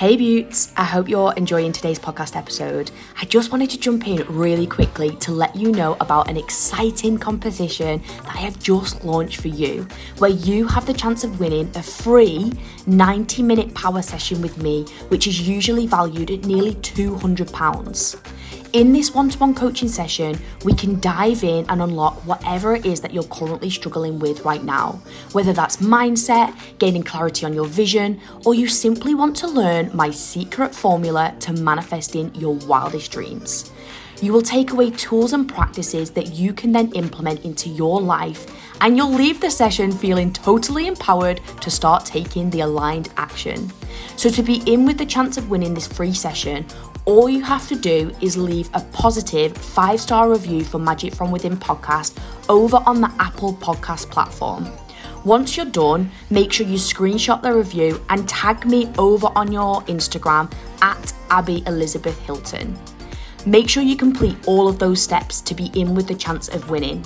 Hey 0.00 0.16
Beauts, 0.16 0.72
I 0.78 0.84
hope 0.84 1.10
you're 1.10 1.34
enjoying 1.34 1.72
today's 1.72 1.98
podcast 1.98 2.34
episode. 2.34 2.90
I 3.20 3.26
just 3.26 3.52
wanted 3.52 3.68
to 3.68 3.78
jump 3.78 4.08
in 4.08 4.24
really 4.34 4.66
quickly 4.66 5.14
to 5.16 5.30
let 5.30 5.54
you 5.54 5.72
know 5.72 5.98
about 6.00 6.30
an 6.30 6.38
exciting 6.38 7.18
competition 7.18 8.00
that 8.22 8.34
I 8.34 8.38
have 8.38 8.58
just 8.58 9.04
launched 9.04 9.42
for 9.42 9.48
you, 9.48 9.86
where 10.16 10.30
you 10.30 10.66
have 10.68 10.86
the 10.86 10.94
chance 10.94 11.22
of 11.22 11.38
winning 11.38 11.70
a 11.74 11.82
free 11.82 12.50
90 12.86 13.42
minute 13.42 13.74
power 13.74 14.00
session 14.00 14.40
with 14.40 14.56
me, 14.56 14.84
which 15.08 15.26
is 15.26 15.46
usually 15.46 15.86
valued 15.86 16.30
at 16.30 16.46
nearly 16.46 16.76
£200. 16.76 18.39
In 18.72 18.92
this 18.92 19.12
one 19.12 19.28
to 19.30 19.38
one 19.38 19.52
coaching 19.52 19.88
session, 19.88 20.38
we 20.64 20.72
can 20.72 21.00
dive 21.00 21.42
in 21.42 21.68
and 21.68 21.82
unlock 21.82 22.14
whatever 22.24 22.76
it 22.76 22.86
is 22.86 23.00
that 23.00 23.12
you're 23.12 23.24
currently 23.24 23.68
struggling 23.68 24.20
with 24.20 24.44
right 24.44 24.62
now. 24.62 25.00
Whether 25.32 25.52
that's 25.52 25.78
mindset, 25.78 26.54
gaining 26.78 27.02
clarity 27.02 27.44
on 27.44 27.52
your 27.52 27.66
vision, 27.66 28.20
or 28.46 28.54
you 28.54 28.68
simply 28.68 29.12
want 29.12 29.36
to 29.38 29.48
learn 29.48 29.90
my 29.92 30.12
secret 30.12 30.72
formula 30.72 31.34
to 31.40 31.52
manifesting 31.52 32.32
your 32.36 32.54
wildest 32.54 33.10
dreams. 33.10 33.72
You 34.22 34.32
will 34.32 34.42
take 34.42 34.70
away 34.70 34.90
tools 34.90 35.32
and 35.32 35.48
practices 35.48 36.10
that 36.10 36.34
you 36.34 36.52
can 36.52 36.70
then 36.70 36.92
implement 36.92 37.44
into 37.44 37.70
your 37.70 38.00
life, 38.00 38.46
and 38.80 38.96
you'll 38.96 39.10
leave 39.10 39.40
the 39.40 39.50
session 39.50 39.90
feeling 39.90 40.32
totally 40.32 40.86
empowered 40.86 41.40
to 41.62 41.70
start 41.70 42.04
taking 42.04 42.50
the 42.50 42.60
aligned 42.60 43.08
action. 43.16 43.72
So, 44.16 44.28
to 44.30 44.42
be 44.42 44.62
in 44.70 44.84
with 44.84 44.98
the 44.98 45.06
chance 45.06 45.38
of 45.38 45.48
winning 45.48 45.72
this 45.72 45.88
free 45.88 46.12
session, 46.12 46.66
all 47.10 47.28
you 47.28 47.42
have 47.42 47.66
to 47.66 47.74
do 47.74 48.12
is 48.20 48.36
leave 48.36 48.70
a 48.72 48.80
positive 48.92 49.56
five 49.56 50.00
star 50.00 50.30
review 50.30 50.62
for 50.62 50.78
Magic 50.78 51.12
from 51.12 51.32
Within 51.32 51.56
podcast 51.56 52.16
over 52.48 52.76
on 52.86 53.00
the 53.00 53.12
Apple 53.18 53.54
Podcast 53.54 54.10
platform. 54.10 54.68
Once 55.24 55.56
you're 55.56 55.66
done, 55.66 56.08
make 56.30 56.52
sure 56.52 56.66
you 56.66 56.76
screenshot 56.76 57.42
the 57.42 57.52
review 57.52 58.00
and 58.10 58.28
tag 58.28 58.64
me 58.64 58.90
over 58.96 59.26
on 59.34 59.50
your 59.50 59.82
Instagram 59.82 60.52
at 60.82 61.12
Abby 61.30 61.64
Elizabeth 61.66 62.18
Hilton. 62.20 62.78
Make 63.44 63.68
sure 63.68 63.82
you 63.82 63.96
complete 63.96 64.36
all 64.46 64.68
of 64.68 64.78
those 64.78 65.02
steps 65.02 65.40
to 65.42 65.54
be 65.54 65.66
in 65.74 65.96
with 65.96 66.06
the 66.06 66.14
chance 66.14 66.48
of 66.48 66.70
winning. 66.70 67.04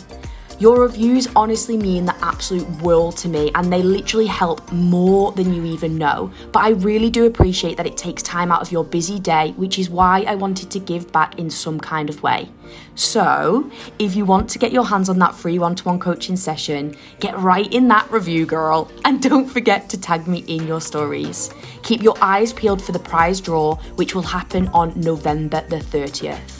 Your 0.61 0.80
reviews 0.82 1.26
honestly 1.34 1.76
mean 1.76 2.05
the 2.05 2.14
absolute 2.24 2.68
world 2.80 3.16
to 3.18 3.28
me 3.28 3.50
and 3.57 3.72
they 3.72 3.82
literally 3.82 4.28
help 4.28 4.70
more 4.70 5.32
than 5.32 5.52
you 5.52 5.64
even 5.64 5.98
know. 5.98 6.30
But 6.52 6.62
I 6.62 6.70
really 6.70 7.11
do 7.11 7.26
appreciate 7.26 7.76
that 7.76 7.86
it 7.86 7.96
takes 7.96 8.22
time 8.22 8.52
out 8.52 8.62
of 8.62 8.70
your 8.70 8.84
busy 8.84 9.18
day, 9.18 9.50
which 9.57 9.80
is 9.80 9.90
why 9.90 10.24
I 10.28 10.36
wanted 10.36 10.70
to 10.70 10.78
give 10.78 11.11
back 11.11 11.38
in 11.40 11.50
some 11.50 11.80
kind 11.80 12.09
of 12.09 12.22
way. 12.22 12.50
So, 12.94 13.68
if 13.98 14.14
you 14.14 14.24
want 14.24 14.48
to 14.50 14.61
get 14.61 14.70
your 14.70 14.86
hands 14.86 15.09
on 15.09 15.18
that 15.18 15.34
free 15.34 15.59
one 15.59 15.74
to 15.74 15.84
one 15.84 15.98
coaching 15.98 16.36
session, 16.36 16.96
get 17.18 17.36
right 17.38 17.72
in 17.72 17.88
that 17.88 18.09
review, 18.12 18.46
girl. 18.46 18.90
And 19.05 19.20
don't 19.20 19.46
forget 19.46 19.88
to 19.90 20.00
tag 20.00 20.28
me 20.28 20.44
in 20.46 20.68
your 20.68 20.80
stories. 20.80 21.52
Keep 21.82 22.02
your 22.02 22.16
eyes 22.20 22.52
peeled 22.52 22.82
for 22.82 22.92
the 22.92 23.00
prize 23.00 23.40
draw, 23.40 23.74
which 23.96 24.14
will 24.14 24.22
happen 24.22 24.68
on 24.68 24.98
November 25.00 25.64
the 25.68 25.76
30th. 25.76 26.53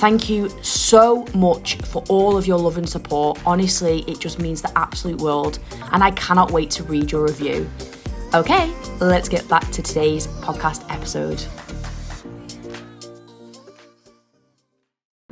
Thank 0.00 0.30
you 0.30 0.48
so 0.62 1.26
much 1.34 1.76
for 1.82 2.02
all 2.08 2.38
of 2.38 2.46
your 2.46 2.56
love 2.56 2.78
and 2.78 2.88
support. 2.88 3.38
Honestly, 3.44 4.02
it 4.08 4.18
just 4.18 4.38
means 4.38 4.62
the 4.62 4.72
absolute 4.78 5.20
world, 5.20 5.58
and 5.92 6.02
I 6.02 6.10
cannot 6.12 6.52
wait 6.52 6.70
to 6.70 6.84
read 6.84 7.12
your 7.12 7.24
review. 7.24 7.70
Okay, 8.32 8.72
let's 8.98 9.28
get 9.28 9.46
back 9.46 9.70
to 9.72 9.82
today's 9.82 10.26
podcast 10.26 10.90
episode. 10.90 11.44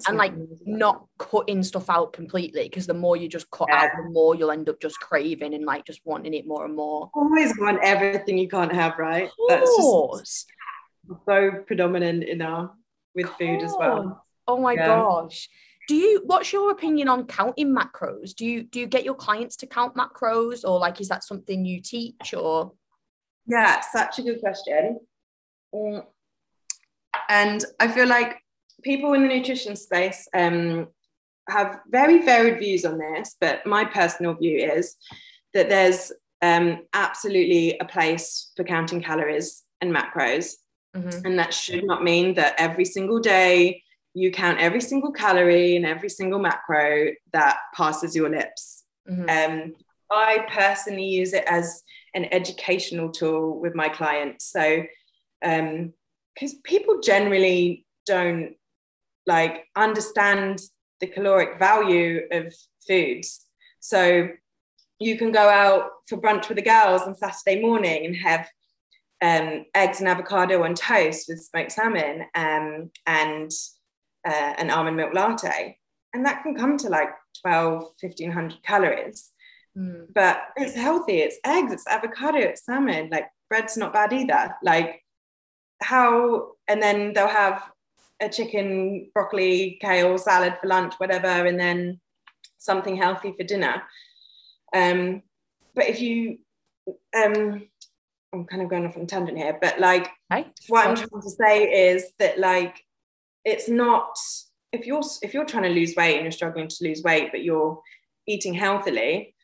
And 0.07 0.19
like 0.19 0.35
not 0.67 1.07
cutting 1.17 1.63
stuff 1.63 1.89
out 1.89 2.13
completely 2.13 2.65
because 2.65 2.87
the 2.87 2.93
more 2.93 3.17
you 3.17 3.27
just 3.27 3.51
cut 3.51 3.69
yeah. 3.71 3.85
out, 3.85 3.91
the 3.97 4.11
more 4.11 4.35
you'll 4.35 4.51
end 4.51 4.69
up 4.69 4.83
just 4.83 5.01
craving 5.01 5.55
and 5.55 5.65
like 5.65 5.87
just 5.87 6.03
wanting 6.05 6.35
it 6.35 6.47
more 6.47 6.67
and 6.67 6.77
more. 6.77 7.11
Always 7.15 7.57
want 7.59 7.79
everything 7.83 8.37
you 8.37 8.49
can't 8.49 8.75
have, 8.75 8.99
right? 8.99 9.31
That's 9.49 9.77
just 9.79 10.47
so 11.25 11.53
predominant 11.67 12.25
in 12.25 12.43
our 12.43 12.71
with 13.15 13.31
food 13.39 13.63
as 13.63 13.75
well. 13.79 14.27
Oh 14.49 14.59
my 14.59 14.73
yeah. 14.73 14.87
gosh. 14.87 15.49
Do 15.87 15.95
you 15.95 16.23
what's 16.25 16.53
your 16.53 16.71
opinion 16.71 17.09
on 17.09 17.27
counting 17.27 17.75
macros? 17.75 18.35
Do 18.35 18.45
you 18.45 18.65
do 18.65 18.81
you 18.81 18.87
get 18.87 19.05
your 19.05 19.15
clients 19.15 19.57
to 19.57 19.67
count 19.67 19.95
macros 19.95 20.69
or 20.69 20.79
like 20.79 21.01
is 21.01 21.09
that 21.09 21.23
something 21.23 21.65
you 21.65 21.81
teach 21.81 22.35
or 22.35 22.73
Yeah, 23.47 23.81
such 23.81 24.19
a 24.19 24.23
good 24.23 24.41
question. 24.41 25.01
Mm. 25.75 26.05
And 27.29 27.65
I 27.79 27.89
feel 27.89 28.07
like 28.07 28.37
people 28.83 29.13
in 29.13 29.23
the 29.23 29.29
nutrition 29.29 29.77
space 29.77 30.29
um, 30.35 30.89
have 31.49 31.81
very 31.91 32.23
varied 32.23 32.59
views 32.59 32.85
on 32.85 32.99
this, 32.99 33.37
but 33.41 33.67
my 33.67 33.85
personal 33.85 34.35
view 34.35 34.59
is 34.59 34.97
that 35.55 35.69
there's 35.69 36.13
um, 36.43 36.83
absolutely 36.95 37.79
a 37.79 37.85
place 37.85 38.53
for 38.57 38.65
counting 38.65 39.03
calories 39.03 39.65
and 39.81 39.95
macros. 39.95 40.55
Mm-hmm. 40.97 41.27
And 41.27 41.39
that 41.39 41.53
should 41.53 41.85
not 41.85 42.03
mean 42.03 42.35
that 42.35 42.55
every 42.59 42.85
single 42.85 43.21
day 43.21 43.83
you 44.15 44.31
count 44.33 44.59
every 44.59 44.81
single 44.81 45.13
calorie 45.13 45.77
and 45.77 45.87
every 45.87 46.09
single 46.09 46.39
macro 46.39 47.11
that 47.33 47.59
passes 47.75 48.17
your 48.17 48.29
lips. 48.29 48.85
Mm-hmm. 49.09 49.29
Um, 49.29 49.75
I 50.11 50.47
personally 50.51 51.07
use 51.07 51.33
it 51.33 51.45
as 51.47 51.83
an 52.15 52.27
educational 52.33 53.11
tool 53.11 53.61
with 53.61 53.75
my 53.75 53.89
clients. 53.89 54.51
So, 54.51 54.85
because 55.41 56.53
um, 56.53 56.63
people 56.65 57.01
generally 57.01 57.87
don't 58.07 58.55
like 59.27 59.67
understand 59.77 60.61
the 61.01 61.07
caloric 61.07 61.59
value 61.59 62.23
of 62.33 62.55
foods. 62.87 63.47
So, 63.81 64.29
you 64.99 65.17
can 65.17 65.31
go 65.31 65.49
out 65.49 65.91
for 66.09 66.21
brunch 66.21 66.49
with 66.49 66.57
the 66.57 66.63
girls 66.63 67.03
on 67.03 67.15
Saturday 67.15 67.61
morning 67.61 68.07
and 68.07 68.17
have 68.17 68.49
um, 69.21 69.65
eggs 69.75 70.01
and 70.01 70.09
avocado 70.09 70.63
on 70.65 70.75
toast 70.75 71.29
with 71.29 71.41
smoked 71.41 71.73
salmon 71.73 72.25
um, 72.35 72.91
and 73.07 73.51
uh, 74.29 74.55
an 74.59 74.71
almond 74.71 74.97
milk 74.97 75.15
latte. 75.15 75.79
And 76.15 76.25
that 76.27 76.43
can 76.43 76.55
come 76.55 76.77
to 76.79 76.89
like 76.89 77.11
12, 77.43 77.83
1500 78.01 78.63
calories. 78.63 79.31
Mm. 79.77 80.07
But 80.15 80.41
it's 80.57 80.75
healthy. 80.75 81.19
It's 81.19 81.39
eggs, 81.45 81.73
it's 81.73 81.87
avocado, 81.87 82.39
it's 82.39 82.65
salmon. 82.65 83.09
Like 83.11 83.27
bread's 83.49 83.77
not 83.77 83.93
bad 83.93 84.13
either. 84.13 84.55
Like 84.63 85.03
how, 85.83 86.53
and 86.67 86.83
then 86.83 87.13
they'll 87.13 87.29
have 87.29 87.71
a 88.21 88.29
chicken, 88.29 89.11
broccoli, 89.15 89.79
kale 89.81 90.19
salad 90.19 90.57
for 90.61 90.67
lunch, 90.67 90.95
whatever, 90.99 91.29
and 91.29 91.59
then 91.59 92.01
something 92.59 92.97
healthy 92.97 93.33
for 93.37 93.45
dinner. 93.45 93.83
Um, 94.75 95.23
but 95.75 95.89
if 95.89 96.01
you, 96.01 96.39
um, 97.17 97.69
I'm 98.33 98.45
kind 98.45 98.63
of 98.63 98.69
going 98.69 98.87
off 98.87 98.97
on 98.97 99.07
tangent 99.07 99.39
here, 99.39 99.57
but 99.61 99.79
like 99.79 100.11
what 100.69 100.87
I'm 100.87 100.97
trying 100.97 101.23
to 101.23 101.31
say 101.31 101.91
is 101.93 102.13
that 102.19 102.39
like 102.39 102.83
it's 103.45 103.69
not 103.69 104.17
if 104.73 104.87
you're 104.87 105.03
if 105.23 105.33
you're 105.35 105.45
trying 105.45 105.63
to 105.63 105.69
lose 105.71 105.95
weight 105.97 106.17
and 106.17 106.25
you're 106.25 106.33
struggling 106.33 106.69
to 106.69 106.85
lose 106.85 107.03
weight 107.03 107.31
but 107.31 107.43
you're 107.43 107.81
eating 108.27 108.55
healthily 108.55 109.35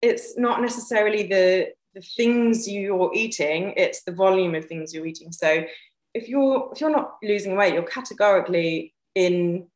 it's 0.00 0.36
not 0.36 0.60
necessarily 0.60 1.22
the 1.24 1.68
the 1.94 2.00
things 2.00 2.68
you're 2.68 3.10
eating 3.14 3.74
it's 3.76 4.02
the 4.04 4.12
volume 4.12 4.54
of 4.54 4.64
things 4.64 4.94
you're 4.94 5.06
eating. 5.06 5.30
So 5.30 5.64
if 6.14 6.28
you're 6.28 6.70
if 6.72 6.80
you're 6.80 6.90
not 6.90 7.16
losing 7.22 7.56
weight 7.56 7.74
you're 7.74 7.82
categorically 7.82 8.94
in 9.14 9.66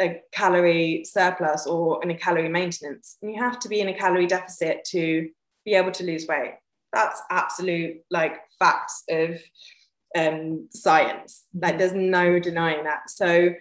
a 0.00 0.20
calorie 0.32 1.04
surplus 1.04 1.66
or 1.66 2.02
in 2.02 2.10
a 2.10 2.16
calorie 2.16 2.48
maintenance. 2.48 3.16
And 3.22 3.32
you 3.32 3.40
have 3.40 3.58
to 3.60 3.68
be 3.68 3.80
in 3.80 3.88
a 3.88 3.94
calorie 3.94 4.26
deficit 4.26 4.84
to 4.90 5.30
be 5.64 5.74
able 5.74 5.92
to 5.92 6.04
lose 6.04 6.26
weight. 6.26 6.54
That's 6.92 7.20
absolute 7.30 7.98
like 8.10 8.38
facts 8.58 9.04
of 9.08 9.40
um, 10.14 10.68
science. 10.70 11.44
Like 11.54 11.78
there's 11.78 11.92
no 11.92 12.38
denying 12.38 12.84
that. 12.84 13.10
So 13.10 13.54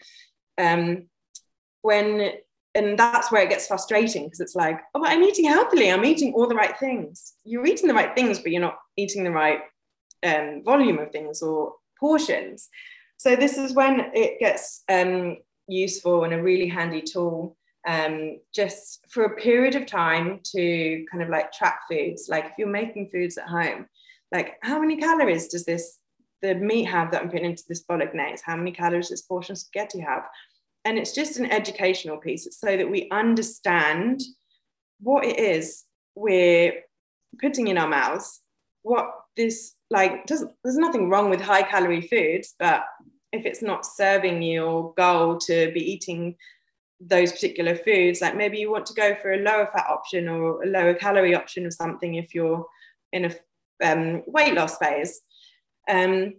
um, 0.57 1.07
when 1.81 2.31
and 2.75 2.97
that's 2.97 3.31
where 3.31 3.43
it 3.43 3.49
gets 3.49 3.67
frustrating 3.67 4.25
because 4.25 4.39
it's 4.39 4.55
like, 4.55 4.79
oh, 4.95 5.01
but 5.01 5.09
I'm 5.09 5.21
eating 5.21 5.45
healthily. 5.45 5.91
I'm 5.91 6.05
eating 6.05 6.33
all 6.33 6.47
the 6.47 6.55
right 6.55 6.77
things. 6.79 7.33
You're 7.43 7.67
eating 7.67 7.87
the 7.87 7.93
right 7.93 8.15
things, 8.15 8.39
but 8.39 8.51
you're 8.51 8.61
not 8.61 8.79
eating 8.97 9.23
the 9.23 9.31
right 9.31 9.59
um, 10.23 10.63
volume 10.65 10.97
of 10.97 11.11
things 11.11 11.43
or 11.43 11.75
portions. 11.99 12.69
So 13.17 13.35
this 13.35 13.57
is 13.57 13.73
when 13.73 14.11
it 14.13 14.39
gets 14.39 14.83
um, 14.89 15.37
useful 15.67 16.23
and 16.23 16.33
a 16.33 16.41
really 16.41 16.67
handy 16.67 17.01
tool 17.01 17.55
um, 17.87 18.39
just 18.53 19.05
for 19.09 19.25
a 19.25 19.35
period 19.35 19.75
of 19.75 19.85
time 19.85 20.39
to 20.55 21.05
kind 21.11 21.21
of 21.21 21.29
like 21.29 21.51
track 21.51 21.81
foods. 21.89 22.27
Like 22.27 22.45
if 22.45 22.53
you're 22.57 22.67
making 22.67 23.09
foods 23.11 23.37
at 23.37 23.47
home, 23.47 23.85
like 24.31 24.55
how 24.63 24.79
many 24.79 24.97
calories 24.97 25.47
does 25.47 25.65
this 25.65 25.99
the 26.43 26.53
meat 26.53 26.83
have 26.83 27.09
that 27.11 27.21
I'm 27.21 27.29
putting 27.29 27.45
into 27.45 27.63
this 27.67 27.81
bolognese? 27.81 28.43
How 28.45 28.55
many 28.55 28.71
calories 28.71 29.09
does 29.09 29.23
portion 29.23 29.55
spaghetti 29.55 30.01
have? 30.01 30.23
And 30.85 30.99
it's 30.99 31.13
just 31.13 31.39
an 31.39 31.51
educational 31.51 32.17
piece. 32.17 32.45
It's 32.45 32.59
so 32.59 32.77
that 32.77 32.91
we 32.91 33.09
understand 33.09 34.21
what 34.99 35.25
it 35.25 35.39
is 35.39 35.85
we're 36.15 36.73
putting 37.41 37.69
in 37.69 37.77
our 37.77 37.87
mouths, 37.87 38.41
what 38.83 39.09
this 39.35 39.73
like 39.89 40.25
doesn't 40.25 40.51
there's 40.63 40.77
nothing 40.77 41.09
wrong 41.09 41.29
with 41.29 41.41
high 41.41 41.63
calorie 41.63 42.07
foods, 42.07 42.53
but 42.59 42.83
if 43.31 43.45
it's 43.45 43.61
not 43.61 43.85
serving 43.85 44.43
your 44.43 44.93
goal 44.95 45.37
to 45.37 45.71
be 45.73 45.79
eating 45.79 46.35
those 46.99 47.31
particular 47.31 47.75
foods, 47.75 48.21
like 48.21 48.35
maybe 48.35 48.59
you 48.59 48.71
want 48.71 48.85
to 48.85 48.93
go 48.93 49.15
for 49.15 49.31
a 49.31 49.37
lower 49.37 49.67
fat 49.73 49.87
option 49.89 50.27
or 50.27 50.63
a 50.63 50.67
lower 50.67 50.93
calorie 50.93 51.35
option 51.35 51.65
of 51.65 51.73
something 51.73 52.15
if 52.15 52.35
you're 52.35 52.65
in 53.11 53.25
a 53.25 53.35
um, 53.83 54.23
weight 54.27 54.53
loss 54.53 54.77
phase. 54.77 55.21
Um, 55.89 56.35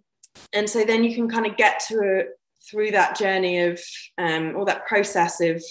and 0.52 0.68
so 0.68 0.84
then 0.84 1.04
you 1.04 1.14
can 1.14 1.28
kind 1.28 1.46
of 1.46 1.56
get 1.56 1.80
to 1.88 1.98
a, 2.00 2.24
through 2.68 2.92
that 2.92 3.16
journey 3.16 3.60
of 3.60 3.80
um, 4.18 4.56
or 4.56 4.64
that 4.66 4.86
process 4.86 5.40
of 5.40 5.62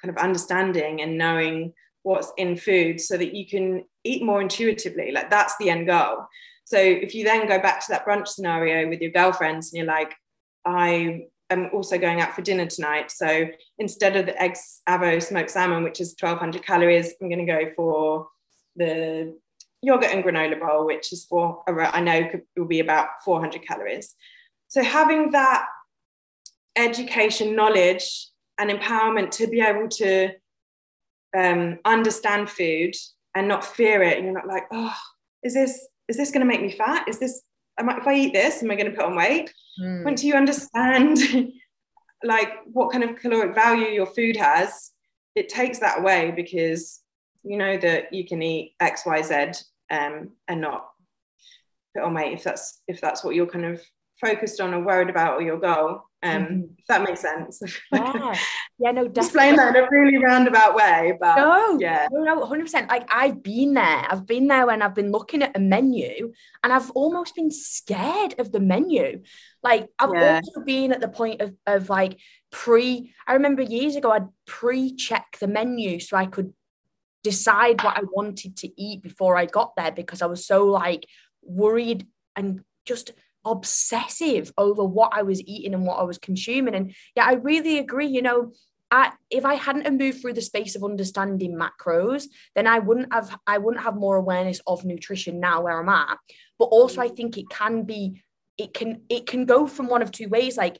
kind 0.00 0.16
of 0.16 0.22
understanding 0.22 1.00
and 1.02 1.18
knowing 1.18 1.72
what's 2.02 2.32
in 2.36 2.56
food 2.56 3.00
so 3.00 3.16
that 3.16 3.34
you 3.34 3.46
can 3.46 3.84
eat 4.04 4.24
more 4.24 4.40
intuitively. 4.40 5.12
Like 5.12 5.30
that's 5.30 5.54
the 5.58 5.70
end 5.70 5.86
goal. 5.86 6.26
So 6.64 6.78
if 6.78 7.14
you 7.14 7.24
then 7.24 7.48
go 7.48 7.60
back 7.60 7.80
to 7.80 7.86
that 7.90 8.06
brunch 8.06 8.28
scenario 8.28 8.88
with 8.88 9.00
your 9.00 9.10
girlfriends 9.10 9.72
and 9.72 9.78
you're 9.78 9.86
like, 9.86 10.14
I 10.64 11.26
am 11.50 11.70
also 11.72 11.98
going 11.98 12.20
out 12.20 12.34
for 12.34 12.42
dinner 12.42 12.66
tonight. 12.66 13.10
So 13.10 13.46
instead 13.78 14.16
of 14.16 14.26
the 14.26 14.40
eggs 14.40 14.82
avo 14.88 15.22
smoked 15.22 15.50
salmon, 15.50 15.82
which 15.82 16.00
is 16.00 16.14
1200 16.18 16.64
calories, 16.64 17.14
I'm 17.20 17.28
going 17.28 17.46
to 17.46 17.52
go 17.52 17.70
for 17.74 18.28
the 18.76 19.36
yogurt 19.82 20.10
and 20.10 20.24
granola 20.24 20.58
bowl, 20.60 20.86
which 20.86 21.12
is 21.12 21.24
for 21.24 21.62
I 21.68 22.00
know 22.00 22.28
could, 22.28 22.42
will 22.56 22.66
be 22.66 22.80
about 22.80 23.08
400 23.24 23.66
calories. 23.66 24.14
So 24.68 24.82
having 24.82 25.30
that 25.32 25.66
education, 26.76 27.56
knowledge, 27.56 28.28
and 28.58 28.70
empowerment 28.70 29.30
to 29.32 29.46
be 29.46 29.60
able 29.60 29.88
to 29.88 30.30
um, 31.36 31.78
understand 31.84 32.50
food 32.50 32.94
and 33.34 33.48
not 33.48 33.64
fear 33.64 34.02
it, 34.02 34.16
and 34.16 34.26
you're 34.26 34.34
not 34.34 34.48
like, 34.48 34.64
oh, 34.72 34.94
is 35.42 35.54
this 35.54 35.88
is 36.08 36.16
this 36.16 36.30
going 36.30 36.40
to 36.40 36.46
make 36.46 36.62
me 36.62 36.72
fat? 36.72 37.06
Is 37.08 37.18
this 37.18 37.42
am 37.78 37.90
I, 37.90 37.98
if 37.98 38.06
I 38.06 38.14
eat 38.14 38.32
this, 38.32 38.62
am 38.62 38.70
I 38.70 38.76
going 38.76 38.90
to 38.90 38.96
put 38.96 39.04
on 39.04 39.16
weight? 39.16 39.52
Mm. 39.80 40.04
Once 40.04 40.24
you 40.24 40.34
understand 40.34 41.18
like 42.24 42.50
what 42.72 42.90
kind 42.90 43.04
of 43.04 43.16
caloric 43.16 43.54
value 43.54 43.88
your 43.88 44.06
food 44.06 44.36
has, 44.36 44.90
it 45.34 45.48
takes 45.48 45.78
that 45.78 46.00
away 46.00 46.32
because 46.34 47.00
you 47.48 47.56
know 47.56 47.78
that 47.78 48.12
you 48.12 48.26
can 48.26 48.42
eat 48.42 48.74
X, 48.78 49.04
Y, 49.06 49.22
Z 49.22 49.34
um, 49.90 50.30
and 50.46 50.60
not 50.60 50.88
put 51.94 52.04
on 52.04 52.14
weight 52.14 52.34
if 52.34 52.44
that's 52.44 52.82
if 52.86 53.00
that's 53.00 53.24
what 53.24 53.34
you're 53.34 53.46
kind 53.46 53.64
of 53.64 53.82
focused 54.20 54.60
on 54.60 54.74
or 54.74 54.84
worried 54.84 55.10
about 55.10 55.34
or 55.34 55.42
your 55.42 55.58
goal. 55.58 56.02
Um, 56.20 56.42
mm-hmm. 56.42 56.60
if 56.76 56.86
that 56.88 57.02
makes 57.02 57.20
sense. 57.20 57.62
Yeah, 57.92 58.34
yeah, 58.80 58.90
no, 58.92 59.08
definitely. 59.08 59.20
Explain 59.20 59.56
that 59.56 59.76
in 59.76 59.84
a 59.84 59.88
really 59.90 60.18
roundabout 60.18 60.74
way, 60.74 61.16
but 61.20 61.36
no, 61.36 61.78
yeah, 61.80 62.06
no, 62.12 62.22
no, 62.22 62.44
hundred 62.44 62.64
percent. 62.64 62.88
Like 62.88 63.08
I've 63.08 63.42
been 63.42 63.74
there. 63.74 64.06
I've 64.08 64.26
been 64.26 64.46
there 64.46 64.66
when 64.66 64.82
I've 64.82 64.94
been 64.94 65.10
looking 65.10 65.42
at 65.42 65.56
a 65.56 65.60
menu, 65.60 66.32
and 66.62 66.72
I've 66.72 66.90
almost 66.92 67.34
been 67.34 67.50
scared 67.50 68.38
of 68.38 68.52
the 68.52 68.60
menu. 68.60 69.22
Like 69.62 69.88
I've 69.98 70.10
yeah. 70.14 70.40
also 70.44 70.64
been 70.64 70.92
at 70.92 71.00
the 71.00 71.08
point 71.08 71.40
of 71.40 71.54
of 71.66 71.88
like 71.88 72.18
pre. 72.50 73.14
I 73.26 73.34
remember 73.34 73.62
years 73.62 73.96
ago, 73.96 74.10
I'd 74.12 74.28
pre-check 74.46 75.38
the 75.40 75.48
menu 75.48 75.98
so 76.00 76.16
I 76.16 76.26
could 76.26 76.52
decide 77.24 77.82
what 77.82 77.96
I 77.96 78.02
wanted 78.12 78.56
to 78.58 78.80
eat 78.80 79.02
before 79.02 79.36
I 79.36 79.46
got 79.46 79.74
there 79.76 79.92
because 79.92 80.22
I 80.22 80.26
was 80.26 80.46
so 80.46 80.66
like 80.66 81.06
worried 81.42 82.06
and 82.36 82.62
just 82.86 83.12
obsessive 83.44 84.52
over 84.58 84.84
what 84.84 85.12
I 85.14 85.22
was 85.22 85.42
eating 85.42 85.74
and 85.74 85.86
what 85.86 85.98
I 85.98 86.04
was 86.04 86.18
consuming. 86.18 86.74
And 86.74 86.94
yeah, 87.16 87.24
I 87.24 87.34
really 87.34 87.78
agree. 87.78 88.06
You 88.06 88.22
know, 88.22 88.52
I, 88.90 89.12
if 89.30 89.44
I 89.44 89.54
hadn't 89.54 89.98
moved 89.98 90.20
through 90.20 90.34
the 90.34 90.42
space 90.42 90.74
of 90.74 90.84
understanding 90.84 91.58
macros, 91.58 92.24
then 92.54 92.66
I 92.66 92.78
wouldn't 92.78 93.12
have 93.12 93.38
I 93.46 93.58
wouldn't 93.58 93.84
have 93.84 93.96
more 93.96 94.16
awareness 94.16 94.60
of 94.66 94.84
nutrition 94.84 95.40
now 95.40 95.62
where 95.62 95.78
I'm 95.78 95.88
at. 95.88 96.18
But 96.58 96.66
also 96.66 97.00
mm. 97.00 97.04
I 97.04 97.08
think 97.08 97.36
it 97.36 97.48
can 97.50 97.82
be 97.82 98.22
it 98.56 98.74
can 98.74 99.02
it 99.08 99.26
can 99.26 99.44
go 99.44 99.66
from 99.66 99.88
one 99.88 100.02
of 100.02 100.10
two 100.10 100.28
ways. 100.28 100.56
Like 100.56 100.78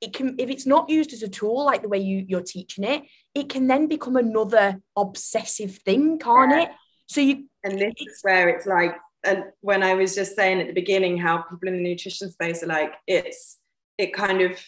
it 0.00 0.14
can 0.14 0.36
if 0.38 0.50
it's 0.50 0.66
not 0.66 0.88
used 0.88 1.12
as 1.12 1.22
a 1.22 1.28
tool 1.28 1.64
like 1.64 1.82
the 1.82 1.88
way 1.88 1.98
you, 1.98 2.24
you're 2.26 2.42
teaching 2.42 2.84
it, 2.84 3.04
it 3.34 3.48
can 3.48 3.66
then 3.66 3.86
become 3.86 4.16
another 4.16 4.80
obsessive 4.96 5.76
thing, 5.78 6.18
can't 6.18 6.52
yeah. 6.52 6.62
it? 6.62 6.70
So 7.06 7.20
you 7.20 7.46
and 7.64 7.78
this 7.78 7.94
is 7.98 8.18
where 8.22 8.48
it's 8.48 8.66
like 8.66 8.96
and 9.24 9.44
when 9.60 9.82
I 9.82 9.94
was 9.94 10.14
just 10.14 10.34
saying 10.34 10.60
at 10.60 10.66
the 10.66 10.72
beginning 10.72 11.18
how 11.18 11.38
people 11.42 11.68
in 11.68 11.76
the 11.76 11.82
nutrition 11.82 12.30
space 12.30 12.62
are 12.62 12.68
like 12.68 12.94
it's 13.06 13.58
it 13.98 14.14
kind 14.14 14.40
of 14.40 14.58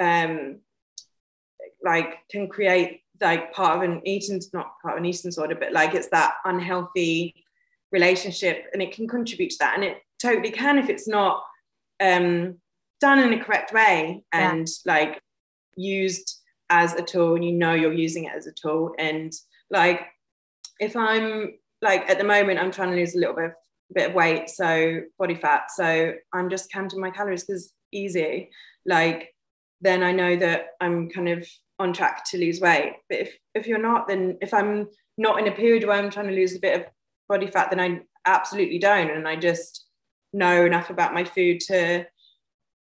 um 0.00 0.60
like 1.84 2.18
can 2.30 2.48
create 2.48 3.00
like 3.20 3.52
part 3.52 3.76
of 3.76 3.82
an 3.82 4.00
eating 4.06 4.40
not 4.52 4.72
part 4.82 4.94
of 4.94 4.98
an 4.98 5.04
eating 5.04 5.28
disorder 5.28 5.54
but 5.54 5.72
like 5.72 5.94
it's 5.94 6.08
that 6.08 6.34
unhealthy 6.44 7.34
relationship 7.90 8.66
and 8.72 8.80
it 8.80 8.92
can 8.92 9.06
contribute 9.06 9.50
to 9.50 9.56
that 9.60 9.74
and 9.74 9.84
it 9.84 9.98
totally 10.20 10.50
can 10.50 10.78
if 10.78 10.88
it's 10.88 11.06
not 11.06 11.42
um 12.00 12.56
done 13.02 13.18
in 13.18 13.34
a 13.34 13.44
correct 13.44 13.72
way 13.72 14.24
and 14.32 14.66
yeah. 14.86 14.92
like 14.94 15.20
used 15.76 16.40
as 16.70 16.94
a 16.94 17.02
tool 17.02 17.34
and 17.34 17.44
you 17.44 17.52
know 17.52 17.74
you're 17.74 17.92
using 17.92 18.24
it 18.24 18.32
as 18.34 18.46
a 18.46 18.52
tool 18.52 18.94
and 18.98 19.32
like 19.70 20.00
if 20.80 20.96
i'm 20.96 21.52
like 21.82 22.08
at 22.08 22.16
the 22.16 22.24
moment 22.24 22.58
i'm 22.58 22.70
trying 22.70 22.90
to 22.90 22.96
lose 22.96 23.14
a 23.14 23.18
little 23.18 23.34
bit 23.34 23.46
of 23.46 23.52
bit 23.92 24.10
of 24.10 24.14
weight, 24.14 24.48
so 24.48 25.00
body 25.18 25.34
fat. 25.34 25.70
So 25.70 26.14
I'm 26.32 26.50
just 26.50 26.72
counting 26.72 27.00
my 27.00 27.10
calories 27.10 27.44
because 27.44 27.72
easy. 27.92 28.50
Like 28.86 29.34
then 29.80 30.02
I 30.02 30.12
know 30.12 30.36
that 30.36 30.66
I'm 30.80 31.10
kind 31.10 31.28
of 31.28 31.46
on 31.78 31.92
track 31.92 32.24
to 32.30 32.38
lose 32.38 32.60
weight. 32.60 32.94
But 33.08 33.20
if 33.20 33.36
if 33.54 33.66
you're 33.66 33.78
not, 33.78 34.08
then 34.08 34.38
if 34.40 34.54
I'm 34.54 34.88
not 35.18 35.38
in 35.38 35.48
a 35.48 35.52
period 35.52 35.84
where 35.84 35.96
I'm 35.96 36.10
trying 36.10 36.28
to 36.28 36.34
lose 36.34 36.56
a 36.56 36.60
bit 36.60 36.80
of 36.80 36.86
body 37.28 37.46
fat, 37.46 37.70
then 37.70 37.80
I 37.80 38.00
absolutely 38.26 38.78
don't. 38.78 39.10
And 39.10 39.28
I 39.28 39.36
just 39.36 39.86
know 40.32 40.64
enough 40.64 40.90
about 40.90 41.14
my 41.14 41.24
food 41.24 41.60
to 41.60 42.06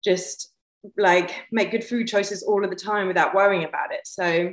just 0.04 0.52
like 0.96 1.30
make 1.52 1.70
good 1.70 1.84
food 1.84 2.08
choices 2.08 2.42
all 2.42 2.64
of 2.64 2.70
the 2.70 2.76
time 2.76 3.06
without 3.06 3.34
worrying 3.34 3.64
about 3.64 3.92
it. 3.92 4.06
So 4.06 4.52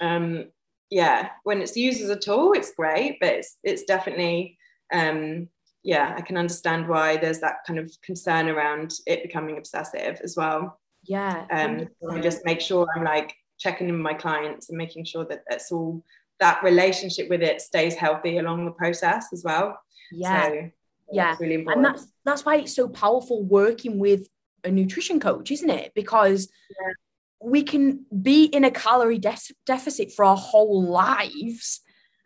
um 0.00 0.46
yeah, 0.90 1.30
when 1.44 1.62
it's 1.62 1.76
used 1.76 2.02
as 2.02 2.10
a 2.10 2.16
tool, 2.16 2.52
it's 2.52 2.74
great, 2.74 3.18
but 3.20 3.30
it's 3.30 3.58
it's 3.62 3.84
definitely 3.84 4.58
um 4.92 5.48
yeah, 5.84 6.14
I 6.16 6.20
can 6.20 6.36
understand 6.36 6.88
why 6.88 7.16
there's 7.16 7.40
that 7.40 7.64
kind 7.66 7.78
of 7.78 7.90
concern 8.02 8.48
around 8.48 8.94
it 9.06 9.22
becoming 9.22 9.58
obsessive 9.58 10.20
as 10.22 10.36
well. 10.36 10.78
Yeah. 11.04 11.46
Um, 11.50 11.88
I 12.10 12.20
just 12.20 12.44
make 12.44 12.60
sure 12.60 12.86
I'm 12.94 13.02
like 13.04 13.34
checking 13.58 13.88
in 13.88 13.94
with 13.94 14.02
my 14.02 14.14
clients 14.14 14.68
and 14.68 14.78
making 14.78 15.04
sure 15.04 15.24
that 15.26 15.42
that's 15.48 15.72
all 15.72 16.04
that 16.38 16.62
relationship 16.62 17.28
with 17.28 17.42
it 17.42 17.60
stays 17.60 17.94
healthy 17.94 18.38
along 18.38 18.64
the 18.64 18.70
process 18.72 19.26
as 19.32 19.42
well. 19.44 19.78
Yeah. 20.12 20.48
So, 20.48 20.70
yeah. 21.10 21.36
Really 21.40 21.54
important. 21.54 21.86
And 21.86 21.94
that's 21.94 22.06
that's 22.24 22.44
why 22.44 22.56
it's 22.56 22.74
so 22.74 22.88
powerful 22.88 23.42
working 23.42 23.98
with 23.98 24.28
a 24.64 24.70
nutrition 24.70 25.20
coach, 25.20 25.50
isn't 25.50 25.70
it? 25.70 25.92
Because 25.94 26.48
yeah. 26.70 26.92
we 27.40 27.62
can 27.62 28.04
be 28.22 28.44
in 28.44 28.64
a 28.64 28.70
calorie 28.70 29.18
de- 29.18 29.36
deficit 29.66 30.12
for 30.12 30.24
our 30.24 30.36
whole 30.36 30.82
lives 30.84 31.80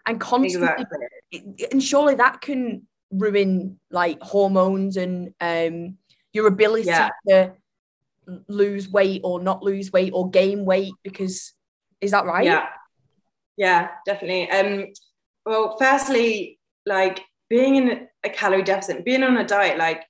and 0.07 0.21
constantly 0.21 0.69
exactly. 0.69 1.67
and 1.73 1.83
surely 1.83 2.15
that 2.15 2.41
can 2.41 2.87
ruin 3.11 3.79
like 3.91 4.21
hormones 4.23 4.97
and 4.97 5.35
um, 5.41 5.97
your 6.33 6.47
ability 6.47 6.87
yeah. 6.87 7.11
to 7.29 7.53
lose 8.49 8.89
weight 8.89 9.21
or 9.25 9.41
not 9.41 9.63
lose 9.63 9.93
weight 9.93 10.13
or 10.13 10.31
gain 10.31 10.65
weight 10.65 10.93
because 11.05 11.53
is 12.01 12.11
that 12.11 12.25
right 12.25 12.45
yeah 12.45 12.67
yeah 13.57 13.89
definitely 14.05 14.51
um 14.51 14.87
well 15.45 15.77
firstly 15.79 16.59
like 16.85 17.21
being 17.49 17.77
in 17.77 18.09
a 18.25 18.29
calorie 18.29 18.65
deficit 18.65 19.05
being 19.05 19.23
on 19.23 19.37
a 19.37 19.47
diet 19.47 19.79
like 19.79 20.05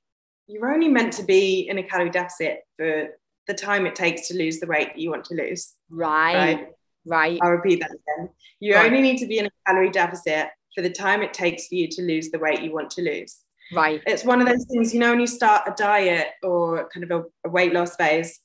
you're 0.46 0.72
only 0.72 0.88
meant 0.88 1.12
to 1.12 1.24
be 1.24 1.68
in 1.68 1.78
a 1.78 1.82
calorie 1.82 2.10
deficit 2.10 2.60
for 2.76 3.08
the 3.46 3.54
time 3.54 3.86
it 3.86 3.94
takes 3.94 4.28
to 4.28 4.36
lose 4.36 4.60
the 4.60 4.66
weight 4.66 4.88
that 4.88 4.98
you 4.98 5.10
want 5.10 5.24
to 5.24 5.34
lose 5.34 5.74
right 5.90 6.34
right, 6.34 6.68
right. 7.04 7.38
i'll 7.42 7.50
repeat 7.50 7.80
that 7.80 7.90
again 7.90 8.28
you 8.60 8.74
right. 8.74 8.86
only 8.86 9.02
need 9.02 9.18
to 9.18 9.26
be 9.26 9.38
in 9.38 9.46
a 9.46 9.50
calorie 9.66 9.90
deficit 9.90 10.48
for 10.76 10.82
the 10.82 10.90
time 10.90 11.22
it 11.22 11.32
takes 11.32 11.66
for 11.66 11.74
you 11.74 11.88
to 11.88 12.02
lose 12.02 12.30
the 12.30 12.38
weight 12.38 12.60
you 12.60 12.72
want 12.72 12.90
to 12.90 13.02
lose. 13.02 13.38
Right. 13.72 14.00
It's 14.06 14.24
one 14.24 14.40
of 14.40 14.46
those 14.46 14.64
things, 14.66 14.94
you 14.94 15.00
know, 15.00 15.10
when 15.10 15.20
you 15.20 15.26
start 15.26 15.66
a 15.66 15.74
diet 15.76 16.28
or 16.42 16.88
kind 16.90 17.10
of 17.10 17.10
a, 17.10 17.48
a 17.48 17.50
weight 17.50 17.72
loss 17.72 17.96
phase, 17.96 18.38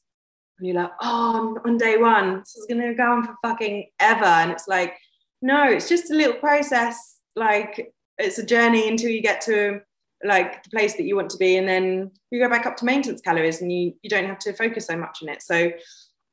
and 0.57 0.67
you're 0.67 0.81
like, 0.81 0.91
oh, 1.01 1.59
on 1.65 1.77
day 1.77 1.97
one, 1.97 2.39
this 2.39 2.55
is 2.55 2.65
going 2.67 2.81
to 2.81 2.95
go 2.95 3.11
on 3.11 3.25
for 3.25 3.35
fucking 3.43 3.89
ever. 3.99 4.23
And 4.23 4.51
it's 4.51 4.67
like, 4.67 4.95
no, 5.41 5.65
it's 5.65 5.89
just 5.89 6.09
a 6.09 6.15
little 6.15 6.39
process. 6.39 7.17
Like, 7.35 7.93
it's 8.17 8.37
a 8.37 8.45
journey 8.45 8.87
until 8.87 9.09
you 9.09 9.21
get 9.21 9.41
to 9.41 9.81
like 10.23 10.63
the 10.63 10.69
place 10.69 10.95
that 10.95 11.03
you 11.03 11.15
want 11.15 11.29
to 11.31 11.37
be. 11.37 11.57
And 11.57 11.67
then 11.67 12.11
you 12.29 12.39
go 12.39 12.49
back 12.49 12.65
up 12.65 12.77
to 12.77 12.85
maintenance 12.85 13.21
calories 13.21 13.61
and 13.61 13.71
you, 13.71 13.93
you 14.01 14.09
don't 14.09 14.25
have 14.25 14.39
to 14.39 14.53
focus 14.53 14.87
so 14.87 14.97
much 14.97 15.19
on 15.21 15.29
it. 15.29 15.41
So, 15.41 15.71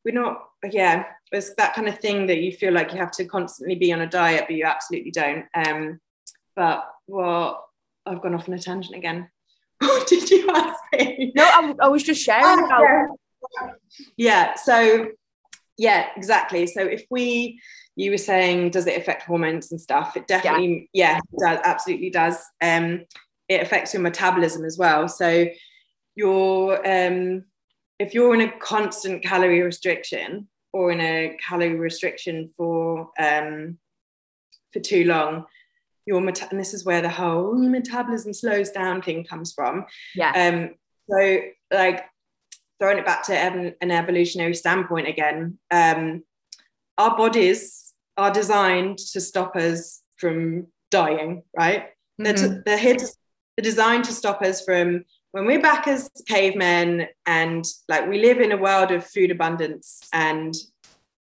we're 0.04 0.14
not 0.14 0.48
yeah 0.70 1.04
it's 1.32 1.54
that 1.54 1.74
kind 1.74 1.88
of 1.88 1.98
thing 1.98 2.26
that 2.26 2.38
you 2.38 2.52
feel 2.52 2.72
like 2.72 2.92
you 2.92 2.98
have 2.98 3.10
to 3.10 3.24
constantly 3.24 3.74
be 3.74 3.92
on 3.92 4.00
a 4.00 4.06
diet 4.06 4.44
but 4.46 4.56
you 4.56 4.64
absolutely 4.64 5.10
don't 5.10 5.44
um 5.54 6.00
but 6.56 6.84
well 7.06 7.68
i've 8.06 8.22
gone 8.22 8.34
off 8.34 8.48
on 8.48 8.54
a 8.54 8.58
tangent 8.58 8.96
again 8.96 9.28
what 9.80 10.06
did 10.06 10.30
you 10.30 10.48
ask 10.50 10.78
me 10.92 11.32
no 11.34 11.44
i, 11.44 11.74
I 11.82 11.88
was 11.88 12.02
just 12.02 12.22
sharing 12.22 12.44
oh, 12.44 12.64
about 12.64 13.76
yeah. 14.16 14.54
so 14.54 15.08
yeah 15.76 16.06
exactly 16.16 16.66
so 16.66 16.82
if 16.82 17.04
we 17.10 17.60
you 17.94 18.10
were 18.10 18.18
saying 18.18 18.70
does 18.70 18.86
it 18.86 18.96
affect 18.98 19.22
hormones 19.22 19.70
and 19.70 19.80
stuff 19.80 20.16
it 20.16 20.26
definitely 20.26 20.88
yeah, 20.92 21.12
yeah 21.12 21.18
it 21.18 21.38
does 21.38 21.60
absolutely 21.64 22.10
does 22.10 22.42
um 22.62 23.04
it 23.48 23.62
affects 23.62 23.94
your 23.94 24.02
metabolism 24.02 24.64
as 24.64 24.78
well 24.78 25.08
so 25.08 25.46
your 26.14 26.86
um 26.86 27.44
if 27.98 28.14
you're 28.14 28.34
in 28.34 28.42
a 28.42 28.58
constant 28.58 29.22
calorie 29.22 29.62
restriction 29.62 30.48
or 30.72 30.92
in 30.92 31.00
a 31.00 31.36
calorie 31.46 31.74
restriction 31.74 32.48
for 32.56 33.10
um, 33.18 33.78
for 34.72 34.80
too 34.80 35.04
long, 35.04 35.46
your 36.06 36.20
meta- 36.20 36.48
and 36.50 36.60
this 36.60 36.74
is 36.74 36.84
where 36.84 37.02
the 37.02 37.08
whole 37.08 37.54
metabolism 37.54 38.32
slows 38.32 38.70
down 38.70 39.02
thing 39.02 39.24
comes 39.24 39.52
from. 39.52 39.86
Yeah. 40.14 40.32
Um, 40.32 40.74
so 41.10 41.40
like 41.72 42.04
throwing 42.78 42.98
it 42.98 43.06
back 43.06 43.24
to 43.24 43.34
an 43.34 43.90
evolutionary 43.90 44.54
standpoint 44.54 45.08
again, 45.08 45.58
um, 45.70 46.22
our 46.98 47.16
bodies 47.16 47.94
are 48.16 48.32
designed 48.32 48.98
to 48.98 49.20
stop 49.20 49.56
us 49.56 50.02
from 50.16 50.66
dying, 50.90 51.42
right? 51.56 51.86
Mm-hmm. 52.20 52.24
They're, 52.24 52.34
to, 52.34 52.62
they're, 52.64 52.78
here 52.78 52.96
to, 52.96 53.08
they're 53.58 53.70
designed 53.70 54.04
to 54.04 54.12
stop 54.12 54.40
us 54.42 54.64
from 54.64 55.04
when 55.32 55.44
we're 55.44 55.60
back 55.60 55.88
as 55.88 56.08
cavemen 56.28 57.08
and 57.26 57.64
like 57.88 58.08
we 58.08 58.20
live 58.20 58.38
in 58.38 58.52
a 58.52 58.56
world 58.56 58.92
of 58.92 59.04
food 59.04 59.32
abundance 59.32 60.00
and 60.12 60.54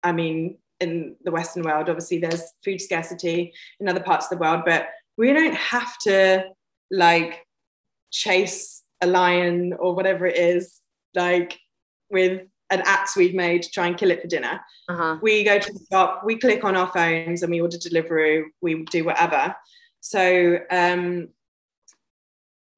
i 0.04 0.14
mean 0.14 0.58
in 0.80 1.14
the 1.26 1.32
western 1.32 1.62
world 1.62 1.90
obviously 1.90 2.20
there's 2.20 2.54
food 2.64 2.80
scarcity 2.80 3.54
in 3.82 3.90
other 3.90 4.00
parts 4.00 4.28
of 4.28 4.30
the 4.30 4.42
world 4.42 4.62
but 4.66 4.88
we 5.18 5.34
don't 5.34 5.58
have 5.58 5.98
to 5.98 6.46
like 6.90 7.46
chase 8.12 8.84
a 9.02 9.08
lion 9.08 9.74
or 9.74 9.94
whatever 9.94 10.26
it 10.26 10.38
is 10.38 10.80
like 11.16 11.60
with 12.10 12.44
an 12.70 12.82
axe 12.86 13.18
we've 13.18 13.36
made 13.36 13.62
to 13.64 13.72
try 13.72 13.88
and 13.88 13.98
kill 13.98 14.12
it 14.12 14.22
for 14.22 14.30
dinner. 14.30 14.62
Uh-huh. 14.88 15.18
We 15.22 15.44
go 15.44 15.60
to 15.60 15.74
the 15.74 15.86
shop, 15.92 16.22
we 16.24 16.38
click 16.38 16.64
on 16.64 16.78
our 16.78 16.88
phones 16.88 17.44
and 17.44 17.52
we 17.52 17.60
order 17.60 17.78
delivery, 17.78 18.46
we 18.62 18.86
do 18.86 19.04
whatever. 19.04 19.54
So 20.00 20.60
um, 20.72 21.28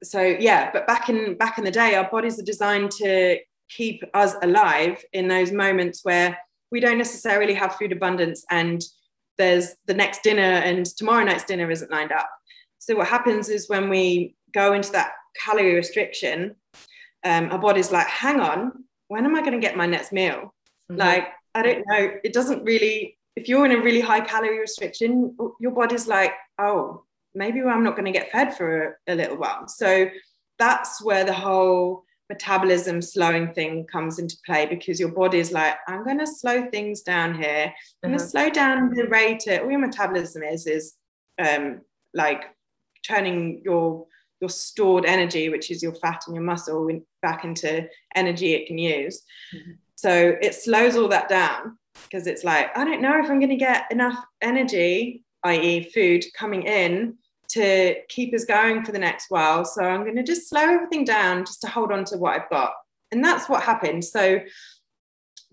so 0.04 0.22
yeah 0.22 0.70
but 0.72 0.86
back 0.88 1.10
in 1.10 1.36
back 1.38 1.58
in 1.58 1.64
the 1.64 1.72
day 1.72 1.96
our 1.96 2.10
bodies 2.10 2.40
are 2.40 2.44
designed 2.44 2.92
to 2.92 3.38
keep 3.70 4.04
us 4.14 4.36
alive 4.44 5.04
in 5.14 5.28
those 5.28 5.52
moments 5.52 6.02
where 6.04 6.38
we 6.72 6.80
don't 6.80 6.98
necessarily 6.98 7.54
have 7.54 7.76
food 7.76 7.92
abundance 7.92 8.46
and 8.50 8.84
there's 9.38 9.76
the 9.88 9.94
next 9.94 10.22
dinner 10.24 10.42
and 10.42 10.86
tomorrow 10.86 11.24
night's 11.24 11.44
dinner 11.44 11.70
isn't 11.72 11.92
lined 11.92 12.12
up 12.12 12.30
so 12.80 12.96
what 12.96 13.08
happens 13.08 13.50
is 13.50 13.70
when 13.70 13.90
we 13.90 14.36
go 14.54 14.74
into 14.74 14.92
that 14.92 15.14
calorie 15.42 15.76
restriction 15.76 16.56
um, 17.26 17.52
our 17.52 17.60
body's 17.60 17.92
like 17.92 18.08
hang 18.08 18.40
on 18.40 18.84
when 19.14 19.26
am 19.26 19.36
I 19.36 19.42
going 19.42 19.54
to 19.54 19.60
get 19.60 19.78
my 19.78 19.86
next 19.86 20.12
meal? 20.12 20.56
Mm-hmm. 20.92 20.98
Like, 20.98 21.28
I 21.54 21.62
don't 21.62 21.84
know. 21.88 22.12
It 22.24 22.34
doesn't 22.34 22.64
really, 22.64 23.18
if 23.36 23.48
you're 23.48 23.66
in 23.66 23.72
a 23.72 23.82
really 23.82 24.02
high 24.02 24.22
calorie 24.22 24.60
restriction, 24.60 25.38
your 25.60 25.72
body's 25.72 26.08
like, 26.08 26.34
oh, 26.58 27.04
maybe 27.36 27.62
I'm 27.62 27.84
not 27.84 27.96
going 27.96 28.12
to 28.12 28.18
get 28.18 28.32
fed 28.32 28.56
for 28.56 29.00
a, 29.08 29.14
a 29.14 29.16
little 29.16 29.38
while. 29.38 29.68
So 29.68 30.10
that's 30.60 31.04
where 31.04 31.24
the 31.24 31.34
whole 31.34 32.04
metabolism 32.30 33.02
slowing 33.02 33.54
thing 33.54 33.86
comes 33.92 34.20
into 34.20 34.38
play 34.46 34.66
because 34.66 35.00
your 35.00 35.12
body 35.12 35.40
is 35.40 35.52
like, 35.52 35.76
I'm 35.88 36.04
going 36.04 36.20
to 36.20 36.28
slow 36.28 36.70
things 36.70 37.02
down 37.02 37.36
here. 37.36 37.74
I'm 38.04 38.10
going 38.10 38.18
to 38.18 38.24
uh-huh. 38.24 38.32
slow 38.32 38.50
down 38.50 38.92
the 38.94 39.08
rate 39.08 39.48
at 39.48 39.64
all 39.64 39.72
your 39.72 39.80
metabolism 39.80 40.44
is, 40.44 40.66
is 40.68 40.96
um, 41.40 41.82
like 42.14 42.44
turning 43.06 43.62
your 43.64 44.06
your 44.42 44.50
stored 44.50 45.06
energy, 45.06 45.48
which 45.48 45.72
is 45.72 45.82
your 45.82 45.94
fat 45.96 46.22
and 46.28 46.36
your 46.36 46.44
muscle, 46.44 46.90
back 47.22 47.46
into 47.46 47.88
energy 48.14 48.54
it 48.54 48.68
can 48.68 48.78
use. 48.78 49.24
Mm-hmm. 49.56 49.72
So 49.96 50.36
it 50.42 50.54
slows 50.54 50.98
all 50.98 51.08
that 51.08 51.30
down 51.30 51.78
because 52.04 52.28
it's 52.28 52.44
like, 52.44 52.78
I 52.78 52.84
don't 52.84 53.02
know 53.02 53.18
if 53.20 53.30
I'm 53.30 53.40
going 53.40 53.50
to 53.52 53.56
get 53.56 53.90
enough 53.90 54.18
energy, 54.42 55.24
i.e., 55.44 55.90
food 55.92 56.26
coming 56.38 56.64
in 56.64 57.16
to 57.50 57.96
keep 58.10 58.34
us 58.34 58.46
going 58.46 58.84
for 58.84 58.92
the 58.92 59.00
next 59.00 59.30
while. 59.30 59.66
So 59.66 59.84
I'm 59.84 60.04
going 60.04 60.16
to 60.16 60.24
just 60.24 60.50
slow 60.50 60.62
everything 60.62 61.06
down 61.06 61.46
just 61.46 61.62
to 61.62 61.68
hold 61.68 61.92
on 61.92 62.06
to 62.06 62.18
what 62.18 62.36
I've 62.36 62.50
got. 62.50 62.74
And 63.12 63.24
that's 63.24 63.48
what 63.48 63.64
happened. 63.64 64.04
So 64.04 64.40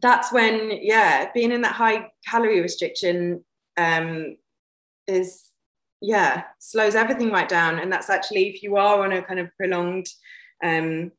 that's 0.00 0.32
when, 0.32 0.70
yeah, 0.80 1.30
being 1.34 1.52
in 1.52 1.60
that 1.62 1.74
high 1.74 2.08
calorie 2.26 2.60
restriction 2.60 3.44
um, 3.76 4.36
is, 5.06 5.44
yeah, 6.00 6.44
slows 6.58 6.94
everything 6.94 7.30
right 7.30 7.48
down. 7.48 7.78
And 7.78 7.92
that's 7.92 8.08
actually, 8.08 8.48
if 8.48 8.62
you 8.62 8.76
are 8.76 9.04
on 9.04 9.12
a 9.12 9.22
kind 9.22 9.40
of 9.40 9.54
prolonged 9.58 10.06
um, 10.64 11.12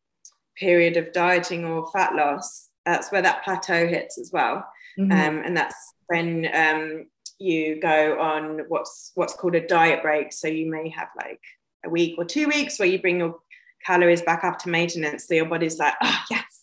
period 0.58 0.98
of 0.98 1.14
dieting 1.14 1.64
or 1.66 1.92
fat 1.92 2.16
loss, 2.16 2.70
that's 2.86 3.12
where 3.12 3.22
that 3.22 3.44
plateau 3.44 3.88
hits 3.88 4.18
as 4.18 4.32
well. 4.34 4.66
Mm-hmm. 4.98 5.12
Um, 5.12 5.44
and 5.46 5.56
that's 5.56 5.76
when 6.08 6.48
um, 6.54 7.06
you 7.42 7.80
go 7.80 8.20
on 8.20 8.62
what's 8.68 9.12
what's 9.16 9.34
called 9.34 9.56
a 9.56 9.66
diet 9.66 10.02
break. 10.02 10.32
So 10.32 10.48
you 10.48 10.70
may 10.70 10.90
have 10.90 11.10
like 11.18 11.42
a 11.86 11.90
week 11.90 12.16
or 12.18 12.26
two 12.26 12.48
weeks 12.48 12.80
where 12.80 12.88
you 12.88 13.02
bring 13.02 13.20
your 13.20 13.40
calories 13.86 14.22
back 14.22 14.44
up 14.44 14.60
to 14.60 14.70
maintenance. 14.70 15.28
So 15.28 15.34
your 15.34 15.46
body's 15.46 15.80
like, 15.80 15.94
oh 16.02 16.20
yes, 16.30 16.62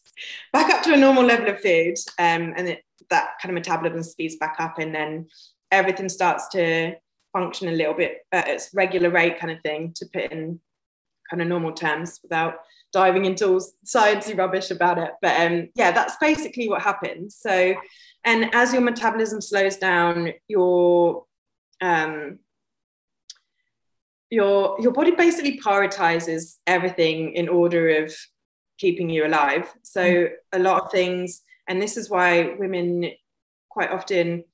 back 0.52 0.72
up 0.72 0.82
to 0.84 0.94
a 0.94 0.96
normal 0.96 1.24
level 1.24 1.48
of 1.48 1.60
food. 1.60 1.96
Um, 2.18 2.54
and 2.56 2.68
it, 2.68 2.84
that 3.10 3.30
kind 3.40 3.50
of 3.50 3.54
metabolism 3.54 4.02
speeds 4.02 4.36
back 4.36 4.56
up 4.58 4.78
and 4.78 4.94
then 4.94 5.26
everything 5.70 6.08
starts 6.08 6.48
to 6.48 6.94
function 7.32 7.68
a 7.68 7.72
little 7.72 7.94
bit 7.94 8.18
at 8.32 8.48
its 8.48 8.70
regular 8.74 9.10
rate 9.10 9.38
kind 9.38 9.52
of 9.52 9.60
thing 9.62 9.92
to 9.96 10.06
put 10.12 10.30
in 10.32 10.60
kind 11.28 11.42
of 11.42 11.48
normal 11.48 11.72
terms 11.72 12.20
without 12.22 12.56
diving 12.92 13.24
into 13.24 13.46
all 13.46 13.60
sciencey 13.84 14.36
rubbish 14.36 14.70
about 14.70 14.98
it. 14.98 15.10
But 15.20 15.40
um, 15.40 15.68
yeah, 15.74 15.92
that's 15.92 16.16
basically 16.20 16.68
what 16.68 16.82
happens. 16.82 17.36
So, 17.36 17.74
and 18.28 18.54
as 18.54 18.72
your 18.72 18.82
metabolism 18.82 19.40
slows 19.40 19.76
down, 19.76 20.32
your 20.48 21.24
um, 21.80 22.38
your 24.30 24.76
your 24.80 24.92
body 24.92 25.12
basically 25.12 25.58
prioritizes 25.58 26.56
everything 26.66 27.32
in 27.32 27.48
order 27.48 28.02
of 28.02 28.14
keeping 28.78 29.08
you 29.08 29.26
alive. 29.26 29.72
So 29.82 30.02
mm. 30.02 30.30
a 30.52 30.58
lot 30.58 30.82
of 30.82 30.92
things, 30.92 31.42
and 31.68 31.80
this 31.80 31.96
is 31.96 32.10
why 32.10 32.54
women 32.58 33.10
quite 33.70 33.90
often 33.90 34.44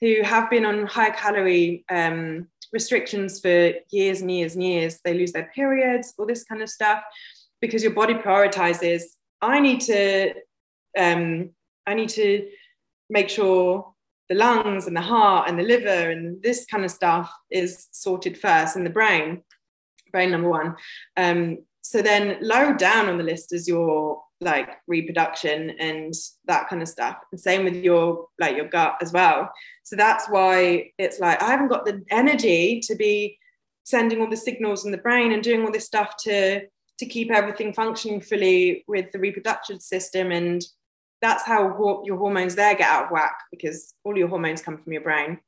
who 0.00 0.22
have 0.22 0.48
been 0.48 0.64
on 0.64 0.86
high 0.86 1.10
calorie 1.10 1.84
um, 1.90 2.48
restrictions 2.72 3.40
for 3.40 3.72
years 3.90 4.22
and 4.22 4.30
years 4.30 4.54
and 4.54 4.64
years, 4.64 5.00
they 5.04 5.12
lose 5.12 5.32
their 5.32 5.50
periods, 5.54 6.14
all 6.18 6.26
this 6.26 6.44
kind 6.44 6.62
of 6.62 6.70
stuff 6.70 7.02
because 7.60 7.82
your 7.82 7.92
body 7.92 8.14
prioritizes 8.14 9.02
i 9.42 9.60
need 9.60 9.80
to 9.80 10.32
um, 10.98 11.50
i 11.86 11.94
need 11.94 12.08
to 12.08 12.48
make 13.10 13.28
sure 13.28 13.92
the 14.28 14.36
lungs 14.36 14.86
and 14.86 14.96
the 14.96 15.00
heart 15.00 15.48
and 15.48 15.58
the 15.58 15.64
liver 15.64 16.10
and 16.10 16.42
this 16.42 16.64
kind 16.66 16.84
of 16.84 16.90
stuff 16.90 17.30
is 17.50 17.88
sorted 17.92 18.38
first 18.38 18.76
and 18.76 18.86
the 18.86 18.90
brain 18.90 19.42
brain 20.12 20.30
number 20.30 20.48
one. 20.48 20.76
Um, 21.16 21.58
so 21.82 22.02
then 22.02 22.38
low 22.40 22.74
down 22.74 23.08
on 23.08 23.18
the 23.18 23.24
list 23.24 23.52
is 23.52 23.68
your 23.68 24.22
like 24.40 24.68
reproduction 24.86 25.70
and 25.78 26.14
that 26.46 26.68
kind 26.68 26.82
of 26.82 26.88
stuff. 26.88 27.16
And 27.30 27.40
same 27.40 27.64
with 27.64 27.76
your 27.76 28.26
like 28.38 28.56
your 28.56 28.68
gut 28.68 28.96
as 29.00 29.12
well. 29.12 29.50
So 29.84 29.96
that's 29.96 30.28
why 30.28 30.92
it's 30.98 31.18
like 31.18 31.42
i 31.42 31.50
haven't 31.50 31.68
got 31.68 31.84
the 31.84 32.02
energy 32.10 32.80
to 32.80 32.94
be 32.94 33.38
sending 33.84 34.20
all 34.20 34.30
the 34.30 34.36
signals 34.36 34.84
in 34.84 34.92
the 34.92 34.98
brain 34.98 35.32
and 35.32 35.42
doing 35.42 35.64
all 35.64 35.72
this 35.72 35.86
stuff 35.86 36.14
to 36.24 36.60
to 36.98 37.06
keep 37.06 37.30
everything 37.30 37.72
functioning 37.72 38.20
fully 38.20 38.84
with 38.86 39.10
the 39.10 39.18
reproductive 39.18 39.80
system 39.80 40.30
and 40.30 40.62
that's 41.20 41.44
how 41.44 42.02
your 42.04 42.16
hormones 42.16 42.54
there 42.54 42.74
get 42.74 42.90
out 42.90 43.06
of 43.06 43.10
whack 43.10 43.36
because 43.50 43.94
all 44.04 44.16
your 44.16 44.28
hormones 44.28 44.62
come 44.62 44.78
from 44.78 44.92
your 44.92 45.02
brain. 45.02 45.38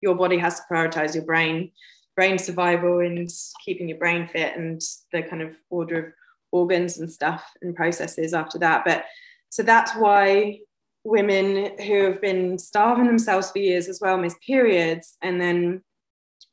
Your 0.00 0.14
body 0.14 0.38
has 0.38 0.56
to 0.56 0.66
prioritize 0.70 1.14
your 1.14 1.24
brain 1.24 1.70
brain 2.14 2.38
survival 2.38 3.00
and 3.00 3.30
keeping 3.64 3.88
your 3.88 3.98
brain 3.98 4.28
fit 4.28 4.56
and 4.56 4.80
the 5.12 5.22
kind 5.22 5.42
of 5.42 5.54
order 5.70 5.98
of 5.98 6.12
organs 6.50 6.98
and 6.98 7.10
stuff 7.10 7.44
and 7.62 7.74
processes 7.74 8.34
after 8.34 8.58
that. 8.58 8.84
But 8.84 9.04
so 9.48 9.62
that's 9.62 9.92
why 9.92 10.60
women 11.04 11.78
who 11.78 12.04
have 12.04 12.20
been 12.20 12.58
starving 12.58 13.06
themselves 13.06 13.50
for 13.50 13.58
years 13.58 13.88
as 13.88 14.00
well 14.00 14.16
miss 14.16 14.36
periods 14.46 15.16
and 15.22 15.40
then 15.40 15.82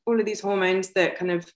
all 0.06 0.20
of 0.20 0.26
these 0.26 0.42
hormones 0.42 0.90
that 0.92 1.18
kind 1.18 1.32
of 1.32 1.52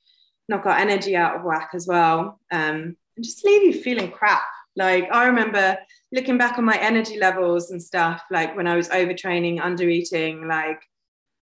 knock 0.48 0.66
our 0.66 0.78
energy 0.78 1.16
out 1.16 1.38
of 1.38 1.44
whack 1.44 1.70
as 1.74 1.88
well 1.88 2.40
um, 2.52 2.96
and 3.16 3.24
just 3.24 3.44
leave 3.44 3.64
you 3.64 3.82
feeling 3.82 4.12
crap 4.12 4.44
like 4.76 5.08
i 5.12 5.26
remember 5.26 5.78
looking 6.12 6.38
back 6.38 6.58
on 6.58 6.66
my 6.66 6.78
energy 6.78 7.20
levels 7.20 7.72
and 7.72 7.82
stuff 7.82 8.24
like 8.32 8.56
when 8.56 8.68
i 8.68 8.76
was 8.76 8.90
overtraining 8.90 9.62
under 9.62 9.88
eating 9.88 10.48
like 10.48 10.82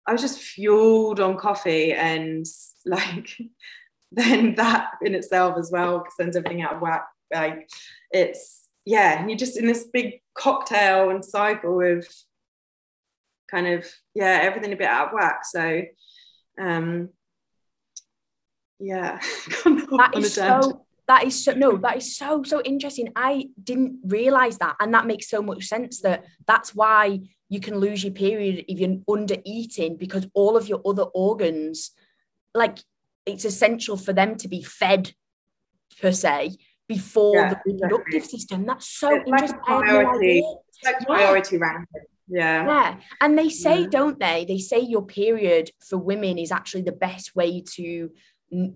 i 0.07 0.11
was 0.11 0.21
just 0.21 0.39
fueled 0.39 1.19
on 1.19 1.37
coffee 1.37 1.93
and 1.93 2.45
like 2.85 3.37
then 4.11 4.55
that 4.55 4.91
in 5.01 5.15
itself 5.15 5.57
as 5.57 5.71
well 5.71 6.05
sends 6.15 6.35
everything 6.35 6.61
out 6.61 6.75
of 6.75 6.81
whack. 6.81 7.07
Like 7.33 7.69
it's 8.11 8.67
yeah 8.85 9.19
and 9.19 9.29
you're 9.29 9.37
just 9.37 9.57
in 9.57 9.65
this 9.65 9.87
big 9.93 10.21
cocktail 10.33 11.09
and 11.09 11.23
cycle 11.23 11.79
of 11.81 12.07
kind 13.49 13.67
of 13.67 13.87
yeah 14.13 14.39
everything 14.41 14.73
a 14.73 14.75
bit 14.75 14.87
out 14.87 15.07
of 15.07 15.13
whack. 15.13 15.45
So 15.45 15.83
um 16.59 17.09
yeah 18.79 19.19
that 19.63 20.11
is 20.15 20.33
so 20.33 20.85
that 21.11 21.25
is 21.25 21.43
so 21.43 21.51
no 21.51 21.75
that 21.75 21.97
is 21.97 22.15
so 22.15 22.41
so 22.43 22.61
interesting. 22.61 23.11
I 23.17 23.49
didn't 23.61 23.99
realize 24.05 24.57
that 24.59 24.77
and 24.79 24.93
that 24.93 25.05
makes 25.05 25.29
so 25.29 25.41
much 25.41 25.65
sense 25.65 25.99
that 26.01 26.23
that's 26.47 26.73
why 26.73 27.19
you 27.49 27.59
can 27.59 27.79
lose 27.79 28.01
your 28.01 28.13
period 28.13 28.63
if 28.69 28.79
you're 28.79 28.99
under 29.09 29.35
eating 29.43 29.97
because 29.97 30.25
all 30.33 30.55
of 30.55 30.69
your 30.69 30.81
other 30.85 31.03
organs 31.03 31.91
like 32.55 32.79
it's 33.25 33.43
essential 33.43 33.97
for 33.97 34.13
them 34.13 34.37
to 34.37 34.47
be 34.47 34.63
fed 34.63 35.11
per 36.01 36.13
se 36.13 36.55
before 36.87 37.35
yeah, 37.35 37.49
the 37.49 37.59
reproductive 37.65 38.23
exactly. 38.23 38.39
system. 38.39 38.65
That's 38.65 38.87
so 38.87 39.13
it's 39.13 39.27
interesting. 39.27 39.59
Like 39.67 39.83
priority, 39.83 40.45
like 40.85 40.99
priority 41.05 41.57
yeah. 41.57 41.61
ranking 41.61 42.01
yeah. 42.31 42.65
Yeah. 42.65 42.95
And 43.19 43.37
they 43.37 43.49
say 43.49 43.81
yeah. 43.81 43.87
don't 43.91 44.17
they? 44.17 44.45
They 44.47 44.59
say 44.59 44.79
your 44.79 45.05
period 45.05 45.71
for 45.81 45.97
women 45.97 46.37
is 46.37 46.51
actually 46.51 46.83
the 46.83 46.93
best 46.93 47.35
way 47.35 47.61
to 47.75 48.09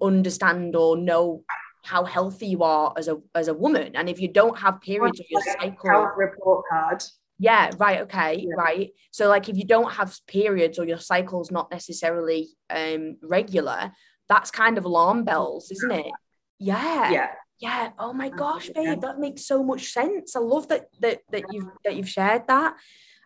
understand 0.01 0.75
or 0.75 0.97
know 0.97 1.43
how 1.85 2.03
healthy 2.03 2.47
you 2.47 2.63
are 2.63 2.93
as 2.97 3.07
a 3.07 3.17
as 3.35 3.47
a 3.47 3.53
woman. 3.53 3.95
And 3.95 4.09
if 4.09 4.19
you 4.19 4.27
don't 4.27 4.57
have 4.57 4.81
periods 4.81 5.19
of 5.19 5.25
your 5.29 5.41
cycle 5.41 5.89
health 5.89 6.13
report 6.17 6.65
card? 6.69 7.03
Yeah 7.37 7.71
right 7.77 8.01
okay 8.01 8.45
yeah. 8.47 8.55
right. 8.57 8.91
So 9.11 9.27
like 9.27 9.49
if 9.49 9.57
you 9.57 9.65
don't 9.65 9.91
have 9.91 10.17
periods 10.27 10.79
or 10.79 10.85
your 10.85 10.99
cycle's 10.99 11.51
not 11.51 11.69
necessarily 11.71 12.49
um 12.69 13.17
regular 13.21 13.91
that's 14.27 14.49
kind 14.49 14.77
of 14.77 14.85
alarm 14.85 15.23
bells 15.23 15.71
isn't 15.71 15.91
it? 15.91 16.11
Yeah. 16.59 17.11
Yeah. 17.11 17.31
Yeah. 17.59 17.91
Oh 17.99 18.13
my 18.13 18.29
gosh 18.29 18.69
babe 18.69 19.01
that 19.01 19.19
makes 19.19 19.45
so 19.45 19.63
much 19.63 19.91
sense. 19.91 20.35
I 20.35 20.39
love 20.39 20.67
that 20.69 20.87
that 21.01 21.19
that 21.31 21.43
you've 21.51 21.69
that 21.83 21.95
you've 21.95 22.09
shared 22.09 22.47
that. 22.47 22.75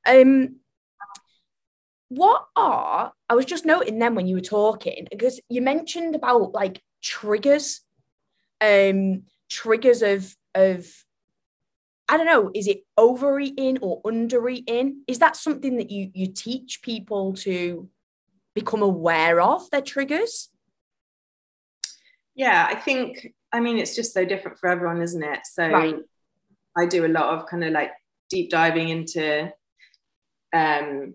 Um 0.05 0.57
what 2.09 2.47
are 2.55 3.13
I 3.29 3.35
was 3.35 3.45
just 3.45 3.65
noting 3.65 3.99
then 3.99 4.15
when 4.15 4.27
you 4.27 4.35
were 4.35 4.41
talking 4.41 5.07
because 5.09 5.39
you 5.47 5.61
mentioned 5.61 6.15
about 6.15 6.53
like 6.53 6.81
triggers, 7.01 7.81
um, 8.61 9.23
triggers 9.49 10.01
of 10.01 10.35
of 10.55 10.87
I 12.07 12.17
don't 12.17 12.25
know, 12.25 12.49
is 12.55 12.67
it 12.67 12.85
overeating 12.97 13.77
or 13.81 14.01
undereating? 14.01 15.01
Is 15.07 15.19
that 15.19 15.35
something 15.35 15.77
that 15.77 15.91
you 15.91 16.09
you 16.13 16.27
teach 16.27 16.81
people 16.81 17.33
to 17.33 17.87
become 18.55 18.81
aware 18.81 19.39
of 19.41 19.69
their 19.69 19.81
triggers? 19.81 20.49
Yeah, 22.35 22.67
I 22.69 22.75
think 22.75 23.33
I 23.51 23.59
mean 23.59 23.77
it's 23.77 23.95
just 23.95 24.13
so 24.13 24.25
different 24.25 24.57
for 24.57 24.69
everyone, 24.69 25.01
isn't 25.01 25.23
it? 25.23 25.39
So 25.45 25.69
right. 25.69 25.95
I 26.77 26.85
do 26.85 27.05
a 27.05 27.07
lot 27.07 27.37
of 27.37 27.45
kind 27.47 27.63
of 27.63 27.71
like 27.71 27.91
deep 28.29 28.49
diving 28.49 28.89
into 28.89 29.51
um 30.53 31.13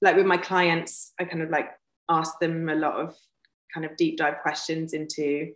like 0.00 0.16
with 0.16 0.26
my 0.26 0.36
clients, 0.36 1.12
I 1.18 1.24
kind 1.24 1.42
of 1.42 1.50
like 1.50 1.70
ask 2.08 2.38
them 2.38 2.68
a 2.68 2.74
lot 2.74 2.94
of 2.94 3.16
kind 3.74 3.84
of 3.84 3.96
deep 3.96 4.18
dive 4.18 4.38
questions 4.42 4.92
into 4.92 5.52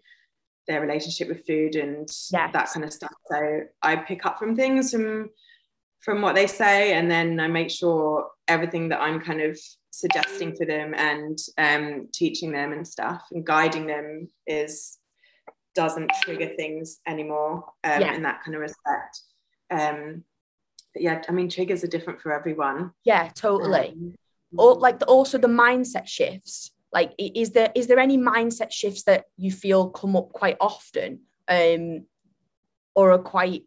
their 0.67 0.81
relationship 0.81 1.29
with 1.29 1.47
food 1.47 1.75
and 1.77 2.09
Yes. 2.09 2.53
that 2.53 2.71
kind 2.73 2.85
of 2.85 2.93
stuff. 2.93 3.13
So 3.27 3.63
I 3.83 3.97
pick 3.97 4.25
up 4.27 4.39
from 4.39 4.57
things 4.57 4.93
from 4.93 5.31
from 6.01 6.21
what 6.21 6.35
they 6.35 6.49
say, 6.49 6.95
and 6.95 7.09
then 7.09 7.39
I 7.39 7.47
make 7.47 7.71
sure 7.71 8.29
everything 8.49 8.89
that 8.89 9.01
I'm 9.01 9.21
kind 9.21 9.41
of 9.41 9.57
suggesting 9.91 10.57
for 10.57 10.67
them 10.67 10.95
and 10.97 11.39
um, 11.59 12.09
teaching 12.13 12.51
them 12.51 12.73
and 12.73 12.87
stuff 12.87 13.23
and 13.31 13.47
guiding 13.47 13.87
them 13.87 14.29
is 14.47 14.99
doesn't 15.77 16.11
trigger 16.23 16.51
things 16.57 16.99
anymore 17.07 17.65
um, 17.85 18.01
Yeah. 18.01 18.15
in 18.15 18.23
that 18.23 18.43
kind 18.43 18.57
of 18.57 18.63
respect. 18.63 19.21
Um, 19.71 20.25
but 20.93 21.03
yeah, 21.03 21.23
I 21.29 21.33
mean, 21.33 21.49
triggers 21.49 21.85
are 21.85 21.89
different 21.89 22.21
for 22.21 22.33
everyone. 22.33 22.91
Yeah, 23.05 23.29
totally. 23.35 23.91
Um, 23.91 24.15
or 24.59 24.75
like 24.75 24.99
the, 24.99 25.07
also 25.07 25.39
the 25.39 25.47
mindset 25.49 26.09
shifts 26.09 26.73
like 26.93 27.13
is 27.19 27.51
there 27.51 27.73
is 27.75 27.87
there 27.87 27.99
any 27.99 28.19
mindset 28.19 28.71
shifts 28.71 29.05
that 29.05 29.25
you 29.37 29.51
feel 29.51 29.89
come 29.91 30.15
up 30.15 30.33
quite 30.33 30.57
often 30.61 31.21
um 31.49 32.05
or 32.95 33.13
are 33.13 33.19
quite 33.19 33.63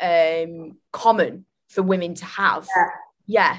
um 0.00 0.76
common 0.92 1.46
for 1.68 1.82
women 1.82 2.14
to 2.14 2.24
have? 2.24 2.68
Yeah. 3.26 3.58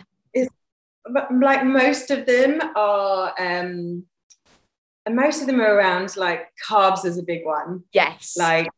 But 1.12 1.28
like 1.34 1.66
most 1.66 2.12
of 2.12 2.26
them 2.26 2.62
are 2.76 3.34
um 3.40 4.06
and 5.06 5.16
most 5.16 5.42
of 5.42 5.48
them 5.48 5.60
are 5.60 5.76
around 5.76 6.16
like 6.16 6.48
carbs 6.66 7.06
is 7.06 7.18
a 7.18 7.24
big 7.24 7.44
one. 7.46 7.84
Yes. 7.92 8.36
Like 8.38 8.70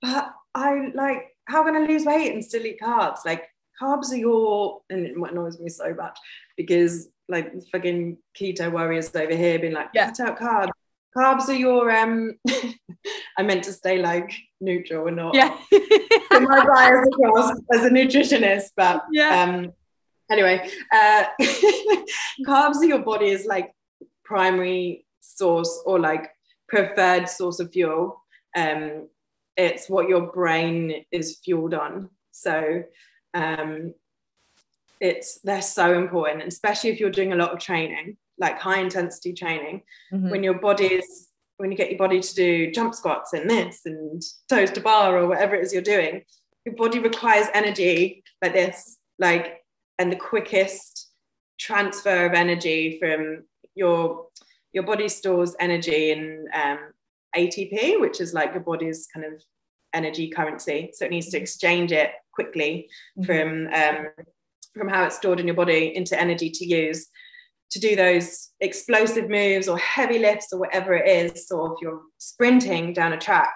but 0.00 0.32
i 0.54 0.90
like 0.94 1.34
how 1.46 1.64
can 1.64 1.74
i 1.74 1.80
lose 1.80 2.04
weight 2.04 2.32
and 2.32 2.44
still 2.44 2.64
eat 2.64 2.80
carbs? 2.80 3.18
Like 3.26 3.44
carbs 3.80 4.10
are 4.12 4.16
your 4.16 4.82
and 4.90 5.06
it 5.06 5.16
annoys 5.16 5.58
me 5.60 5.68
so 5.68 5.94
much 5.94 6.18
because 6.56 7.08
like 7.28 7.52
fucking 7.72 8.16
keto 8.38 8.70
warriors 8.70 9.14
over 9.14 9.34
here 9.34 9.58
being 9.58 9.72
like 9.72 9.88
Yeah. 9.94 10.10
cut 10.10 10.20
out 10.20 10.38
carbs. 10.38 10.70
Carbs 11.16 11.48
are 11.48 11.54
your 11.54 11.90
um 11.96 12.32
i 13.38 13.42
meant 13.42 13.62
to 13.64 13.72
stay 13.72 13.98
like 13.98 14.32
neutral 14.60 15.06
and 15.06 15.16
not 15.16 15.34
yeah. 15.34 15.56
my 16.32 16.64
bias 16.66 17.06
across 17.06 17.52
as 17.72 17.84
a 17.84 17.90
nutritionist 17.90 18.70
but 18.76 19.04
yeah. 19.12 19.42
um 19.42 19.72
anyway 20.30 20.68
uh 20.92 21.24
carbs 22.46 22.76
are 22.76 22.84
your 22.84 22.98
body 22.98 23.28
is 23.28 23.46
like 23.46 23.72
primary 24.24 25.06
source 25.20 25.82
or 25.86 25.98
like 26.00 26.30
preferred 26.68 27.28
source 27.28 27.60
of 27.60 27.70
fuel. 27.72 28.20
Um 28.56 29.08
it's 29.56 29.88
what 29.88 30.08
your 30.08 30.32
brain 30.32 31.04
is 31.12 31.38
fueled 31.44 31.74
on. 31.74 32.10
So 32.32 32.82
um 33.34 33.92
it's 35.00 35.40
they're 35.42 35.60
so 35.62 35.98
important 35.98 36.42
especially 36.44 36.90
if 36.90 37.00
you're 37.00 37.10
doing 37.10 37.32
a 37.32 37.36
lot 37.36 37.50
of 37.52 37.58
training 37.58 38.16
like 38.38 38.58
high 38.58 38.80
intensity 38.80 39.32
training 39.32 39.82
Mhm. 40.12 40.30
when 40.30 40.42
your 40.42 40.54
body 40.54 40.86
is 40.86 41.28
when 41.56 41.70
you 41.70 41.76
get 41.76 41.90
your 41.90 41.98
body 41.98 42.20
to 42.20 42.34
do 42.34 42.70
jump 42.70 42.94
squats 42.94 43.32
and 43.32 43.48
this 43.50 43.82
and 43.84 44.22
toes 44.48 44.70
to 44.72 44.80
bar 44.80 45.18
or 45.18 45.26
whatever 45.28 45.54
it 45.54 45.62
is 45.64 45.72
you're 45.72 45.82
doing 45.82 46.22
your 46.64 46.74
body 46.76 46.98
requires 46.98 47.46
energy 47.54 48.22
like 48.42 48.52
this 48.52 48.98
like 49.18 49.64
and 49.98 50.10
the 50.10 50.16
quickest 50.16 51.10
transfer 51.58 52.26
of 52.26 52.32
energy 52.32 52.98
from 52.98 53.44
your 53.74 54.26
your 54.72 54.82
body 54.84 55.08
stores 55.08 55.54
energy 55.60 56.10
in 56.10 56.48
um, 56.52 56.78
ATP 57.36 58.00
which 58.00 58.20
is 58.20 58.32
like 58.34 58.52
your 58.52 58.62
body's 58.62 59.06
kind 59.12 59.24
of 59.26 59.40
energy 59.94 60.28
currency 60.28 60.90
so 60.92 61.04
it 61.04 61.10
needs 61.10 61.30
to 61.30 61.38
exchange 61.38 61.92
it 61.92 62.10
quickly 62.32 62.88
Mhm. 63.18 63.26
from 63.26 63.48
um, 63.72 64.26
from 64.76 64.88
how 64.88 65.04
it's 65.04 65.16
stored 65.16 65.40
in 65.40 65.46
your 65.46 65.56
body 65.56 65.94
into 65.94 66.20
energy 66.20 66.50
to 66.50 66.66
use 66.66 67.08
to 67.70 67.80
do 67.80 67.96
those 67.96 68.50
explosive 68.60 69.28
moves 69.28 69.68
or 69.68 69.78
heavy 69.78 70.18
lifts 70.18 70.52
or 70.52 70.60
whatever 70.60 70.94
it 70.94 71.08
is. 71.08 71.48
So 71.48 71.72
if 71.72 71.78
you're 71.82 72.02
sprinting 72.18 72.92
down 72.92 73.12
a 73.12 73.18
track, 73.18 73.54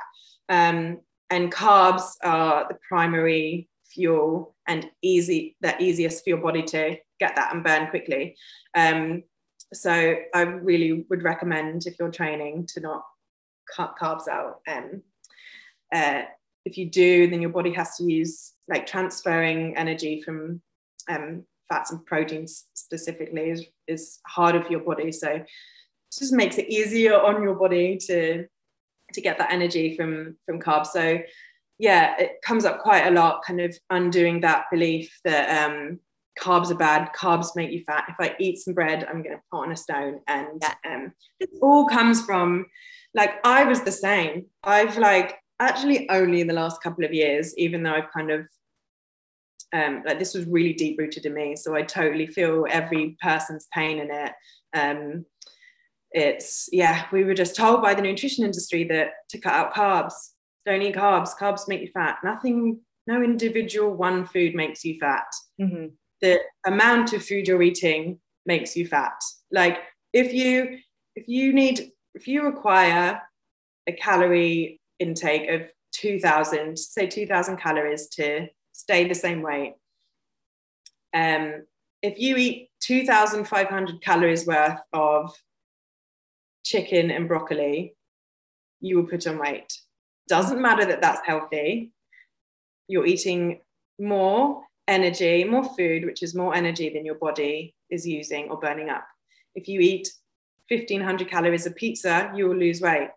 um, 0.48 1.00
and 1.30 1.52
carbs 1.52 2.02
are 2.24 2.66
the 2.68 2.78
primary 2.88 3.68
fuel 3.92 4.56
and 4.66 4.90
easy, 5.02 5.56
the 5.60 5.80
easiest 5.80 6.24
for 6.24 6.30
your 6.30 6.38
body 6.38 6.62
to 6.62 6.96
get 7.20 7.36
that 7.36 7.54
and 7.54 7.62
burn 7.62 7.88
quickly. 7.90 8.36
Um, 8.74 9.22
so 9.72 10.16
I 10.34 10.42
really 10.42 11.04
would 11.10 11.22
recommend 11.22 11.86
if 11.86 11.96
you're 11.98 12.10
training 12.10 12.66
to 12.74 12.80
not 12.80 13.02
cut 13.76 13.94
carbs 14.00 14.26
out. 14.26 14.60
Um, 14.66 15.02
uh, 15.94 16.22
if 16.64 16.76
you 16.76 16.90
do, 16.90 17.28
then 17.28 17.40
your 17.40 17.50
body 17.50 17.72
has 17.72 17.96
to 17.96 18.04
use 18.04 18.52
like 18.68 18.86
transferring 18.86 19.76
energy 19.76 20.22
from 20.22 20.60
um, 21.08 21.44
fats 21.68 21.92
and 21.92 22.04
proteins 22.04 22.66
specifically 22.74 23.50
is, 23.50 23.64
is 23.86 24.20
harder 24.26 24.62
for 24.62 24.70
your 24.70 24.80
body. 24.80 25.12
So 25.12 25.28
it 25.28 25.46
just 26.18 26.32
makes 26.32 26.58
it 26.58 26.68
easier 26.68 27.18
on 27.18 27.42
your 27.42 27.54
body 27.54 27.98
to 28.06 28.46
to 29.14 29.20
get 29.22 29.38
that 29.38 29.52
energy 29.52 29.96
from 29.96 30.36
from 30.44 30.60
carbs. 30.60 30.88
So 30.88 31.20
yeah, 31.78 32.16
it 32.18 32.42
comes 32.42 32.64
up 32.64 32.80
quite 32.80 33.06
a 33.06 33.10
lot, 33.10 33.42
kind 33.46 33.60
of 33.60 33.76
undoing 33.90 34.40
that 34.40 34.64
belief 34.70 35.16
that 35.24 35.64
um, 35.64 36.00
carbs 36.38 36.70
are 36.70 36.76
bad, 36.76 37.10
carbs 37.14 37.54
make 37.54 37.70
you 37.70 37.84
fat. 37.84 38.04
If 38.08 38.16
I 38.18 38.34
eat 38.38 38.58
some 38.58 38.74
bread, 38.74 39.04
I'm 39.04 39.22
going 39.22 39.36
to 39.36 39.42
put 39.50 39.62
on 39.64 39.72
a 39.72 39.76
stone, 39.76 40.20
and 40.26 40.60
Yeah. 40.60 40.74
um, 40.94 41.12
it 41.40 41.50
all 41.62 41.86
comes 41.86 42.24
from 42.24 42.66
like 43.14 43.34
I 43.44 43.64
was 43.64 43.82
the 43.82 43.92
same. 43.92 44.46
I've 44.62 44.98
like 44.98 45.38
actually 45.60 46.08
only 46.10 46.40
in 46.40 46.46
the 46.46 46.54
last 46.54 46.82
couple 46.82 47.04
of 47.04 47.12
years, 47.12 47.56
even 47.56 47.82
though 47.82 47.94
I've 47.94 48.12
kind 48.12 48.30
of 48.30 48.46
um, 49.72 50.02
like 50.06 50.18
this 50.18 50.34
was 50.34 50.46
really 50.46 50.72
deep 50.72 50.98
rooted 50.98 51.26
in 51.26 51.34
me. 51.34 51.54
So 51.56 51.74
I 51.74 51.82
totally 51.82 52.26
feel 52.26 52.66
every 52.70 53.16
person's 53.20 53.68
pain 53.72 53.98
in 53.98 54.10
it. 54.10 54.32
Um, 54.74 55.26
it's 56.10 56.68
yeah, 56.72 57.04
we 57.12 57.24
were 57.24 57.34
just 57.34 57.54
told 57.54 57.82
by 57.82 57.94
the 57.94 58.02
nutrition 58.02 58.44
industry 58.44 58.84
that 58.84 59.10
to 59.30 59.38
cut 59.38 59.52
out 59.52 59.74
carbs, 59.74 60.14
don't 60.64 60.82
eat 60.82 60.96
carbs. 60.96 61.36
Carbs 61.38 61.68
make 61.68 61.82
you 61.82 61.90
fat. 61.92 62.18
Nothing, 62.24 62.80
no 63.06 63.22
individual 63.22 63.94
one 63.94 64.24
food 64.26 64.54
makes 64.54 64.84
you 64.84 64.98
fat. 64.98 65.26
Mhm. 65.60 65.92
The 66.22 66.40
amount 66.66 67.12
of 67.12 67.24
food 67.24 67.46
you're 67.46 67.62
eating 67.62 68.20
makes 68.46 68.74
you 68.74 68.86
fat. 68.86 69.20
Like 69.52 69.78
if 70.12 70.32
you 70.32 70.78
if 71.14 71.28
you 71.28 71.52
need 71.52 71.90
if 72.14 72.26
you 72.26 72.42
require 72.42 73.20
a 73.86 73.92
calorie 73.92 74.77
intake 74.98 75.48
of 75.48 75.70
2000 75.92 76.78
say 76.78 77.06
2000 77.06 77.56
calories 77.56 78.08
to 78.08 78.46
stay 78.72 79.08
the 79.08 79.14
same 79.14 79.42
weight. 79.42 79.74
Um 81.14 81.64
if 82.02 82.18
you 82.18 82.36
eat 82.36 82.70
2500 82.80 84.00
calories 84.00 84.46
worth 84.46 84.78
of 84.92 85.34
chicken 86.64 87.10
and 87.10 87.26
broccoli 87.26 87.94
you 88.80 88.96
will 88.96 89.06
put 89.06 89.26
on 89.26 89.38
weight. 89.38 89.72
Doesn't 90.28 90.62
matter 90.62 90.84
that 90.84 91.00
that's 91.00 91.26
healthy. 91.26 91.92
You're 92.86 93.06
eating 93.06 93.60
more 93.98 94.62
energy 94.86 95.44
more 95.44 95.64
food 95.76 96.04
which 96.04 96.22
is 96.22 96.34
more 96.34 96.54
energy 96.54 96.88
than 96.88 97.04
your 97.04 97.16
body 97.16 97.74
is 97.90 98.06
using 98.06 98.48
or 98.48 98.58
burning 98.58 98.88
up. 98.88 99.06
If 99.54 99.68
you 99.68 99.80
eat 99.80 100.08
1500 100.68 101.28
calories 101.28 101.66
of 101.66 101.74
pizza 101.74 102.32
you 102.34 102.48
will 102.48 102.56
lose 102.56 102.80
weight 102.80 103.10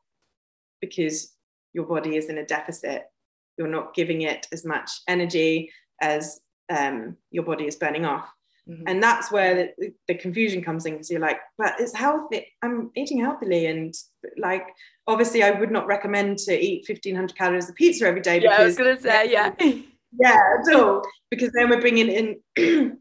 because 0.82 1.34
your 1.74 1.86
body 1.86 2.16
is 2.16 2.30
in 2.30 2.38
a 2.38 2.46
deficit. 2.46 3.04
You're 3.58 3.68
not 3.68 3.94
giving 3.94 4.22
it 4.22 4.48
as 4.52 4.66
much 4.66 4.90
energy 5.08 5.72
as 6.02 6.40
um, 6.70 7.18
your 7.32 7.44
body 7.44 7.68
is 7.68 7.76
burning 7.76 8.06
off. 8.06 8.30
Mhm. 8.70 8.84
and 8.86 9.02
that's 9.02 9.32
where 9.32 9.74
the, 9.80 9.92
the 10.08 10.14
confusion 10.14 10.64
comes 10.64 10.86
in 10.86 10.94
because 10.94 11.10
you're 11.10 11.20
like 11.20 11.40
but 11.58 11.74
it's 11.80 11.96
healthy. 11.96 12.46
I'm 12.62 12.92
eating 12.96 13.20
healthily 13.20 13.66
and 13.66 13.92
like 14.38 14.68
obviously 15.08 15.42
i 15.42 15.50
would 15.50 15.72
not 15.72 15.88
recommend 15.88 16.38
to 16.38 16.54
eat 16.54 16.86
1500 16.88 17.36
calories 17.36 17.68
of 17.68 17.74
pizza 17.74 18.06
every 18.06 18.22
day 18.22 18.40
yeah 18.40 18.52
i 18.52 18.64
was 18.64 18.76
because 18.76 19.02
gonna 19.04 19.14
say 19.14 19.32
yeah. 19.32 19.52
yeah 20.20 20.38
at 20.60 20.76
all. 20.76 21.02
Because 21.32 21.52
then 21.54 21.70
we're 21.70 21.82
bringing 21.82 22.08
in 22.08 22.28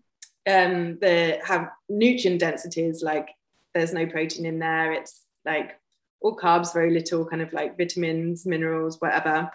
um 0.49 0.99
the 1.01 1.39
have 1.45 1.69
nutrient 1.91 2.41
densities 2.41 3.03
like 3.03 3.29
there's 3.75 3.93
no 3.93 4.07
protein 4.07 4.47
in 4.47 4.59
there. 4.59 4.93
It's 4.93 5.23
like 5.45 5.79
all 6.21 6.37
carbs 6.37 6.73
very 6.73 6.91
little 6.91 7.25
kind 7.25 7.43
of 7.43 7.53
like 7.53 7.77
vitamins 7.77 8.47
minerals 8.47 9.01
whatever 9.01 9.51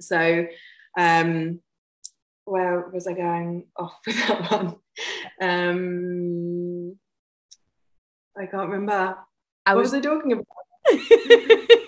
so 0.00 0.46
um 0.98 1.60
where 2.44 2.88
was 2.92 3.06
i 3.06 3.12
going 3.12 3.66
off 3.76 3.98
with 4.06 4.16
that 4.26 4.50
one 4.50 4.76
um 5.40 6.96
i 8.36 8.46
can't 8.46 8.68
remember 8.68 9.16
i 9.66 9.74
what 9.74 9.82
was 9.82 9.92
was 9.92 9.98
i 9.98 10.00
talking 10.00 10.32
about 10.32 10.46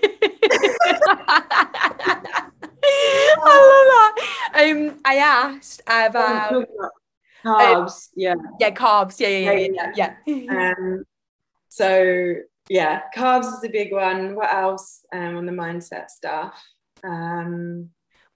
I 3.46 3.58
love 3.70 4.14
that. 4.54 4.70
Um, 4.70 5.00
I 5.04 5.16
asked 5.16 5.82
about 5.86 6.66
carbs 7.44 8.08
yeah 8.14 8.34
yeah 8.60 8.70
carbs. 8.70 9.20
Yeah, 9.20 9.28
yeah, 9.28 9.52
yeah, 9.52 9.92
yeah. 9.94 10.14
yeah. 10.26 10.74
Um, 10.78 11.04
so 11.68 12.36
yeah, 12.68 13.02
carbs 13.14 13.46
is 13.46 13.64
a 13.64 13.68
big 13.68 13.92
one. 13.92 14.34
What 14.34 14.52
else 14.52 15.00
um, 15.12 15.36
on 15.36 15.46
the 15.46 15.52
mindset 15.52 16.08
stuff? 16.10 16.60
Um, 17.02 17.90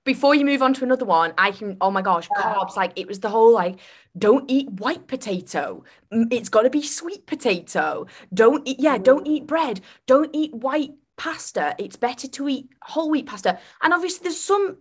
Before 0.04 0.34
you 0.34 0.44
move 0.44 0.62
on 0.62 0.74
to 0.74 0.84
another 0.84 1.04
one, 1.04 1.32
I 1.38 1.50
can. 1.50 1.76
Oh 1.80 1.90
my 1.90 2.02
gosh, 2.02 2.28
carbs! 2.28 2.76
Like 2.76 2.92
it 2.96 3.06
was 3.06 3.20
the 3.20 3.28
whole 3.30 3.52
like, 3.52 3.80
don't 4.16 4.50
eat 4.50 4.70
white 4.70 5.06
potato. 5.06 5.84
Mm, 6.12 6.32
It's 6.32 6.48
got 6.48 6.62
to 6.62 6.70
be 6.70 6.82
sweet 6.82 7.26
potato. 7.26 8.06
Don't 8.32 8.66
eat. 8.68 8.80
Yeah, 8.80 8.98
don't 8.98 9.26
eat 9.26 9.46
bread. 9.46 9.80
Don't 10.06 10.30
eat 10.34 10.54
white 10.54 10.92
pasta, 11.18 11.74
it's 11.78 11.96
better 11.96 12.28
to 12.28 12.48
eat 12.48 12.68
whole 12.80 13.10
wheat 13.10 13.26
pasta. 13.26 13.58
And 13.82 13.92
obviously, 13.92 14.22
there's 14.22 14.40
some 14.40 14.78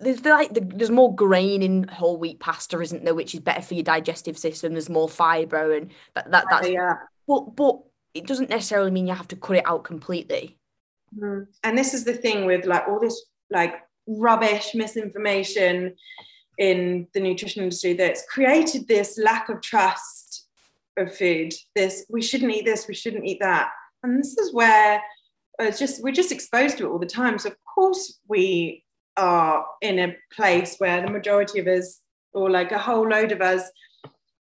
there's 0.00 0.24
like 0.24 0.50
there's 0.52 0.90
more 0.90 1.14
grain 1.14 1.62
in 1.62 1.88
whole 1.88 2.18
wheat 2.18 2.38
pasta, 2.38 2.80
isn't 2.80 3.04
there? 3.04 3.14
Which 3.14 3.34
is 3.34 3.40
better 3.40 3.62
for 3.62 3.74
your 3.74 3.82
digestive 3.82 4.38
system. 4.38 4.72
There's 4.72 4.90
more 4.90 5.08
fiber, 5.08 5.72
and 5.72 5.90
that, 6.14 6.30
that 6.30 6.44
that's 6.50 6.68
yeah. 6.68 6.94
But 7.26 7.56
but 7.56 7.78
it 8.14 8.26
doesn't 8.26 8.50
necessarily 8.50 8.90
mean 8.90 9.06
you 9.06 9.14
have 9.14 9.28
to 9.28 9.36
cut 9.36 9.56
it 9.56 9.66
out 9.66 9.84
completely. 9.84 10.58
Mm. 11.18 11.46
And 11.64 11.76
this 11.76 11.94
is 11.94 12.04
the 12.04 12.14
thing 12.14 12.46
with 12.46 12.64
like 12.66 12.86
all 12.88 13.00
this 13.00 13.24
like 13.50 13.74
rubbish 14.06 14.70
misinformation 14.74 15.94
in 16.58 17.06
the 17.14 17.20
nutrition 17.20 17.62
industry 17.62 17.94
that's 17.94 18.24
created 18.26 18.86
this 18.86 19.18
lack 19.18 19.48
of 19.48 19.60
trust 19.62 20.46
of 20.96 21.14
food. 21.14 21.52
This 21.74 22.04
we 22.08 22.22
shouldn't 22.22 22.52
eat 22.52 22.64
this, 22.64 22.86
we 22.86 22.94
shouldn't 22.94 23.24
eat 23.24 23.38
that, 23.40 23.70
and 24.02 24.18
this 24.18 24.36
is 24.36 24.52
where 24.52 25.02
it's 25.58 25.78
just 25.78 26.02
we're 26.02 26.12
just 26.12 26.32
exposed 26.32 26.78
to 26.78 26.86
it 26.86 26.90
all 26.90 26.98
the 26.98 27.06
time. 27.06 27.38
So 27.38 27.50
of 27.50 27.56
course 27.74 28.18
we 28.28 28.84
are 29.16 29.64
in 29.80 29.98
a 29.98 30.16
place 30.32 30.76
where 30.78 31.02
the 31.02 31.10
majority 31.10 31.58
of 31.58 31.66
us, 31.66 32.00
or 32.32 32.50
like 32.50 32.72
a 32.72 32.78
whole 32.78 33.08
load 33.08 33.32
of 33.32 33.40
us, 33.40 33.62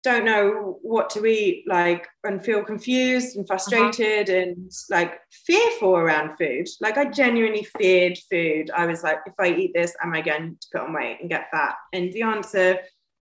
don't 0.02 0.24
know 0.24 0.78
what 0.82 1.10
to 1.10 1.26
eat, 1.26 1.64
like, 1.66 2.08
and 2.24 2.42
feel 2.42 2.64
confused 2.64 3.36
and 3.36 3.46
frustrated 3.46 4.30
uh-huh. 4.30 4.38
and 4.38 4.72
like 4.88 5.20
fearful 5.30 5.96
around 5.96 6.36
food. 6.38 6.68
Like, 6.80 6.96
I 6.96 7.06
genuinely 7.06 7.66
feared 7.78 8.18
food. 8.30 8.70
I 8.74 8.86
was 8.86 9.02
like, 9.02 9.18
if 9.26 9.34
I 9.38 9.48
eat 9.48 9.72
this, 9.74 9.94
am 10.02 10.14
I 10.14 10.22
going 10.22 10.56
to 10.58 10.66
put 10.72 10.80
on 10.82 10.94
weight 10.94 11.18
and 11.20 11.28
get 11.28 11.50
fat? 11.50 11.74
And 11.92 12.12
the 12.12 12.22
answer 12.22 12.78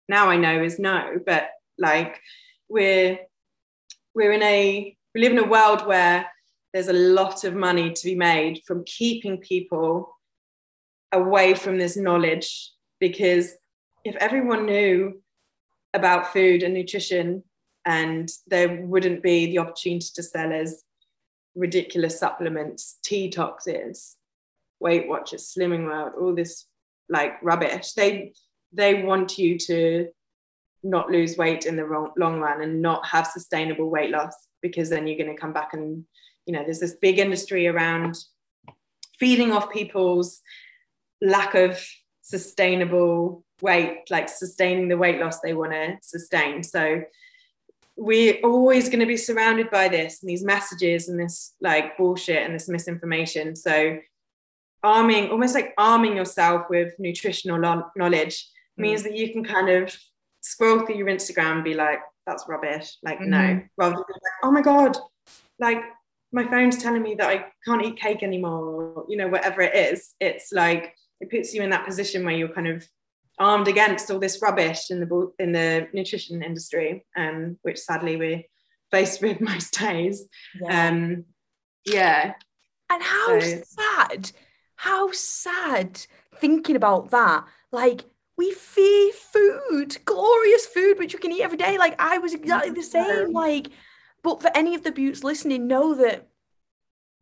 now 0.08 0.30
I 0.30 0.38
know 0.38 0.64
is 0.64 0.80
no. 0.80 1.20
But 1.26 1.50
like, 1.78 2.20
we're 2.70 3.20
we're 4.16 4.32
in 4.32 4.44
a 4.44 4.96
we 5.14 5.22
live 5.22 5.32
in 5.32 5.40
a 5.40 5.48
world 5.48 5.86
where 5.86 6.28
there's 6.74 6.88
a 6.88 6.94
lot 6.94 7.44
of 7.44 7.56
money 7.56 7.92
to 7.92 8.04
be 8.04 8.16
made 8.16 8.62
from 8.66 8.84
keeping 8.86 9.38
people 9.38 10.16
away 11.12 11.56
from 11.56 11.78
this 11.78 11.98
knowledge 11.98 12.72
because 13.00 13.54
if 14.06 14.16
everyone 14.18 14.66
knew 14.66 15.20
about 15.94 16.32
food 16.32 16.64
and 16.64 16.74
nutrition 16.74 17.44
and 17.86 18.30
there 18.48 18.82
wouldn't 18.84 19.24
be 19.24 19.48
the 19.48 19.60
opportunity 19.60 20.10
to 20.14 20.24
sell 20.24 20.52
as 20.52 20.84
ridiculous 21.56 22.20
supplements 22.20 23.00
T-toxins 23.04 24.18
weight 24.80 25.08
watchers 25.08 25.54
slimming 25.54 25.86
world 25.86 26.14
all 26.20 26.34
this 26.34 26.66
like 27.10 27.42
rubbish. 27.42 27.94
They 27.94 28.34
they 28.72 29.04
want 29.04 29.38
you 29.38 29.58
to 29.58 30.08
not 30.84 31.10
lose 31.10 31.36
weight 31.36 31.66
in 31.66 31.76
the 31.76 31.86
wrong, 31.86 32.12
long 32.18 32.40
run 32.40 32.62
and 32.62 32.82
not 32.82 33.06
have 33.06 33.28
sustainable 33.28 33.90
weight 33.90 34.12
loss 34.12 34.34
because 34.62 34.90
then 34.90 35.08
you're 35.08 35.18
going 35.18 35.34
to 35.36 35.40
come 35.40 35.54
back 35.54 35.74
and 35.74 36.06
you 36.46 36.54
know 36.54 36.64
there's 36.64 36.80
this 36.80 36.96
big 37.02 37.20
industry 37.20 37.68
around 37.68 38.18
feeding 39.20 39.52
off 39.52 39.72
people's 39.72 40.42
lack 41.22 41.56
of 41.56 41.84
sustainable 42.22 43.44
weight 43.62 44.04
like 44.10 44.30
sustaining 44.30 44.88
the 44.88 44.98
weight 44.98 45.20
loss 45.20 45.40
they 45.40 45.54
want 45.54 45.72
to 45.72 45.98
sustain 46.02 46.64
so 46.64 47.02
we're 47.96 48.40
always 48.44 48.88
going 48.88 49.00
to 49.00 49.06
be 49.06 49.18
surrounded 49.18 49.70
by 49.70 49.88
this 49.90 50.22
and 50.22 50.30
these 50.30 50.44
messages 50.44 51.10
and 51.10 51.20
this 51.20 51.54
like 51.60 51.98
bullshit 51.98 52.44
and 52.44 52.56
this 52.56 52.70
misinformation 52.70 53.56
so 53.56 53.98
arming 54.84 55.30
almost 55.30 55.54
like 55.54 55.74
arming 55.78 56.16
yourself 56.16 56.66
with 56.70 56.94
nutritional 57.00 57.60
knowledge 57.98 58.48
mm. 58.80 58.84
means 58.84 59.04
that 59.04 59.16
you 59.16 59.32
can 59.34 59.44
kind 59.44 59.70
of 59.70 59.96
scroll 60.42 60.86
through 60.86 60.96
your 60.96 61.08
instagram 61.08 61.56
and 61.56 61.64
be 61.64 61.74
like 61.74 62.00
that's 62.26 62.46
rubbish 62.48 62.98
like 63.04 63.20
mm-hmm. 63.20 63.32
no 63.32 63.62
rather 63.78 63.96
than 63.96 64.04
like 64.08 64.34
oh 64.44 64.52
my 64.52 64.62
god 64.62 64.98
like 65.60 65.84
my 66.32 66.46
phone's 66.48 66.78
telling 66.78 67.02
me 67.02 67.16
that 67.16 67.30
I 67.30 67.46
can't 67.66 67.84
eat 67.84 68.00
cake 68.00 68.24
anymore, 68.24 68.94
or 68.94 69.06
you 69.10 69.18
know, 69.18 69.28
whatever 69.28 69.62
it 69.62 69.76
is. 69.76 70.14
It's 70.20 70.52
like 70.52 70.96
it 71.22 71.32
puts 71.32 71.54
you 71.54 71.62
in 71.64 71.70
that 71.72 71.86
position 71.86 72.24
where 72.24 72.36
you're 72.36 72.54
kind 72.54 72.68
of 72.68 72.88
armed 73.40 73.68
against 73.68 74.12
all 74.12 74.20
this 74.20 74.42
rubbish 74.42 74.92
in 74.92 75.00
the 75.00 75.32
in 75.40 75.52
the 75.52 75.88
nutrition 75.94 76.44
industry, 76.44 77.06
um, 77.16 77.58
which 77.62 77.80
sadly 77.80 78.18
we're 78.18 78.44
faced 78.92 79.22
with 79.24 79.42
most 79.42 79.80
days. 79.80 80.26
Yeah. 80.62 80.90
Um, 80.90 81.26
yeah. 81.86 82.34
And 82.92 83.04
how 83.04 83.40
so. 83.40 83.62
sad, 83.66 84.32
how 84.76 85.12
sad 85.12 86.06
thinking 86.36 86.76
about 86.76 87.12
that. 87.12 87.46
Like 87.72 88.06
we 88.38 88.52
fear 88.52 89.12
food, 89.14 89.98
glorious 90.06 90.66
food, 90.66 90.98
which 90.98 91.14
you 91.14 91.20
can 91.20 91.32
eat 91.32 91.42
every 91.42 91.58
day. 91.58 91.78
Like 91.78 91.96
I 92.00 92.18
was 92.18 92.34
exactly 92.34 92.72
the 92.72 92.84
same. 92.84 93.32
Like 93.32 93.70
but 94.24 94.42
for 94.42 94.52
any 94.56 94.76
of 94.76 94.84
the 94.84 94.92
beauts 94.92 95.24
listening, 95.24 95.68
know 95.68 95.96
that 95.96 96.28